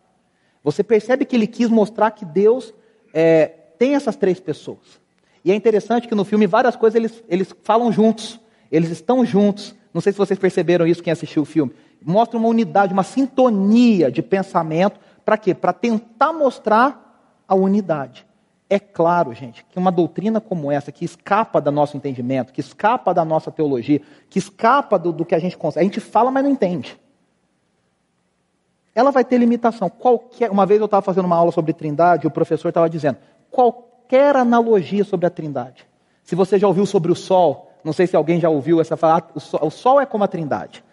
Você 0.64 0.82
percebe 0.82 1.24
que 1.24 1.36
ele 1.36 1.46
quis 1.46 1.68
mostrar 1.68 2.10
que 2.12 2.24
Deus 2.24 2.72
é, 3.12 3.46
tem 3.78 3.94
essas 3.94 4.16
três 4.16 4.40
pessoas. 4.40 5.00
E 5.44 5.50
é 5.50 5.54
interessante 5.54 6.06
que 6.06 6.14
no 6.14 6.24
filme 6.24 6.46
várias 6.46 6.76
coisas 6.76 6.96
eles, 6.96 7.22
eles 7.28 7.54
falam 7.62 7.90
juntos, 7.92 8.40
eles 8.70 8.90
estão 8.90 9.24
juntos. 9.24 9.74
Não 9.92 10.00
sei 10.00 10.12
se 10.12 10.18
vocês 10.18 10.38
perceberam 10.38 10.86
isso, 10.86 11.02
quem 11.02 11.12
assistiu 11.12 11.42
o 11.42 11.46
filme 11.46 11.72
mostra 12.04 12.38
uma 12.38 12.48
unidade, 12.48 12.92
uma 12.92 13.02
sintonia 13.02 14.10
de 14.10 14.22
pensamento. 14.22 14.98
Para 15.24 15.36
quê? 15.36 15.54
Para 15.54 15.72
tentar 15.72 16.32
mostrar 16.32 17.44
a 17.46 17.54
unidade. 17.54 18.26
É 18.68 18.78
claro, 18.78 19.34
gente, 19.34 19.66
que 19.66 19.78
uma 19.78 19.92
doutrina 19.92 20.40
como 20.40 20.72
essa, 20.72 20.90
que 20.90 21.04
escapa 21.04 21.60
do 21.60 21.70
nosso 21.70 21.94
entendimento, 21.96 22.52
que 22.52 22.60
escapa 22.60 23.12
da 23.12 23.22
nossa 23.22 23.50
teologia, 23.50 24.00
que 24.30 24.38
escapa 24.38 24.98
do, 24.98 25.12
do 25.12 25.26
que 25.26 25.34
a 25.34 25.38
gente 25.38 25.58
consegue, 25.58 25.80
a 25.80 25.84
gente 25.84 26.00
fala, 26.00 26.30
mas 26.30 26.42
não 26.42 26.50
entende. 26.50 26.98
Ela 28.94 29.10
vai 29.10 29.24
ter 29.24 29.36
limitação. 29.38 29.90
Qualquer, 29.90 30.50
uma 30.50 30.64
vez 30.64 30.80
eu 30.80 30.86
estava 30.86 31.02
fazendo 31.02 31.26
uma 31.26 31.36
aula 31.36 31.52
sobre 31.52 31.72
trindade 31.72 32.24
e 32.24 32.28
o 32.28 32.30
professor 32.30 32.68
estava 32.68 32.88
dizendo: 32.88 33.18
qualquer 33.50 34.36
analogia 34.36 35.04
sobre 35.04 35.26
a 35.26 35.30
trindade. 35.30 35.86
Se 36.22 36.34
você 36.34 36.58
já 36.58 36.66
ouviu 36.66 36.86
sobre 36.86 37.12
o 37.12 37.14
sol, 37.14 37.70
não 37.84 37.92
sei 37.92 38.06
se 38.06 38.16
alguém 38.16 38.40
já 38.40 38.48
ouviu 38.48 38.80
essa 38.80 38.96
fala, 38.96 39.22
o 39.34 39.40
sol, 39.40 39.60
o 39.62 39.70
sol 39.70 40.00
é 40.00 40.06
como 40.06 40.24
a 40.24 40.28
trindade. 40.28 40.84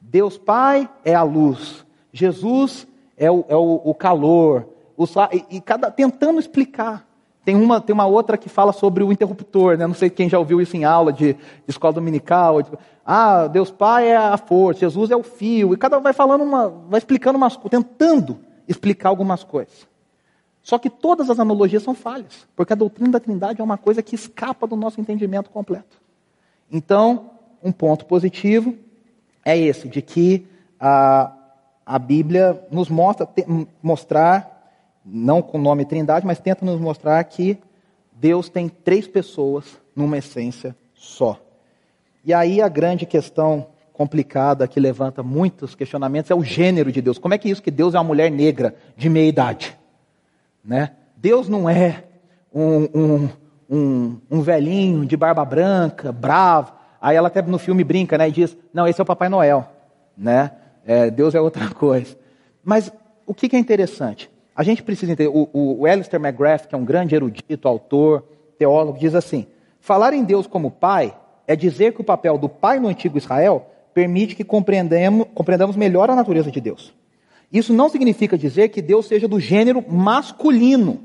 Deus 0.00 0.38
Pai 0.38 0.88
é 1.04 1.14
a 1.14 1.22
luz, 1.22 1.84
Jesus 2.12 2.86
é 3.16 3.30
o, 3.30 3.44
é 3.48 3.56
o, 3.56 3.82
o 3.84 3.94
calor, 3.94 4.66
o, 4.96 5.04
e, 5.32 5.56
e, 5.56 5.60
cada, 5.60 5.90
tentando 5.90 6.40
explicar. 6.40 7.06
Tem 7.44 7.54
uma, 7.56 7.80
tem 7.80 7.94
uma 7.94 8.06
outra 8.06 8.36
que 8.36 8.48
fala 8.48 8.72
sobre 8.72 9.02
o 9.02 9.10
interruptor, 9.10 9.78
né? 9.78 9.86
não 9.86 9.94
sei 9.94 10.10
quem 10.10 10.28
já 10.28 10.38
ouviu 10.38 10.60
isso 10.60 10.76
em 10.76 10.84
aula 10.84 11.12
de, 11.12 11.32
de 11.32 11.40
escola 11.68 11.94
dominical. 11.94 12.60
De, 12.60 12.70
ah, 13.06 13.46
Deus 13.46 13.70
Pai 13.70 14.08
é 14.08 14.16
a 14.16 14.36
força, 14.36 14.80
Jesus 14.80 15.10
é 15.10 15.16
o 15.16 15.22
fio, 15.22 15.72
e 15.72 15.76
cada 15.76 15.98
um 15.98 16.02
vai 16.02 16.12
falando 16.12 16.44
uma, 16.44 16.68
vai 16.68 16.98
explicando 16.98 17.38
umas 17.38 17.56
tentando 17.56 18.38
explicar 18.68 19.08
algumas 19.08 19.42
coisas. 19.42 19.88
Só 20.62 20.76
que 20.78 20.90
todas 20.90 21.30
as 21.30 21.40
analogias 21.40 21.82
são 21.82 21.94
falhas, 21.94 22.46
porque 22.54 22.74
a 22.74 22.76
doutrina 22.76 23.12
da 23.12 23.20
Trindade 23.20 23.60
é 23.60 23.64
uma 23.64 23.78
coisa 23.78 24.02
que 24.02 24.14
escapa 24.14 24.66
do 24.66 24.76
nosso 24.76 25.00
entendimento 25.00 25.48
completo. 25.48 25.96
Então, 26.70 27.30
um 27.62 27.72
ponto 27.72 28.04
positivo 28.04 28.74
é 29.44 29.56
esse, 29.56 29.88
de 29.88 30.02
que 30.02 30.46
a, 30.78 31.32
a 31.84 31.98
Bíblia 31.98 32.62
nos 32.70 32.88
mostra, 32.88 33.26
te, 33.26 33.44
mostrar, 33.82 34.56
não 35.04 35.40
com 35.40 35.58
o 35.58 35.60
nome 35.60 35.84
Trindade, 35.84 36.26
mas 36.26 36.38
tenta 36.38 36.64
nos 36.64 36.80
mostrar 36.80 37.22
que 37.24 37.58
Deus 38.12 38.48
tem 38.48 38.68
três 38.68 39.06
pessoas 39.06 39.64
numa 39.94 40.18
essência 40.18 40.76
só. 40.94 41.40
E 42.24 42.34
aí 42.34 42.60
a 42.60 42.68
grande 42.68 43.06
questão 43.06 43.68
complicada 43.92 44.68
que 44.68 44.78
levanta 44.78 45.22
muitos 45.22 45.74
questionamentos 45.74 46.30
é 46.30 46.34
o 46.34 46.44
gênero 46.44 46.92
de 46.92 47.02
Deus. 47.02 47.18
Como 47.18 47.34
é 47.34 47.38
que 47.38 47.48
é 47.48 47.50
isso 47.50 47.62
que 47.62 47.70
Deus 47.70 47.94
é 47.94 47.98
uma 47.98 48.04
mulher 48.04 48.30
negra 48.30 48.74
de 48.96 49.08
meia 49.08 49.28
idade? 49.28 49.76
Né? 50.64 50.92
Deus 51.16 51.48
não 51.48 51.68
é 51.68 52.04
um, 52.54 52.88
um, 52.94 53.28
um, 53.68 54.20
um 54.30 54.40
velhinho 54.40 55.04
de 55.04 55.16
barba 55.16 55.44
branca, 55.44 56.12
bravo, 56.12 56.72
Aí 57.00 57.16
ela 57.16 57.28
até 57.28 57.40
no 57.42 57.58
filme 57.58 57.84
brinca, 57.84 58.18
né? 58.18 58.28
E 58.28 58.32
diz: 58.32 58.56
não, 58.72 58.86
esse 58.86 59.00
é 59.00 59.02
o 59.02 59.06
Papai 59.06 59.28
Noel, 59.28 59.68
né? 60.16 60.52
É, 60.86 61.10
Deus 61.10 61.34
é 61.34 61.40
outra 61.40 61.68
coisa. 61.74 62.16
Mas 62.64 62.92
o 63.26 63.34
que, 63.34 63.48
que 63.48 63.56
é 63.56 63.58
interessante? 63.58 64.30
A 64.54 64.62
gente 64.62 64.82
precisa 64.82 65.12
entender. 65.12 65.28
O, 65.28 65.48
o, 65.52 65.80
o 65.80 65.86
Alistair 65.86 66.20
McGrath, 66.20 66.66
que 66.66 66.74
é 66.74 66.78
um 66.78 66.84
grande 66.84 67.14
erudito, 67.14 67.68
autor, 67.68 68.24
teólogo, 68.58 68.98
diz 68.98 69.14
assim: 69.14 69.46
falar 69.80 70.12
em 70.12 70.24
Deus 70.24 70.46
como 70.46 70.70
Pai 70.70 71.14
é 71.46 71.54
dizer 71.54 71.94
que 71.94 72.00
o 72.00 72.04
papel 72.04 72.36
do 72.36 72.48
Pai 72.48 72.78
no 72.78 72.88
antigo 72.88 73.16
Israel 73.16 73.66
permite 73.94 74.36
que 74.36 74.44
compreendamos, 74.44 75.26
compreendamos 75.34 75.76
melhor 75.76 76.10
a 76.10 76.14
natureza 76.14 76.50
de 76.50 76.60
Deus. 76.60 76.92
Isso 77.52 77.72
não 77.72 77.88
significa 77.88 78.36
dizer 78.36 78.68
que 78.68 78.82
Deus 78.82 79.06
seja 79.06 79.26
do 79.26 79.40
gênero 79.40 79.82
masculino. 79.88 81.00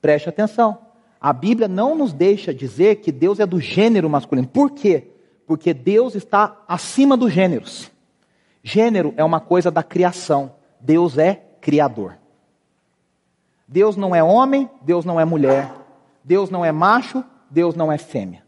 Preste 0.00 0.28
atenção. 0.28 0.78
A 1.20 1.32
Bíblia 1.32 1.66
não 1.66 1.96
nos 1.96 2.12
deixa 2.12 2.54
dizer 2.54 2.96
que 2.96 3.10
Deus 3.10 3.40
é 3.40 3.46
do 3.46 3.60
gênero 3.60 4.08
masculino. 4.08 4.46
Por 4.46 4.70
quê? 4.70 5.08
Porque 5.46 5.74
Deus 5.74 6.14
está 6.14 6.62
acima 6.68 7.16
dos 7.16 7.32
gêneros. 7.32 7.90
Gênero 8.62 9.12
é 9.16 9.24
uma 9.24 9.40
coisa 9.40 9.70
da 9.70 9.82
criação. 9.82 10.52
Deus 10.80 11.18
é 11.18 11.34
criador. 11.60 12.16
Deus 13.66 13.96
não 13.96 14.14
é 14.14 14.22
homem, 14.22 14.70
Deus 14.82 15.04
não 15.04 15.18
é 15.18 15.24
mulher. 15.24 15.72
Deus 16.22 16.50
não 16.50 16.64
é 16.64 16.70
macho, 16.70 17.24
Deus 17.50 17.74
não 17.74 17.90
é 17.90 17.98
fêmea. 17.98 18.44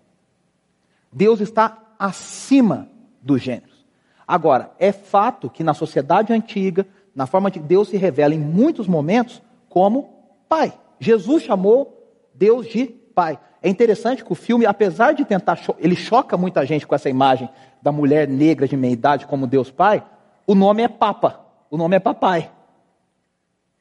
Deus 1.13 1.41
está 1.41 1.79
acima 1.99 2.89
dos 3.21 3.43
gêneros. 3.43 3.85
Agora, 4.27 4.71
é 4.79 4.93
fato 4.93 5.51
que 5.51 5.65
na 5.65 5.75
sociedade 5.75 6.33
antiga, 6.33 6.87
na 7.15 7.27
forma 7.27 7.51
de 7.51 7.59
Deus 7.59 7.89
se 7.89 7.97
revela 7.97 8.35
em 8.35 8.39
muitos 8.39 8.87
momentos 8.87 9.43
como 9.68 10.21
Pai. 10.49 10.73
Jesus 10.99 11.43
chamou 11.43 11.99
Deus 12.41 12.66
de 12.66 12.86
Pai. 12.86 13.38
É 13.62 13.68
interessante 13.68 14.24
que 14.24 14.32
o 14.32 14.34
filme, 14.34 14.64
apesar 14.64 15.12
de 15.12 15.26
tentar, 15.26 15.61
ele 15.78 15.95
choca 15.95 16.38
muita 16.38 16.64
gente 16.64 16.86
com 16.86 16.95
essa 16.95 17.11
imagem 17.11 17.51
da 17.82 17.93
mulher 17.93 18.26
negra 18.26 18.66
de 18.66 18.78
meia 18.78 18.95
idade 18.95 19.26
como 19.26 19.47
Deus 19.47 19.70
Pai, 19.70 20.03
o 20.47 20.55
nome 20.55 20.82
é 20.82 20.88
Papa, 20.88 21.38
o 21.70 21.76
nome 21.76 21.97
é 21.97 22.01
Papai. 22.01 22.51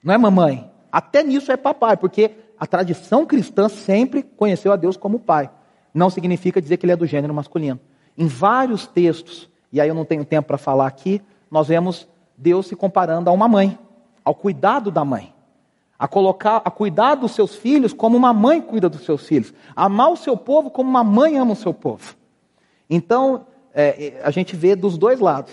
Não 0.03 0.13
é 0.13 0.17
mamãe. 0.17 0.69
Até 0.91 1.23
nisso 1.23 1.51
é 1.51 1.57
papai, 1.57 1.95
porque 1.95 2.31
a 2.59 2.65
tradição 2.65 3.25
cristã 3.25 3.69
sempre 3.69 4.23
conheceu 4.23 4.73
a 4.73 4.75
Deus 4.75 4.97
como 4.97 5.19
Pai. 5.19 5.49
Não 5.93 6.09
significa 6.09 6.61
dizer 6.61 6.77
que 6.77 6.85
ele 6.85 6.93
é 6.93 6.95
do 6.97 7.05
gênero 7.05 7.33
masculino. 7.33 7.79
Em 8.17 8.27
vários 8.27 8.87
textos, 8.87 9.49
e 9.71 9.79
aí 9.79 9.87
eu 9.87 9.95
não 9.95 10.03
tenho 10.03 10.25
tempo 10.25 10.47
para 10.47 10.57
falar 10.57 10.87
aqui, 10.87 11.21
nós 11.49 11.67
vemos 11.67 12.07
Deus 12.37 12.67
se 12.67 12.75
comparando 12.75 13.29
a 13.29 13.33
uma 13.33 13.47
mãe, 13.47 13.77
ao 14.23 14.33
cuidado 14.35 14.91
da 14.91 15.05
mãe 15.05 15.33
a 15.99 16.07
colocar, 16.07 16.61
a 16.63 16.71
cuidar 16.71 17.15
dos 17.15 17.33
seus 17.33 17.53
filhos 17.53 17.91
como 17.91 18.15
uma 18.15 18.33
mãe 18.33 18.61
cuida 18.61 18.87
dos 18.87 19.03
seus 19.03 19.27
filhos, 19.27 19.53
amar 19.75 20.09
o 20.09 20.15
seu 20.15 20.37
povo 20.37 20.71
como 20.71 20.89
uma 20.89 21.03
mãe 21.03 21.37
ama 21.37 21.51
o 21.51 21.57
seu 21.57 21.73
povo. 21.73 22.15
Então, 22.89 23.45
é, 23.73 24.07
é, 24.07 24.21
a 24.23 24.31
gente 24.31 24.55
vê 24.55 24.77
dos 24.77 24.97
dois 24.97 25.19
lados. 25.19 25.51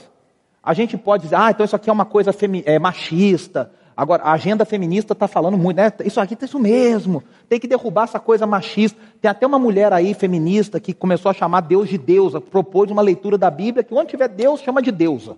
A 0.62 0.72
gente 0.72 0.96
pode 0.96 1.24
dizer, 1.24 1.36
ah, 1.36 1.50
então 1.50 1.64
isso 1.64 1.74
aqui 1.74 1.90
é 1.90 1.92
uma 1.92 2.04
coisa 2.04 2.30
é, 2.64 2.78
machista. 2.78 3.72
Agora, 3.96 4.22
a 4.22 4.32
agenda 4.32 4.64
feminista 4.64 5.14
está 5.14 5.26
falando 5.26 5.56
muito, 5.56 5.78
né? 5.78 5.90
Isso 6.04 6.20
aqui 6.20 6.36
é 6.40 6.44
isso 6.44 6.58
mesmo. 6.58 7.24
Tem 7.48 7.58
que 7.58 7.66
derrubar 7.66 8.04
essa 8.04 8.20
coisa 8.20 8.46
machista. 8.46 9.00
Tem 9.20 9.30
até 9.30 9.46
uma 9.46 9.58
mulher 9.58 9.92
aí 9.92 10.14
feminista 10.14 10.78
que 10.78 10.92
começou 10.92 11.30
a 11.30 11.34
chamar 11.34 11.62
Deus 11.62 11.88
de 11.88 11.98
deusa, 11.98 12.40
propôs 12.40 12.90
uma 12.90 13.02
leitura 13.02 13.38
da 13.38 13.50
Bíblia 13.50 13.82
que 13.82 13.94
onde 13.94 14.10
tiver 14.10 14.28
Deus 14.28 14.60
chama 14.60 14.82
de 14.82 14.92
deusa, 14.92 15.36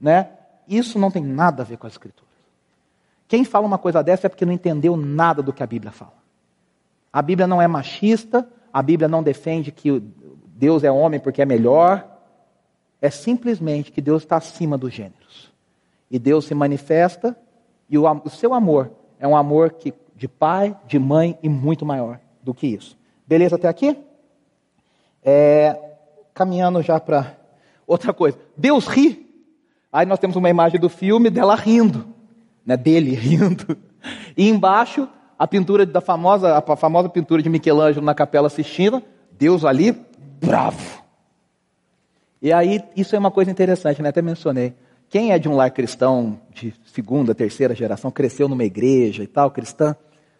né? 0.00 0.28
Isso 0.68 0.98
não 0.98 1.10
tem 1.10 1.22
nada 1.22 1.62
a 1.62 1.66
ver 1.66 1.78
com 1.78 1.86
a 1.86 1.90
Escritura. 1.90 2.25
Quem 3.28 3.44
fala 3.44 3.66
uma 3.66 3.78
coisa 3.78 4.02
dessa 4.02 4.26
é 4.26 4.30
porque 4.30 4.44
não 4.44 4.52
entendeu 4.52 4.96
nada 4.96 5.42
do 5.42 5.52
que 5.52 5.62
a 5.62 5.66
Bíblia 5.66 5.92
fala. 5.92 6.14
A 7.12 7.22
Bíblia 7.22 7.46
não 7.46 7.60
é 7.60 7.66
machista, 7.66 8.48
a 8.72 8.82
Bíblia 8.82 9.08
não 9.08 9.22
defende 9.22 9.72
que 9.72 10.02
Deus 10.46 10.84
é 10.84 10.90
homem 10.90 11.18
porque 11.18 11.42
é 11.42 11.46
melhor. 11.46 12.06
É 13.00 13.10
simplesmente 13.10 13.90
que 13.92 14.00
Deus 14.00 14.22
está 14.22 14.36
acima 14.36 14.78
dos 14.78 14.92
gêneros. 14.92 15.52
E 16.10 16.18
Deus 16.18 16.44
se 16.46 16.54
manifesta 16.54 17.36
e 17.88 17.98
o, 17.98 18.04
o 18.24 18.30
seu 18.30 18.52
amor 18.54 18.90
é 19.18 19.26
um 19.26 19.36
amor 19.36 19.72
que, 19.72 19.92
de 20.14 20.28
pai, 20.28 20.76
de 20.86 20.98
mãe 20.98 21.38
e 21.42 21.48
muito 21.48 21.84
maior 21.84 22.20
do 22.42 22.54
que 22.54 22.66
isso. 22.66 22.96
Beleza 23.26 23.56
até 23.56 23.68
aqui? 23.68 23.96
É, 25.22 25.76
caminhando 26.32 26.82
já 26.82 27.00
para 27.00 27.36
outra 27.86 28.12
coisa. 28.12 28.38
Deus 28.56 28.86
ri. 28.86 29.26
Aí 29.92 30.06
nós 30.06 30.18
temos 30.18 30.36
uma 30.36 30.50
imagem 30.50 30.78
do 30.78 30.88
filme 30.88 31.30
dela 31.30 31.54
rindo, 31.54 32.06
né, 32.66 32.76
dele 32.76 33.14
rindo. 33.14 33.76
E 34.36 34.48
embaixo 34.48 35.08
a 35.38 35.46
pintura 35.46 35.86
da 35.86 36.00
famosa, 36.00 36.56
a 36.56 36.76
famosa 36.76 37.08
pintura 37.08 37.42
de 37.42 37.48
Michelangelo 37.48 38.04
na 38.04 38.14
Capela 38.14 38.48
Sistina, 38.48 39.02
Deus 39.32 39.64
ali 39.64 39.94
bravo. 40.40 41.04
E 42.40 42.52
aí 42.52 42.82
isso 42.96 43.14
é 43.14 43.18
uma 43.18 43.30
coisa 43.30 43.50
interessante, 43.50 44.02
né? 44.02 44.08
Até 44.08 44.22
mencionei. 44.22 44.74
Quem 45.08 45.32
é 45.32 45.38
de 45.38 45.48
um 45.48 45.54
lar 45.54 45.70
cristão 45.70 46.40
de 46.52 46.74
segunda, 46.92 47.34
terceira 47.34 47.74
geração, 47.74 48.10
cresceu 48.10 48.48
numa 48.48 48.64
igreja 48.64 49.22
e 49.22 49.26
tal, 49.26 49.50
cristã, 49.50 49.94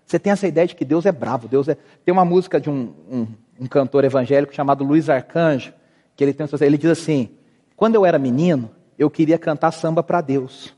você 0.04 0.18
tem 0.18 0.32
essa 0.32 0.46
ideia 0.46 0.66
de 0.66 0.74
que 0.74 0.84
Deus 0.84 1.04
é 1.04 1.12
bravo. 1.12 1.48
Deus 1.48 1.68
é. 1.68 1.76
Tem 2.04 2.12
uma 2.12 2.24
música 2.24 2.60
de 2.60 2.70
um, 2.70 2.92
um, 3.10 3.26
um 3.60 3.66
cantor 3.66 4.04
evangélico 4.04 4.54
chamado 4.54 4.84
Luiz 4.84 5.10
Arcanjo, 5.10 5.72
que 6.14 6.22
ele, 6.22 6.32
tem, 6.32 6.46
ele 6.60 6.78
diz 6.78 6.90
assim: 6.90 7.30
Quando 7.76 7.96
eu 7.96 8.06
era 8.06 8.18
menino, 8.18 8.70
eu 8.98 9.10
queria 9.10 9.36
cantar 9.36 9.72
samba 9.72 10.02
para 10.02 10.20
Deus. 10.20 10.74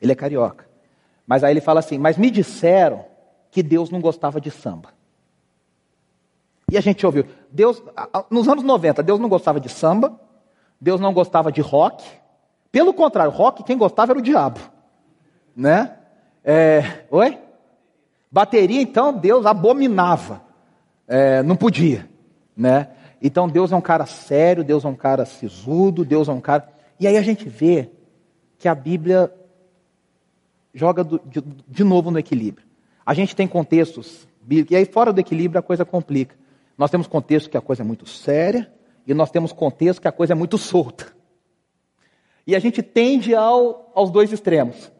Ele 0.00 0.12
é 0.12 0.14
carioca. 0.14 0.67
Mas 1.28 1.44
aí 1.44 1.52
ele 1.52 1.60
fala 1.60 1.80
assim: 1.80 1.98
Mas 1.98 2.16
me 2.16 2.30
disseram 2.30 3.04
que 3.50 3.62
Deus 3.62 3.90
não 3.90 4.00
gostava 4.00 4.40
de 4.40 4.50
samba. 4.50 4.88
E 6.70 6.76
a 6.76 6.80
gente 6.80 7.04
ouviu, 7.04 7.24
Deus, 7.50 7.82
nos 8.30 8.48
anos 8.48 8.64
90, 8.64 9.02
Deus 9.02 9.20
não 9.20 9.28
gostava 9.28 9.60
de 9.60 9.68
samba, 9.68 10.18
Deus 10.80 11.00
não 11.00 11.14
gostava 11.14 11.52
de 11.52 11.60
rock, 11.60 12.04
pelo 12.70 12.92
contrário, 12.92 13.32
rock, 13.32 13.62
quem 13.62 13.76
gostava 13.78 14.12
era 14.12 14.18
o 14.18 14.22
diabo. 14.22 14.60
Né? 15.56 15.96
É, 16.44 17.04
oi? 17.10 17.38
Bateria, 18.30 18.82
então, 18.82 19.12
Deus 19.12 19.46
abominava. 19.46 20.42
É, 21.06 21.42
não 21.42 21.56
podia. 21.56 22.08
Né? 22.54 22.88
Então, 23.22 23.48
Deus 23.48 23.72
é 23.72 23.76
um 23.76 23.80
cara 23.80 24.04
sério, 24.04 24.62
Deus 24.62 24.84
é 24.84 24.88
um 24.88 24.94
cara 24.94 25.24
sisudo, 25.24 26.04
Deus 26.04 26.28
é 26.28 26.32
um 26.32 26.40
cara. 26.40 26.68
E 27.00 27.06
aí 27.06 27.16
a 27.16 27.22
gente 27.22 27.48
vê 27.48 27.90
que 28.58 28.68
a 28.68 28.74
Bíblia 28.74 29.32
joga 30.74 31.02
do, 31.04 31.20
de, 31.24 31.42
de 31.66 31.84
novo 31.84 32.10
no 32.10 32.18
equilíbrio. 32.18 32.66
A 33.04 33.14
gente 33.14 33.34
tem 33.34 33.46
contextos 33.46 34.28
bíblicos, 34.40 34.72
e 34.72 34.76
aí 34.76 34.84
fora 34.84 35.12
do 35.12 35.20
equilíbrio 35.20 35.58
a 35.58 35.62
coisa 35.62 35.84
complica. 35.84 36.34
Nós 36.76 36.90
temos 36.90 37.06
contextos 37.06 37.50
que 37.50 37.56
a 37.56 37.60
coisa 37.60 37.82
é 37.82 37.84
muito 37.84 38.08
séria, 38.08 38.70
e 39.06 39.14
nós 39.14 39.30
temos 39.30 39.52
contextos 39.52 39.98
que 39.98 40.08
a 40.08 40.12
coisa 40.12 40.34
é 40.34 40.36
muito 40.36 40.58
solta. 40.58 41.06
E 42.46 42.54
a 42.54 42.58
gente 42.58 42.82
tende 42.82 43.34
ao, 43.34 43.90
aos 43.94 44.10
dois 44.10 44.32
extremos. 44.32 44.90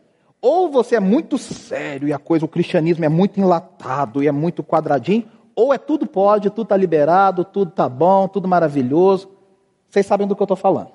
Ou 0.40 0.70
você 0.70 0.96
é 0.96 1.00
muito 1.00 1.36
sério 1.36 2.06
e 2.06 2.12
a 2.12 2.18
coisa, 2.18 2.44
o 2.44 2.48
cristianismo 2.48 3.04
é 3.04 3.08
muito 3.08 3.40
enlatado 3.40 4.22
e 4.22 4.28
é 4.28 4.32
muito 4.32 4.62
quadradinho, 4.62 5.26
ou 5.54 5.74
é 5.74 5.78
tudo 5.78 6.06
pode, 6.06 6.50
tudo 6.50 6.62
está 6.62 6.76
liberado, 6.76 7.44
tudo 7.44 7.70
está 7.70 7.88
bom, 7.88 8.28
tudo 8.28 8.46
maravilhoso. 8.46 9.28
Vocês 9.88 10.06
sabem 10.06 10.26
do 10.26 10.36
que 10.36 10.42
eu 10.42 10.44
estou 10.44 10.56
falando. 10.56 10.92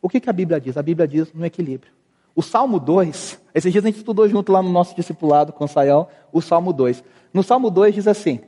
O 0.00 0.08
que, 0.08 0.20
que 0.20 0.30
a 0.30 0.32
Bíblia 0.32 0.60
diz? 0.60 0.76
A 0.76 0.82
Bíblia 0.82 1.08
diz 1.08 1.32
no 1.34 1.44
equilíbrio. 1.44 1.92
O 2.34 2.42
Salmo 2.42 2.78
2, 2.78 3.40
esses 3.54 3.72
dias 3.72 3.84
a 3.84 3.88
gente 3.88 3.98
estudou 3.98 4.28
junto 4.28 4.52
lá 4.52 4.62
no 4.62 4.70
nosso 4.70 4.94
discipulado 4.94 5.52
com 5.52 5.64
o 5.64 5.68
Saião, 5.68 6.08
o 6.32 6.40
Salmo 6.40 6.72
2. 6.72 7.02
No 7.32 7.42
Salmo 7.42 7.70
2 7.70 7.94
diz 7.94 8.08
assim: 8.08 8.40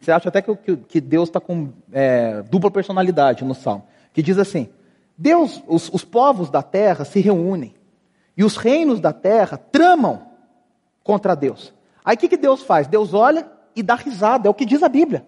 você 0.00 0.12
acha 0.12 0.28
até 0.28 0.42
que, 0.42 0.76
que 0.76 1.00
Deus 1.00 1.28
está 1.28 1.40
com 1.40 1.72
é, 1.92 2.42
dupla 2.42 2.70
personalidade 2.70 3.44
no 3.44 3.54
Salmo, 3.54 3.84
que 4.12 4.22
diz 4.22 4.38
assim: 4.38 4.68
Deus, 5.16 5.62
os, 5.66 5.88
os 5.92 6.04
povos 6.04 6.50
da 6.50 6.62
terra 6.62 7.04
se 7.04 7.20
reúnem 7.20 7.74
e 8.36 8.44
os 8.44 8.56
reinos 8.56 9.00
da 9.00 9.12
terra 9.12 9.56
tramam 9.56 10.26
contra 11.02 11.34
Deus. 11.34 11.72
Aí 12.04 12.14
o 12.14 12.18
que, 12.18 12.28
que 12.28 12.36
Deus 12.36 12.62
faz? 12.62 12.86
Deus 12.86 13.14
olha 13.14 13.50
e 13.74 13.82
dá 13.82 13.94
risada, 13.94 14.48
é 14.48 14.50
o 14.50 14.54
que 14.54 14.64
diz 14.64 14.82
a 14.82 14.88
Bíblia. 14.88 15.26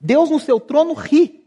Deus 0.00 0.30
no 0.30 0.38
seu 0.38 0.58
trono 0.58 0.92
ri. 0.92 1.40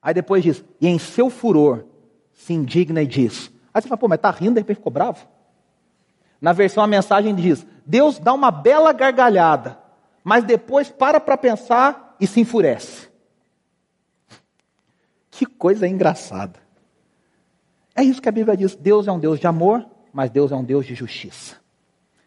Aí 0.00 0.14
depois 0.14 0.42
diz, 0.42 0.64
e 0.80 0.86
em 0.86 0.98
seu 0.98 1.28
furor 1.28 1.84
se 2.32 2.52
indigna 2.52 3.02
e 3.02 3.06
diz. 3.06 3.50
Aí 3.76 3.82
você 3.82 3.88
fala, 3.88 3.98
pô, 3.98 4.08
mas 4.08 4.16
está 4.16 4.30
rindo, 4.30 4.54
de 4.54 4.60
repente 4.60 4.78
ficou 4.78 4.90
bravo? 4.90 5.28
Na 6.40 6.54
versão 6.54 6.82
a 6.82 6.86
mensagem 6.86 7.34
diz, 7.34 7.66
Deus 7.84 8.18
dá 8.18 8.32
uma 8.32 8.50
bela 8.50 8.90
gargalhada, 8.90 9.78
mas 10.24 10.44
depois 10.44 10.88
para 10.88 11.20
para 11.20 11.36
pensar 11.36 12.16
e 12.18 12.26
se 12.26 12.40
enfurece. 12.40 13.10
Que 15.30 15.44
coisa 15.44 15.86
engraçada. 15.86 16.58
É 17.94 18.02
isso 18.02 18.22
que 18.22 18.30
a 18.30 18.32
Bíblia 18.32 18.56
diz. 18.56 18.74
Deus 18.74 19.06
é 19.06 19.12
um 19.12 19.18
Deus 19.18 19.38
de 19.38 19.46
amor, 19.46 19.84
mas 20.10 20.30
Deus 20.30 20.52
é 20.52 20.56
um 20.56 20.64
Deus 20.64 20.86
de 20.86 20.94
justiça. 20.94 21.56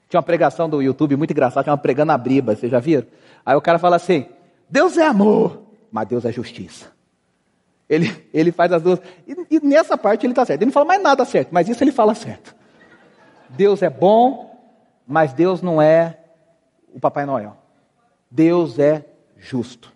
Tinha 0.08 0.20
uma 0.20 0.24
pregação 0.24 0.70
do 0.70 0.84
YouTube 0.84 1.16
muito 1.16 1.32
engraçada, 1.32 1.64
tinha 1.64 1.74
uma 1.74 1.80
pregando 1.80 2.12
a 2.12 2.18
briba, 2.20 2.56
vocês 2.56 2.72
já 2.72 2.80
viram? 2.80 3.08
Aí 3.44 3.56
o 3.56 3.62
cara 3.62 3.80
fala 3.80 3.96
assim: 3.96 4.28
Deus 4.70 5.00
é 5.00 5.04
amor, 5.08 5.64
mas 5.92 6.08
Deus 6.08 6.26
é 6.26 6.32
justiça. 6.32 6.92
Ele, 7.90 8.24
ele 8.32 8.52
faz 8.52 8.72
as 8.72 8.82
duas. 8.82 9.00
E, 9.28 9.56
e 9.56 9.60
nessa 9.60 9.98
parte 9.98 10.26
ele 10.26 10.34
está 10.34 10.46
certo. 10.46 10.62
Ele 10.62 10.68
não 10.68 10.74
fala 10.74 10.86
mais 10.86 11.02
nada 11.02 11.26
certo, 11.26 11.50
mas 11.52 11.68
isso 11.68 11.84
ele 11.84 11.92
fala 11.92 12.14
certo. 12.14 12.56
Deus 13.50 13.82
é 13.82 13.90
bom, 13.90 14.56
mas 15.08 15.34
Deus 15.34 15.62
não 15.62 15.82
é 15.82 16.20
o 16.94 17.00
Papai 17.00 17.26
Noel. 17.26 17.58
Deus 18.30 18.78
é 18.78 19.06
justo. 19.38 19.92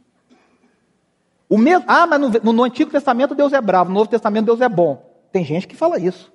O 1.47 1.57
mesmo, 1.57 1.85
ah, 1.87 2.07
mas 2.07 2.19
no, 2.19 2.51
no 2.51 2.63
Antigo 2.63 2.89
Testamento 2.89 3.35
Deus 3.35 3.53
é 3.53 3.61
bravo, 3.61 3.89
no 3.91 3.99
Novo 3.99 4.09
Testamento 4.09 4.45
Deus 4.45 4.59
é 4.59 4.67
bom. 4.67 5.07
Tem 5.31 5.45
gente 5.45 5.67
que 5.67 5.75
fala 5.75 5.99
isso. 5.99 6.33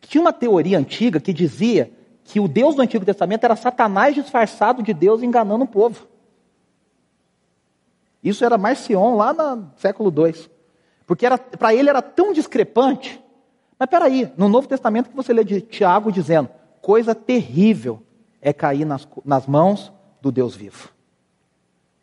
Tinha 0.00 0.20
uma 0.20 0.32
teoria 0.32 0.78
antiga 0.78 1.20
que 1.20 1.32
dizia 1.32 1.92
que 2.24 2.40
o 2.40 2.48
Deus 2.48 2.74
do 2.74 2.82
Antigo 2.82 3.04
Testamento 3.04 3.44
era 3.44 3.54
Satanás 3.54 4.16
disfarçado 4.16 4.82
de 4.82 4.92
Deus 4.92 5.22
enganando 5.22 5.64
o 5.64 5.68
povo. 5.68 6.08
Isso 8.22 8.44
era 8.44 8.58
Marcion 8.58 9.14
lá 9.14 9.32
no 9.32 9.70
século 9.76 10.12
II. 10.12 10.55
Porque 11.06 11.26
para 11.58 11.74
ele 11.74 11.88
era 11.88 12.02
tão 12.02 12.32
discrepante. 12.32 13.22
Mas 13.78 13.88
peraí, 13.88 14.32
no 14.36 14.48
Novo 14.48 14.66
Testamento 14.66 15.08
que 15.08 15.16
você 15.16 15.32
lê 15.32 15.44
de 15.44 15.60
Tiago 15.60 16.10
dizendo: 16.10 16.48
coisa 16.82 17.14
terrível 17.14 18.02
é 18.40 18.52
cair 18.52 18.84
nas, 18.84 19.06
nas 19.24 19.46
mãos 19.46 19.92
do 20.20 20.32
Deus 20.32 20.56
vivo. 20.56 20.88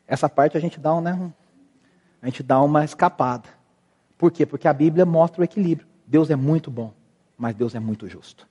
Essa 0.07 0.29
parte 0.29 0.57
a 0.57 0.59
gente 0.59 0.79
dá, 0.79 0.93
um, 0.93 1.01
né, 1.01 1.31
a 2.21 2.25
gente 2.27 2.43
dá 2.43 2.61
uma 2.61 2.85
escapada. 2.85 3.49
Por 4.17 4.31
quê? 4.31 4.45
Porque 4.45 4.67
a 4.67 4.73
Bíblia 4.73 5.05
mostra 5.05 5.41
o 5.41 5.43
equilíbrio. 5.43 5.87
Deus 6.05 6.29
é 6.29 6.35
muito 6.35 6.69
bom, 6.69 6.93
mas 7.37 7.55
Deus 7.55 7.75
é 7.75 7.79
muito 7.79 8.07
justo. 8.07 8.47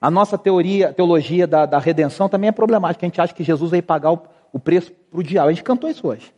A 0.00 0.10
nossa 0.10 0.36
teoria, 0.36 0.92
teologia 0.92 1.46
da, 1.46 1.64
da 1.64 1.78
redenção 1.78 2.28
também 2.28 2.48
é 2.48 2.52
problemática. 2.52 3.06
A 3.06 3.08
gente 3.08 3.20
acha 3.20 3.32
que 3.32 3.44
Jesus 3.44 3.70
veio 3.70 3.82
pagar 3.82 4.12
o, 4.12 4.22
o 4.52 4.58
preço 4.58 4.92
para 4.92 5.20
o 5.20 5.22
diabo. 5.22 5.48
A 5.48 5.52
gente 5.52 5.64
cantou 5.64 5.88
isso 5.88 6.06
hoje. 6.06 6.34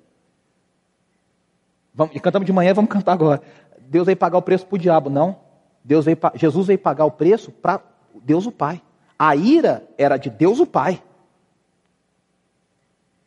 Vamos, 1.96 2.14
e 2.14 2.20
cantamos 2.20 2.46
de 2.46 2.52
manhã 2.52 2.74
vamos 2.74 2.90
cantar 2.90 3.14
agora. 3.14 3.42
Deus 3.80 4.04
veio 4.04 4.16
pagar 4.16 4.38
o 4.38 4.42
preço 4.42 4.66
para 4.66 4.76
o 4.76 4.78
diabo. 4.78 5.10
Não. 5.10 5.38
Deus 5.82 6.04
veio, 6.04 6.18
Jesus 6.34 6.66
veio 6.66 6.78
pagar 6.78 7.06
o 7.06 7.10
preço 7.10 7.50
para 7.50 7.80
Deus 8.22 8.46
o 8.46 8.52
Pai. 8.52 8.82
A 9.18 9.34
ira 9.34 9.88
era 9.96 10.18
de 10.18 10.28
Deus 10.28 10.60
o 10.60 10.66
Pai. 10.66 11.02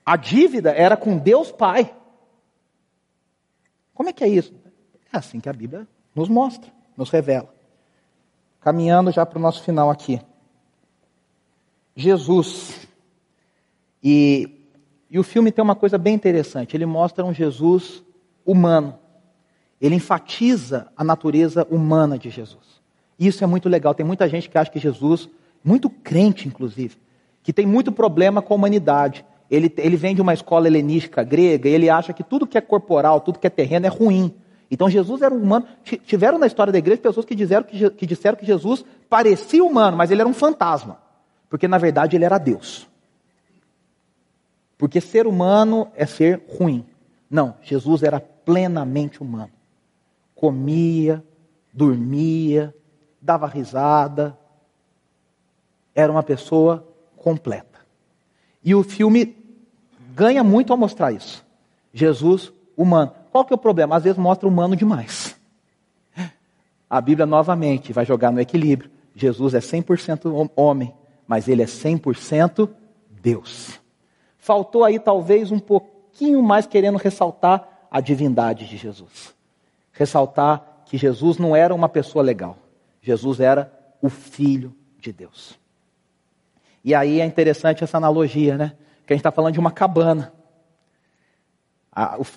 A 0.06 0.16
dívida 0.16 0.72
era 0.72 0.96
com 0.96 1.18
Deus 1.18 1.52
Pai. 1.52 1.94
Como 3.94 4.08
é 4.08 4.14
que 4.14 4.24
é 4.24 4.28
isso? 4.28 4.54
É 5.12 5.18
assim 5.18 5.40
que 5.40 5.50
a 5.50 5.54
Bíblia 5.54 5.88
nos 6.16 6.30
mostra 6.30 6.72
nos 7.00 7.10
revela. 7.10 7.48
Caminhando 8.60 9.10
já 9.10 9.26
para 9.26 9.40
o 9.40 9.42
nosso 9.42 9.64
final 9.64 9.90
aqui. 9.90 10.22
Jesus. 11.96 12.88
E, 14.04 14.68
e 15.10 15.18
o 15.18 15.24
filme 15.24 15.50
tem 15.50 15.64
uma 15.64 15.76
coisa 15.76 15.98
bem 15.98 16.14
interessante. 16.14 16.76
Ele 16.76 16.86
mostra 16.86 17.24
um 17.24 17.34
Jesus 17.34 18.04
humano. 18.50 18.98
Ele 19.80 19.96
enfatiza 19.96 20.88
a 20.96 21.04
natureza 21.04 21.66
humana 21.70 22.18
de 22.18 22.30
Jesus. 22.30 22.82
Isso 23.18 23.44
é 23.44 23.48
muito 23.48 23.70
legal. 23.70 23.94
Tem 23.94 24.06
muita 24.06 24.28
gente 24.28 24.50
que 24.50 24.58
acha 24.58 24.72
que 24.72 24.80
Jesus, 24.80 25.30
muito 25.64 25.90
crente 25.90 26.48
inclusive, 26.48 26.98
que 27.44 27.54
tem 27.54 27.66
muito 27.66 27.92
problema 27.92 28.42
com 28.42 28.54
a 28.54 28.58
humanidade. 28.58 29.26
Ele, 29.50 29.74
ele 29.78 29.96
vem 29.96 30.16
de 30.16 30.22
uma 30.22 30.34
escola 30.34 30.68
helenística 30.68 31.24
grega 31.24 31.68
e 31.70 31.74
ele 31.74 31.90
acha 31.90 32.14
que 32.14 32.24
tudo 32.24 32.48
que 32.48 32.58
é 32.58 32.62
corporal, 32.62 33.22
tudo 33.22 33.40
que 33.40 33.48
é 33.48 33.50
terreno 33.50 33.86
é 33.86 33.90
ruim. 33.90 34.34
Então 34.70 34.90
Jesus 34.90 35.22
era 35.22 35.34
um 35.34 35.42
humano. 35.42 35.66
Tiveram 36.06 36.38
na 36.38 36.48
história 36.48 36.72
da 36.72 36.80
igreja 36.80 37.02
pessoas 37.02 37.26
que 37.26 37.34
disseram 37.36 37.64
que, 37.64 37.90
que 37.90 38.06
disseram 38.06 38.38
que 38.38 38.46
Jesus 38.46 38.86
parecia 39.10 39.64
humano, 39.64 39.98
mas 39.98 40.12
ele 40.12 40.22
era 40.22 40.30
um 40.30 40.34
fantasma. 40.34 41.00
Porque 41.50 41.68
na 41.68 41.78
verdade 41.78 42.16
ele 42.16 42.26
era 42.26 42.38
Deus. 42.38 42.88
Porque 44.78 45.02
ser 45.02 45.28
humano 45.28 45.92
é 45.96 46.06
ser 46.06 46.42
ruim. 46.48 46.86
Não, 47.30 47.56
Jesus 47.62 48.02
era 48.02 48.20
plenamente 48.50 49.22
humano. 49.22 49.52
Comia, 50.34 51.24
dormia, 51.72 52.74
dava 53.22 53.46
risada. 53.46 54.36
era 55.94 56.12
uma 56.12 56.24
pessoa 56.24 56.88
completa. 57.16 57.78
E 58.64 58.74
o 58.74 58.82
filme 58.82 59.38
ganha 60.16 60.44
muito 60.44 60.74
ao 60.74 60.80
mostrar 60.80 61.12
isso. 61.12 61.46
Jesus 61.94 62.52
humano. 62.76 63.12
Qual 63.32 63.46
que 63.46 63.54
é 63.54 63.56
o 63.56 63.60
problema? 63.60 63.96
Às 63.96 64.06
vezes 64.06 64.18
mostra 64.18 64.48
humano 64.48 64.76
demais. 64.76 65.40
A 66.90 67.00
Bíblia 67.00 67.28
novamente 67.28 67.94
vai 67.94 68.04
jogar 68.04 68.32
no 68.32 68.42
equilíbrio. 68.42 68.90
Jesus 69.14 69.54
é 69.54 69.60
100% 69.60 70.50
homem, 70.56 70.92
mas 71.28 71.48
ele 71.48 71.62
é 71.62 71.68
100% 71.68 72.68
Deus. 73.12 73.80
Faltou 74.40 74.84
aí 74.84 74.98
talvez 74.98 75.52
um 75.52 75.60
pouquinho 75.60 76.42
mais 76.42 76.66
querendo 76.66 76.98
ressaltar 76.98 77.69
a 77.90 78.02
divindade 78.02 78.68
de 78.68 78.78
Jesus. 78.78 79.34
Ressaltar 79.92 80.84
que 80.86 80.98
Jesus 80.98 81.38
não 81.38 81.56
era 81.56 81.74
uma 81.74 81.90
pessoa 81.90 82.24
legal. 82.24 82.58
Jesus 83.02 83.40
era 83.40 83.72
o 84.02 84.10
filho 84.10 84.76
de 85.00 85.12
Deus. 85.12 85.58
E 86.84 86.96
aí 86.96 87.20
é 87.20 87.26
interessante 87.26 87.84
essa 87.84 87.98
analogia, 87.98 88.58
né? 88.58 88.74
Que 89.06 89.14
a 89.14 89.16
gente 89.16 89.22
está 89.22 89.32
falando 89.32 89.54
de 89.54 89.60
uma 89.60 89.72
cabana. 89.72 90.34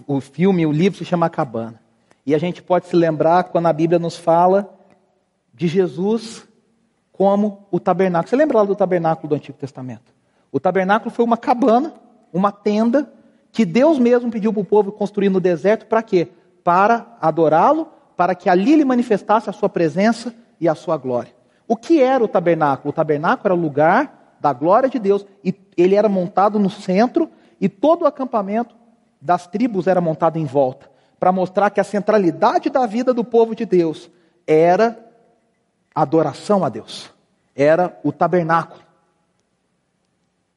o, 0.07 0.17
o 0.17 0.21
filme, 0.21 0.67
o 0.67 0.73
livro 0.73 0.99
se 0.99 1.05
chama 1.05 1.31
Cabana. 1.31 1.81
E 2.25 2.35
a 2.35 2.39
gente 2.39 2.63
pode 2.63 2.87
se 2.87 2.97
lembrar 2.97 3.45
quando 3.45 3.67
a 3.67 3.73
Bíblia 3.73 3.99
nos 3.99 4.17
fala 4.17 4.73
de 5.53 5.67
Jesus 5.69 6.47
como 7.13 7.67
o 7.71 7.79
tabernáculo. 7.79 8.29
Você 8.29 8.37
lembra 8.37 8.59
lá 8.59 8.65
do 8.65 8.75
tabernáculo 8.75 9.29
do 9.29 9.35
Antigo 9.35 9.59
Testamento? 9.59 10.13
O 10.51 10.61
tabernáculo 10.61 11.11
foi 11.11 11.25
uma 11.25 11.37
cabana, 11.37 11.95
uma 12.33 12.53
tenda, 12.53 13.13
que 13.53 13.67
Deus 13.67 13.99
mesmo 13.99 14.31
pediu 14.31 14.53
para 14.53 14.63
o 14.63 14.65
povo 14.65 14.91
construir 14.91 15.29
no 15.29 15.39
deserto 15.39 15.87
para 15.87 16.03
quê? 16.03 16.29
Para 16.65 17.17
adorá-lo, 17.21 17.87
para 18.17 18.35
que 18.35 18.49
ali 18.49 18.73
ele 18.73 18.85
manifestasse 18.85 19.51
a 19.51 19.53
sua 19.53 19.69
presença 19.69 20.35
e 20.59 20.67
a 20.69 20.75
sua 20.75 20.97
glória. 20.97 21.33
O 21.69 21.77
que 21.77 22.01
era 22.01 22.25
o 22.25 22.29
tabernáculo? 22.29 22.91
O 22.91 22.93
tabernáculo 22.93 23.47
era 23.49 23.55
o 23.55 23.61
lugar 23.61 24.37
da 24.41 24.53
glória 24.53 24.89
de 24.89 24.99
Deus 24.99 25.27
e 25.45 25.55
ele 25.77 25.95
era 25.95 26.09
montado 26.09 26.59
no 26.59 26.71
centro 26.71 27.31
e 27.61 27.69
todo 27.69 28.03
o 28.03 28.07
acampamento 28.07 28.75
das 29.21 29.47
tribos 29.47 29.87
era 29.87 30.01
montado 30.01 30.39
em 30.39 30.45
volta 30.45 30.91
para 31.21 31.31
mostrar 31.31 31.71
que 31.71 31.81
a 31.81 31.85
centralidade 31.85 32.69
da 32.69 32.85
vida 32.87 33.15
do 33.15 33.23
povo 33.23 33.55
de 33.55 33.65
Deus 33.65 34.11
era 34.45 34.99
a 35.95 36.03
adoração 36.03 36.65
a 36.65 36.69
Deus, 36.69 37.13
era 37.55 37.97
o 38.03 38.11
tabernáculo. 38.11 38.83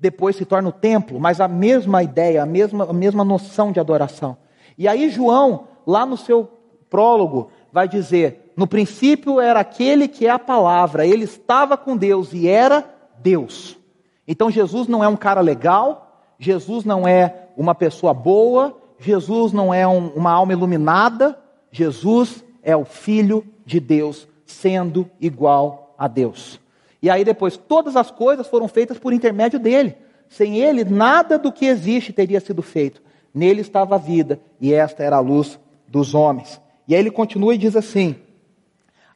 Depois 0.05 0.35
se 0.35 0.45
torna 0.45 0.69
o 0.69 0.71
templo, 0.71 1.19
mas 1.19 1.41
a 1.41 1.47
mesma 1.47 2.03
ideia, 2.03 2.43
a 2.43 2.45
mesma, 2.45 2.87
a 2.87 2.93
mesma 2.93 3.25
noção 3.25 3.71
de 3.71 3.79
adoração. 3.79 4.37
E 4.77 4.87
aí, 4.87 5.09
João, 5.09 5.67
lá 5.83 6.05
no 6.05 6.15
seu 6.15 6.47
prólogo, 6.91 7.49
vai 7.73 7.87
dizer: 7.87 8.53
no 8.55 8.67
princípio 8.67 9.41
era 9.41 9.61
aquele 9.61 10.07
que 10.07 10.27
é 10.27 10.29
a 10.29 10.37
palavra, 10.37 11.07
ele 11.07 11.23
estava 11.23 11.75
com 11.75 11.97
Deus 11.97 12.33
e 12.33 12.47
era 12.47 12.87
Deus. 13.17 13.79
Então 14.27 14.51
Jesus 14.51 14.87
não 14.87 15.03
é 15.03 15.07
um 15.07 15.15
cara 15.15 15.41
legal, 15.41 16.21
Jesus 16.37 16.85
não 16.85 17.07
é 17.07 17.47
uma 17.57 17.73
pessoa 17.73 18.13
boa, 18.13 18.77
Jesus 18.99 19.53
não 19.53 19.73
é 19.73 19.87
um, 19.87 20.09
uma 20.09 20.31
alma 20.31 20.53
iluminada, 20.53 21.35
Jesus 21.71 22.45
é 22.61 22.77
o 22.77 22.85
Filho 22.85 23.43
de 23.65 23.79
Deus, 23.79 24.27
sendo 24.45 25.09
igual 25.19 25.95
a 25.97 26.07
Deus. 26.07 26.59
E 27.05 27.09
aí 27.11 27.23
depois, 27.23 27.55
todas 27.55 27.95
as 27.95 28.09
coisas 28.09 28.47
foram 28.47 28.67
feitas 28.67 28.97
por 28.97 29.13
intermédio 29.13 29.59
dele. 29.59 29.95
Sem 30.27 30.57
ele, 30.57 30.83
nada 30.83 31.37
do 31.37 31.51
que 31.51 31.67
existe 31.67 32.11
teria 32.11 32.39
sido 32.39 32.63
feito. 32.63 32.99
Nele 33.31 33.61
estava 33.61 33.93
a 33.93 33.99
vida, 33.99 34.39
e 34.59 34.73
esta 34.73 35.03
era 35.03 35.17
a 35.17 35.19
luz 35.19 35.59
dos 35.87 36.15
homens. 36.15 36.59
E 36.87 36.95
aí 36.95 36.99
ele 36.99 37.11
continua 37.11 37.53
e 37.53 37.59
diz 37.59 37.75
assim: 37.75 38.15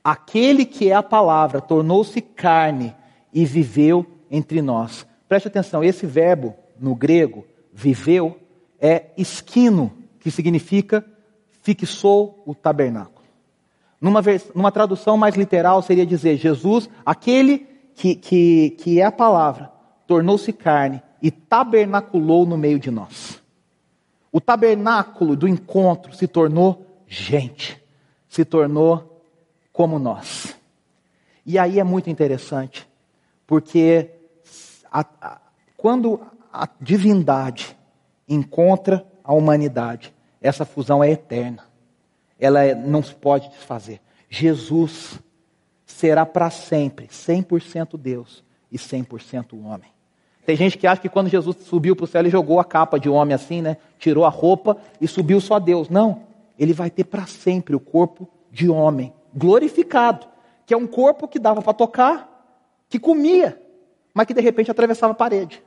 Aquele 0.04 0.66
que 0.66 0.92
é 0.92 0.94
a 0.94 1.02
palavra 1.02 1.60
tornou-se 1.62 2.22
carne 2.22 2.96
e 3.34 3.44
viveu 3.44 4.06
entre 4.30 4.62
nós. 4.62 5.04
Preste 5.28 5.48
atenção, 5.48 5.84
esse 5.84 6.06
verbo 6.06 6.54
no 6.80 6.94
grego, 6.94 7.44
viveu, 7.74 8.38
é 8.80 9.06
esquino, 9.18 9.92
que 10.20 10.30
significa 10.30 11.04
fixou 11.64 12.44
o 12.46 12.54
tabernáculo. 12.54 13.26
Numa, 14.00 14.22
numa 14.54 14.72
tradução 14.72 15.18
mais 15.18 15.34
literal 15.34 15.82
seria 15.82 16.06
dizer: 16.06 16.38
Jesus, 16.38 16.88
aquele 17.04 17.68
que, 18.00 18.16
que, 18.16 18.70
que 18.78 19.02
é 19.02 19.04
a 19.04 19.12
palavra, 19.12 19.70
tornou-se 20.08 20.54
carne 20.54 21.04
e 21.22 21.30
tabernaculou 21.30 22.46
no 22.46 22.58
meio 22.58 22.80
de 22.80 22.90
nós. 22.90 23.44
O 24.32 24.40
tabernáculo 24.40 25.36
do 25.36 25.50
encontro 25.50 26.14
se 26.14 26.26
tornou 26.26 27.04
gente, 27.06 27.78
se 28.30 28.46
tornou 28.46 29.22
como 29.74 30.00
nós. 30.00 30.56
E 31.46 31.60
aí 31.60 31.78
é 31.78 31.84
muito 31.84 32.10
interessante, 32.10 32.88
porque 33.46 34.10
a, 34.90 35.06
a, 35.22 35.42
quando 35.76 36.22
a 36.54 36.70
divindade 36.80 37.78
encontra 38.30 39.06
a 39.22 39.34
humanidade. 39.34 40.14
Essa 40.42 40.64
fusão 40.64 41.04
é 41.04 41.12
eterna. 41.12 41.66
Ela 42.40 42.64
é, 42.64 42.74
não 42.74 43.04
se 43.04 43.14
pode 43.14 43.50
desfazer. 43.50 44.00
Jesus 44.30 45.20
será 46.00 46.26
para 46.26 46.50
sempre 46.50 47.08
100% 47.08 47.98
Deus 47.98 48.42
e 48.72 48.78
100% 48.78 49.62
homem. 49.66 49.90
Tem 50.46 50.56
gente 50.56 50.78
que 50.78 50.88
acha 50.88 51.02
que 51.02 51.10
quando 51.10 51.28
Jesus 51.28 51.58
subiu 51.66 51.94
para 51.94 52.06
o 52.06 52.08
céu, 52.08 52.22
ele 52.22 52.30
jogou 52.30 52.58
a 52.58 52.64
capa 52.64 52.98
de 52.98 53.10
homem 53.10 53.36
assim, 53.36 53.62
né? 53.62 53.76
Tirou 54.00 54.24
a 54.24 54.30
roupa 54.30 54.78
e 55.02 55.08
subiu 55.10 55.42
só 55.42 55.60
Deus. 55.60 55.90
Não. 55.90 56.22
Ele 56.58 56.72
vai 56.72 56.90
ter 56.90 57.04
para 57.04 57.26
sempre 57.28 57.76
o 57.76 57.82
corpo 57.82 58.30
de 58.50 58.70
homem, 58.70 59.14
glorificado, 59.36 60.26
que 60.66 60.74
é 60.74 60.78
um 60.78 60.88
corpo 60.88 61.28
que 61.28 61.38
dava 61.38 61.62
para 61.62 61.74
tocar, 61.74 62.48
que 62.88 62.98
comia, 62.98 63.62
mas 64.14 64.26
que 64.26 64.34
de 64.34 64.42
repente 64.42 64.72
atravessava 64.72 65.12
a 65.12 65.16
parede. 65.16 65.62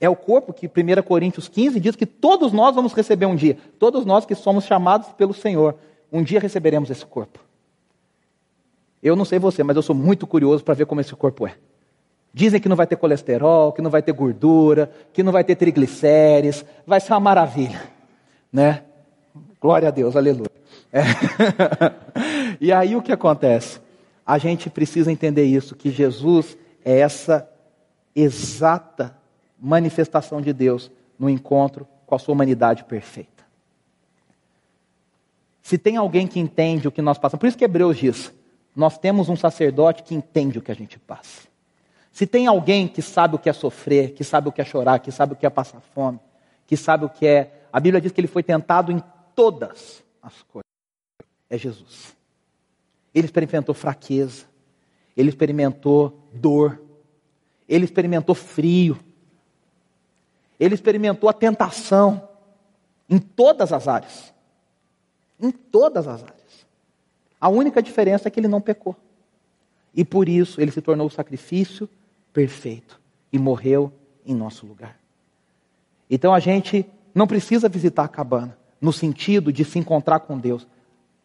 É 0.00 0.08
o 0.08 0.14
corpo 0.14 0.52
que 0.52 0.68
1 0.68 1.02
Coríntios 1.02 1.48
15 1.48 1.80
diz 1.80 1.96
que 1.96 2.06
todos 2.06 2.52
nós 2.52 2.76
vamos 2.76 2.92
receber 2.92 3.26
um 3.26 3.34
dia. 3.34 3.58
Todos 3.76 4.06
nós 4.06 4.24
que 4.24 4.36
somos 4.36 4.64
chamados 4.64 5.08
pelo 5.14 5.34
Senhor, 5.34 5.74
um 6.12 6.22
dia 6.22 6.38
receberemos 6.38 6.90
esse 6.90 7.04
corpo. 7.04 7.47
Eu 9.02 9.14
não 9.14 9.24
sei 9.24 9.38
você, 9.38 9.62
mas 9.62 9.76
eu 9.76 9.82
sou 9.82 9.94
muito 9.94 10.26
curioso 10.26 10.64
para 10.64 10.74
ver 10.74 10.86
como 10.86 11.00
esse 11.00 11.14
corpo 11.14 11.46
é. 11.46 11.54
Dizem 12.32 12.60
que 12.60 12.68
não 12.68 12.76
vai 12.76 12.86
ter 12.86 12.96
colesterol, 12.96 13.72
que 13.72 13.80
não 13.80 13.90
vai 13.90 14.02
ter 14.02 14.12
gordura, 14.12 14.90
que 15.12 15.22
não 15.22 15.32
vai 15.32 15.44
ter 15.44 15.56
triglicérides, 15.56 16.64
vai 16.86 17.00
ser 17.00 17.12
uma 17.12 17.20
maravilha, 17.20 17.82
né? 18.52 18.82
Glória 19.60 19.88
a 19.88 19.90
Deus, 19.90 20.14
aleluia. 20.14 20.50
É. 20.92 21.02
e 22.60 22.72
aí 22.72 22.94
o 22.94 23.02
que 23.02 23.12
acontece? 23.12 23.80
A 24.26 24.38
gente 24.38 24.68
precisa 24.68 25.10
entender 25.10 25.44
isso, 25.44 25.74
que 25.74 25.90
Jesus 25.90 26.56
é 26.84 26.98
essa 26.98 27.48
exata 28.14 29.16
manifestação 29.58 30.40
de 30.40 30.52
Deus 30.52 30.90
no 31.18 31.28
encontro 31.28 31.86
com 32.06 32.14
a 32.14 32.18
sua 32.18 32.34
humanidade 32.34 32.84
perfeita. 32.84 33.44
Se 35.62 35.76
tem 35.76 35.96
alguém 35.96 36.26
que 36.26 36.40
entende 36.40 36.88
o 36.88 36.92
que 36.92 37.02
nós 37.02 37.18
passamos, 37.18 37.40
por 37.40 37.46
isso 37.46 37.58
que 37.58 37.64
Hebreus 37.64 37.96
diz: 37.98 38.32
nós 38.78 38.96
temos 38.96 39.28
um 39.28 39.34
sacerdote 39.34 40.04
que 40.04 40.14
entende 40.14 40.60
o 40.60 40.62
que 40.62 40.70
a 40.70 40.74
gente 40.74 41.00
passa. 41.00 41.48
Se 42.12 42.28
tem 42.28 42.46
alguém 42.46 42.86
que 42.86 43.02
sabe 43.02 43.34
o 43.34 43.38
que 43.38 43.48
é 43.48 43.52
sofrer, 43.52 44.12
que 44.12 44.22
sabe 44.22 44.48
o 44.48 44.52
que 44.52 44.60
é 44.60 44.64
chorar, 44.64 45.00
que 45.00 45.10
sabe 45.10 45.32
o 45.32 45.36
que 45.36 45.44
é 45.44 45.50
passar 45.50 45.80
fome, 45.80 46.20
que 46.64 46.76
sabe 46.76 47.04
o 47.04 47.08
que 47.08 47.26
é. 47.26 47.64
A 47.72 47.80
Bíblia 47.80 48.00
diz 48.00 48.12
que 48.12 48.20
ele 48.20 48.28
foi 48.28 48.44
tentado 48.44 48.92
em 48.92 49.02
todas 49.34 50.00
as 50.22 50.42
coisas. 50.44 50.62
É 51.50 51.58
Jesus. 51.58 52.16
Ele 53.12 53.26
experimentou 53.26 53.74
fraqueza, 53.74 54.44
ele 55.16 55.28
experimentou 55.28 56.16
dor, 56.32 56.80
ele 57.68 57.84
experimentou 57.84 58.36
frio, 58.36 58.96
ele 60.60 60.76
experimentou 60.76 61.28
a 61.28 61.32
tentação 61.32 62.28
em 63.10 63.18
todas 63.18 63.72
as 63.72 63.88
áreas. 63.88 64.32
Em 65.40 65.50
todas 65.50 66.06
as 66.06 66.22
áreas. 66.22 66.47
A 67.40 67.48
única 67.48 67.82
diferença 67.82 68.28
é 68.28 68.30
que 68.30 68.40
ele 68.40 68.48
não 68.48 68.60
pecou. 68.60 68.96
E 69.94 70.04
por 70.04 70.28
isso 70.28 70.60
ele 70.60 70.70
se 70.70 70.80
tornou 70.80 71.06
o 71.06 71.10
sacrifício 71.10 71.88
perfeito 72.32 73.00
e 73.32 73.38
morreu 73.38 73.92
em 74.24 74.34
nosso 74.34 74.66
lugar. 74.66 74.98
Então 76.10 76.34
a 76.34 76.40
gente 76.40 76.86
não 77.14 77.26
precisa 77.26 77.68
visitar 77.68 78.04
a 78.04 78.08
cabana 78.08 78.56
no 78.80 78.92
sentido 78.92 79.52
de 79.52 79.64
se 79.64 79.78
encontrar 79.78 80.20
com 80.20 80.38
Deus. 80.38 80.66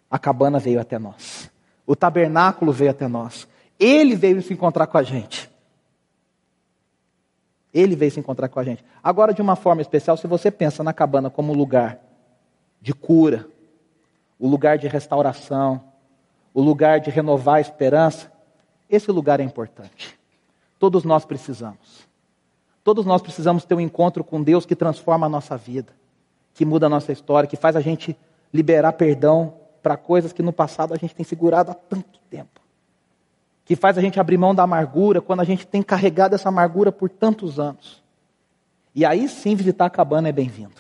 A 0.09 0.18
cabana 0.18 0.59
veio 0.59 0.80
até 0.80 0.97
nós. 0.97 1.49
O 1.86 1.95
tabernáculo 1.95 2.72
veio 2.72 2.91
até 2.91 3.07
nós. 3.07 3.47
Ele 3.80 4.16
veio 4.16 4.41
se 4.41 4.53
encontrar 4.53 4.88
com 4.88 4.97
a 4.97 5.03
gente. 5.03 5.49
Ele 7.74 7.95
veio 7.95 8.11
se 8.11 8.20
encontrar 8.20 8.47
com 8.49 8.59
a 8.59 8.64
gente. 8.64 8.84
Agora, 9.03 9.34
de 9.34 9.41
uma 9.41 9.55
forma 9.55 9.82
especial, 9.82 10.16
se 10.16 10.28
você 10.28 10.51
pensa 10.51 10.84
na 10.84 10.93
cabana 10.93 11.30
como 11.30 11.53
lugar 11.53 11.99
de 12.80 12.93
cura, 12.93 13.47
o 14.38 14.47
lugar 14.47 14.78
de 14.78 14.88
restauração, 14.88 15.84
o 16.54 16.62
lugar 16.62 16.99
de 16.99 17.10
renovar 17.10 17.56
a 17.56 17.62
esperança, 17.62 18.32
esse 18.89 19.12
lugar 19.12 19.39
é 19.39 19.43
importante. 19.43 20.18
Todos 20.78 21.04
nós 21.04 21.26
precisamos. 21.26 22.08
Todos 22.84 23.06
nós 23.06 23.22
precisamos 23.22 23.66
ter 23.66 23.76
um 23.76 23.80
encontro 23.80 24.24
com 24.24 24.43
Deus 24.43 24.66
que 24.66 24.76
transforma 24.76 25.26
a 25.26 25.30
nossa 25.30 25.56
vida, 25.58 25.93
que 26.54 26.66
muda 26.66 26.86
a 26.86 26.89
nossa 26.89 27.12
história, 27.12 27.47
que 27.47 27.56
faz 27.56 27.76
a 27.76 27.82
gente 27.82 28.16
liberar 28.54 28.93
perdão 28.93 29.54
para 29.82 29.97
coisas 29.97 30.32
que 30.32 30.43
no 30.43 30.54
passado 30.54 30.93
a 30.93 30.97
gente 30.97 31.16
tem 31.16 31.26
segurado 31.26 31.72
há 31.72 31.74
tanto 31.74 32.20
tempo. 32.30 32.62
que 33.66 33.76
faz 33.76 33.97
a 33.97 34.01
gente 34.01 34.20
abrir 34.20 34.38
mão 34.38 34.54
da 34.54 34.64
amargura 34.64 35.22
quando 35.22 35.39
a 35.39 35.45
gente 35.45 35.66
tem 35.66 35.82
carregado 35.82 36.36
essa 36.36 36.49
amargura 36.49 36.91
por 36.91 37.10
tantos 37.10 37.60
anos. 37.60 38.04
E 38.93 39.06
aí 39.06 39.28
sim 39.28 39.56
visitar 39.56 39.86
a 39.86 39.89
cabana 39.89 40.30
é 40.30 40.32
bem-vindo. 40.32 40.76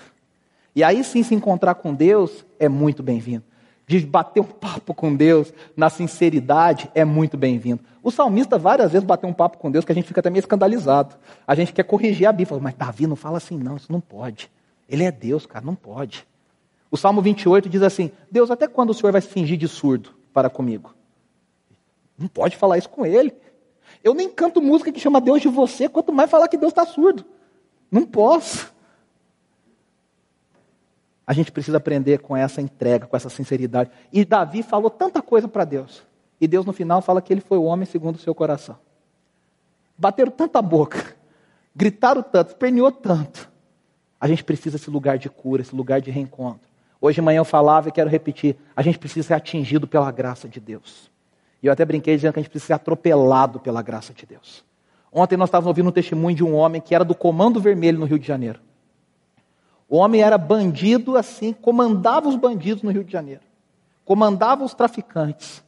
E 0.75 0.83
aí 0.83 1.03
sim 1.03 1.23
se 1.23 1.33
encontrar 1.33 1.75
com 1.75 1.93
Deus 1.93 2.45
é 2.59 2.67
muito 2.67 3.01
bem-vindo. 3.01 3.43
De 3.85 3.99
bater 3.99 4.39
um 4.39 4.45
papo 4.45 4.93
com 4.93 5.13
Deus 5.13 5.53
na 5.75 5.89
sinceridade 5.89 6.89
é 6.95 7.03
muito 7.03 7.35
bem-vindo. 7.35 7.81
O 8.01 8.11
salmista 8.11 8.57
várias 8.57 8.91
vezes 8.91 9.05
bateu 9.05 9.29
um 9.29 9.33
papo 9.33 9.57
com 9.57 9.69
Deus 9.69 9.83
que 9.83 9.91
a 9.91 9.95
gente 9.95 10.07
fica 10.07 10.19
até 10.19 10.29
meio 10.29 10.39
escandalizado. 10.39 11.15
A 11.45 11.53
gente 11.53 11.73
quer 11.73 11.83
corrigir 11.83 12.27
a 12.27 12.31
Bíblia, 12.31 12.59
mas 12.61 12.73
Davi 12.75 13.07
não 13.07 13.15
fala 13.15 13.37
assim 13.37 13.57
não, 13.57 13.75
isso 13.75 13.91
não 13.91 14.01
pode. 14.01 14.49
Ele 14.89 15.03
é 15.03 15.11
Deus, 15.11 15.45
cara, 15.45 15.65
não 15.65 15.75
pode. 15.75 16.25
O 16.89 16.97
Salmo 16.97 17.21
28 17.21 17.67
diz 17.69 17.81
assim: 17.81 18.11
Deus, 18.29 18.51
até 18.51 18.67
quando 18.67 18.91
o 18.91 18.93
Senhor 18.93 19.11
vai 19.11 19.21
se 19.21 19.27
fingir 19.27 19.57
de 19.57 19.67
surdo 19.67 20.11
para 20.33 20.49
comigo? 20.49 20.93
Não 22.17 22.27
pode 22.27 22.55
falar 22.55 22.77
isso 22.77 22.89
com 22.89 23.05
ele. 23.05 23.33
Eu 24.03 24.13
nem 24.13 24.29
canto 24.29 24.61
música 24.61 24.91
que 24.91 24.99
chama 24.99 25.21
Deus 25.21 25.41
de 25.41 25.47
você, 25.47 25.89
quanto 25.89 26.11
mais 26.11 26.29
falar 26.29 26.47
que 26.47 26.57
Deus 26.57 26.71
está 26.71 26.85
surdo. 26.85 27.25
Não 27.91 28.05
posso. 28.05 28.72
A 31.25 31.33
gente 31.33 31.51
precisa 31.51 31.77
aprender 31.77 32.19
com 32.19 32.35
essa 32.35 32.61
entrega, 32.61 33.07
com 33.07 33.15
essa 33.15 33.29
sinceridade. 33.29 33.89
E 34.11 34.25
Davi 34.25 34.61
falou 34.61 34.89
tanta 34.89 35.21
coisa 35.21 35.47
para 35.47 35.63
Deus. 35.63 36.03
E 36.39 36.47
Deus 36.47 36.65
no 36.65 36.73
final 36.73 37.01
fala 37.01 37.21
que 37.21 37.31
ele 37.31 37.41
foi 37.41 37.57
o 37.57 37.63
homem 37.63 37.85
segundo 37.85 38.15
o 38.15 38.19
seu 38.19 38.35
coração. 38.35 38.77
Bateram 39.97 40.31
tanta 40.31 40.61
boca, 40.61 41.15
gritaram 41.75 42.21
tanto, 42.21 42.49
esperneou 42.49 42.91
tanto. 42.91 43.49
A 44.19 44.27
gente 44.27 44.43
precisa 44.43 44.77
desse 44.77 44.89
lugar 44.89 45.17
de 45.17 45.29
cura, 45.29 45.61
esse 45.61 45.75
lugar 45.75 46.01
de 46.01 46.11
reencontro. 46.11 46.67
Hoje 46.99 47.15
de 47.15 47.21
manhã 47.21 47.39
eu 47.39 47.45
falava 47.45 47.89
e 47.89 47.91
quero 47.91 48.09
repetir: 48.09 48.57
a 48.75 48.81
gente 48.81 48.97
precisa 48.99 49.27
ser 49.27 49.33
atingido 49.33 49.87
pela 49.87 50.11
graça 50.11 50.47
de 50.47 50.59
Deus. 50.59 51.11
E 51.61 51.67
eu 51.67 51.73
até 51.73 51.85
brinquei 51.85 52.15
dizendo 52.15 52.33
que 52.33 52.39
a 52.39 52.43
gente 52.43 52.49
precisa 52.49 52.67
ser 52.67 52.73
atropelado 52.73 53.59
pela 53.59 53.81
graça 53.81 54.13
de 54.13 54.25
Deus. 54.25 54.65
Ontem 55.11 55.37
nós 55.37 55.47
estávamos 55.47 55.67
ouvindo 55.67 55.89
um 55.89 55.91
testemunho 55.91 56.35
de 56.35 56.43
um 56.43 56.55
homem 56.55 56.81
que 56.81 56.93
era 56.93 57.05
do 57.05 57.15
Comando 57.15 57.61
Vermelho 57.61 57.99
no 57.99 58.05
Rio 58.05 58.19
de 58.19 58.27
Janeiro. 58.27 58.59
O 59.93 59.97
homem 59.97 60.23
era 60.23 60.39
bandido 60.39 61.15
assim, 61.15 61.53
comandava 61.53 62.27
os 62.27 62.35
bandidos 62.35 62.81
no 62.81 62.89
Rio 62.89 63.03
de 63.03 63.11
Janeiro, 63.11 63.41
comandava 64.03 64.63
os 64.63 64.73
traficantes, 64.73 65.63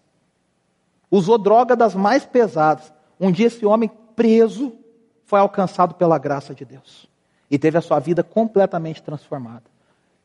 usou 1.11 1.37
droga 1.37 1.75
das 1.75 1.93
mais 1.93 2.25
pesadas. 2.25 2.91
Um 3.19 3.31
dia 3.31 3.45
esse 3.45 3.63
homem 3.67 3.87
preso 4.15 4.73
foi 5.25 5.39
alcançado 5.39 5.93
pela 5.93 6.17
graça 6.17 6.55
de 6.55 6.65
Deus 6.65 7.07
e 7.51 7.59
teve 7.59 7.77
a 7.77 7.81
sua 7.81 7.99
vida 7.99 8.23
completamente 8.23 9.03
transformada. 9.03 9.65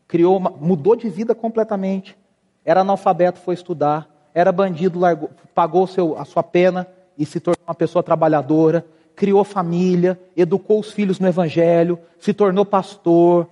Criou, 0.08 0.34
uma, 0.34 0.48
mudou 0.48 0.96
de 0.96 1.10
vida 1.10 1.34
completamente. 1.34 2.16
Era 2.64 2.80
analfabeto, 2.80 3.38
foi 3.40 3.52
estudar 3.52 4.08
era 4.32 4.50
bandido, 4.50 4.98
largou, 4.98 5.30
pagou 5.54 5.86
seu, 5.86 6.16
a 6.18 6.24
sua 6.24 6.42
pena 6.42 6.86
e 7.18 7.26
se 7.26 7.38
tornou 7.38 7.62
uma 7.66 7.74
pessoa 7.74 8.02
trabalhadora, 8.02 8.82
criou 9.14 9.44
família, 9.44 10.18
educou 10.34 10.80
os 10.80 10.90
filhos 10.90 11.18
no 11.18 11.28
Evangelho, 11.28 11.98
se 12.18 12.32
tornou 12.32 12.64
pastor, 12.64 13.46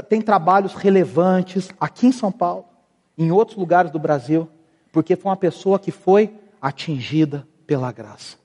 tem 0.00 0.22
trabalhos 0.22 0.74
relevantes 0.74 1.70
aqui 1.78 2.06
em 2.06 2.12
São 2.12 2.32
Paulo, 2.32 2.64
em 3.18 3.30
outros 3.30 3.58
lugares 3.58 3.90
do 3.90 3.98
Brasil, 3.98 4.48
porque 4.92 5.16
foi 5.16 5.30
uma 5.30 5.36
pessoa 5.36 5.78
que 5.78 5.90
foi 5.90 6.34
atingida 6.60 7.46
pela 7.66 7.90
graça. 7.92 8.36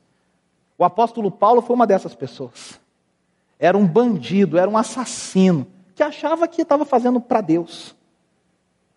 O 0.78 0.84
apóstolo 0.84 1.32
Paulo 1.32 1.62
foi 1.62 1.76
uma 1.76 1.88
dessas 1.88 2.16
pessoas. 2.16 2.80
Era 3.60 3.78
um 3.78 3.88
bandido, 3.88 4.58
era 4.58 4.70
um 4.70 4.78
assassino, 4.78 5.68
que 5.96 6.04
achava 6.04 6.48
que 6.48 6.62
estava 6.62 6.86
fazendo 6.86 7.22
para 7.22 7.42
Deus. 7.42 7.96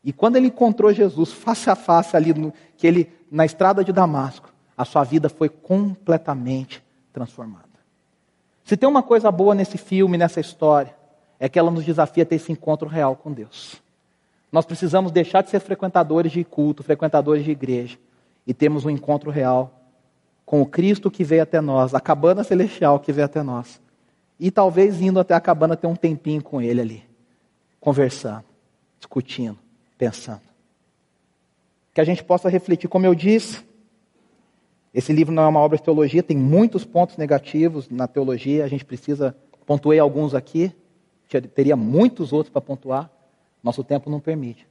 E 0.03 0.13
quando 0.13 0.37
ele 0.37 0.49
encontrou 0.49 0.93
Jesus 0.93 1.33
face 1.33 1.71
a 1.71 1.75
face 1.75 2.17
ali 2.17 2.33
no, 2.35 2.53
que 2.77 2.87
ele 2.87 3.13
na 3.31 3.45
estrada 3.45 3.85
de 3.85 3.93
Damasco, 3.93 4.53
a 4.77 4.85
sua 4.85 5.05
vida 5.05 5.29
foi 5.29 5.49
completamente 5.49 6.83
transformada. 7.13 7.69
Se 8.65 8.77
tem 8.77 8.89
uma 8.89 9.03
coisa 9.03 9.31
boa 9.31 9.55
nesse 9.55 9.77
filme, 9.77 10.17
nessa 10.17 10.41
história, 10.41 10.95
é 11.41 11.49
que 11.49 11.59
ela 11.59 11.71
nos 11.71 11.85
desafia 11.85 12.23
a 12.23 12.27
ter 12.27 12.37
esse 12.37 12.53
encontro 12.53 12.89
real 12.89 13.17
com 13.17 13.33
Deus. 13.33 13.83
Nós 14.53 14.65
precisamos 14.65 15.11
deixar 15.11 15.43
de 15.43 15.51
ser 15.51 15.59
frequentadores 15.59 16.31
de 16.31 16.45
culto, 16.45 16.85
frequentadores 16.85 17.45
de 17.45 17.51
igreja, 17.51 17.99
e 18.47 18.55
temos 18.55 18.85
um 18.85 18.91
encontro 18.91 19.31
real 19.31 19.73
com 20.45 20.61
o 20.61 20.67
Cristo 20.67 21.11
que 21.11 21.25
veio 21.25 21.43
até 21.43 21.61
nós, 21.61 21.95
a 21.95 22.01
cabana 22.01 22.45
celestial 22.45 23.01
que 23.01 23.13
veio 23.13 23.25
até 23.25 23.43
nós. 23.43 23.81
E 24.39 24.51
talvez 24.51 25.01
indo 25.01 25.19
até 25.19 25.35
a 25.35 25.41
cabana 25.41 25.77
ter 25.77 25.87
um 25.87 25.97
tempinho 25.97 26.43
com 26.43 26.61
ele 26.61 26.81
ali, 26.81 27.05
conversando, 27.81 28.45
discutindo 28.99 29.59
pensando. 30.01 30.41
Que 31.93 32.01
a 32.01 32.05
gente 32.05 32.25
possa 32.25 32.49
refletir, 32.49 32.89
como 32.89 33.05
eu 33.05 33.15
disse, 33.15 33.63
esse 34.95 35.13
livro 35.13 35.35
não 35.35 35.43
é 35.43 35.47
uma 35.47 35.61
obra 35.61 35.77
de 35.77 35.85
teologia, 35.85 36.23
tem 36.23 36.39
muitos 36.39 36.87
pontos 36.87 37.19
negativos 37.19 37.91
na 37.91 38.09
teologia, 38.09 38.65
a 38.65 38.69
gente 38.69 38.83
precisa, 38.83 39.37
pontuei 39.67 39.99
alguns 39.99 40.35
aqui, 40.35 40.73
teria 41.39 41.77
muitos 41.77 42.33
outros 42.33 42.51
para 42.51 42.61
pontuar, 42.61 43.11
nosso 43.63 43.85
tempo 43.85 44.11
não 44.11 44.19
permite. 44.19 44.67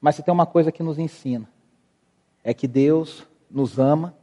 Mas 0.00 0.16
se 0.16 0.22
tem 0.22 0.32
uma 0.32 0.46
coisa 0.46 0.70
que 0.70 0.82
nos 0.82 0.98
ensina, 0.98 1.48
é 2.44 2.54
que 2.54 2.68
Deus 2.68 3.26
nos 3.50 3.78
ama, 3.78 4.14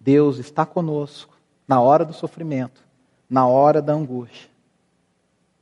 Deus 0.00 0.38
está 0.38 0.64
conosco 0.64 1.36
na 1.66 1.80
hora 1.80 2.04
do 2.04 2.12
sofrimento, 2.12 2.82
na 3.28 3.46
hora 3.46 3.82
da 3.82 3.92
angústia. 3.92 4.48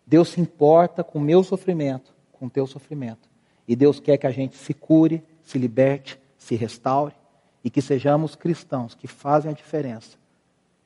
Deus 0.07 0.29
se 0.29 0.41
importa 0.41 1.03
com 1.03 1.19
o 1.19 1.23
meu 1.23 1.43
sofrimento, 1.43 2.15
com 2.33 2.47
o 2.47 2.51
teu 2.51 2.67
sofrimento. 2.67 3.29
E 3.67 3.75
Deus 3.75 3.99
quer 3.99 4.17
que 4.17 4.27
a 4.27 4.31
gente 4.31 4.57
se 4.57 4.73
cure, 4.73 5.25
se 5.43 5.59
liberte, 5.59 6.21
se 6.39 6.55
restaure 6.55 7.15
e 7.65 7.71
que 7.71 7.83
sejamos 7.83 8.37
cristãos 8.37 8.95
que 8.95 9.09
fazem 9.09 9.51
a 9.51 9.55
diferença 9.55 10.17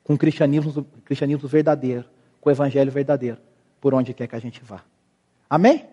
com 0.03 0.15
o 0.15 0.17
cristianismo, 0.17 0.85
cristianismo 1.05 1.47
verdadeiro, 1.47 2.05
com 2.39 2.49
o 2.49 2.51
evangelho 2.51 2.91
verdadeiro, 2.91 3.37
por 3.81 3.93
onde 3.93 4.13
quer 4.13 4.27
que 4.27 4.35
a 4.35 4.39
gente 4.39 4.63
vá. 4.63 4.81
Amém? 5.49 5.85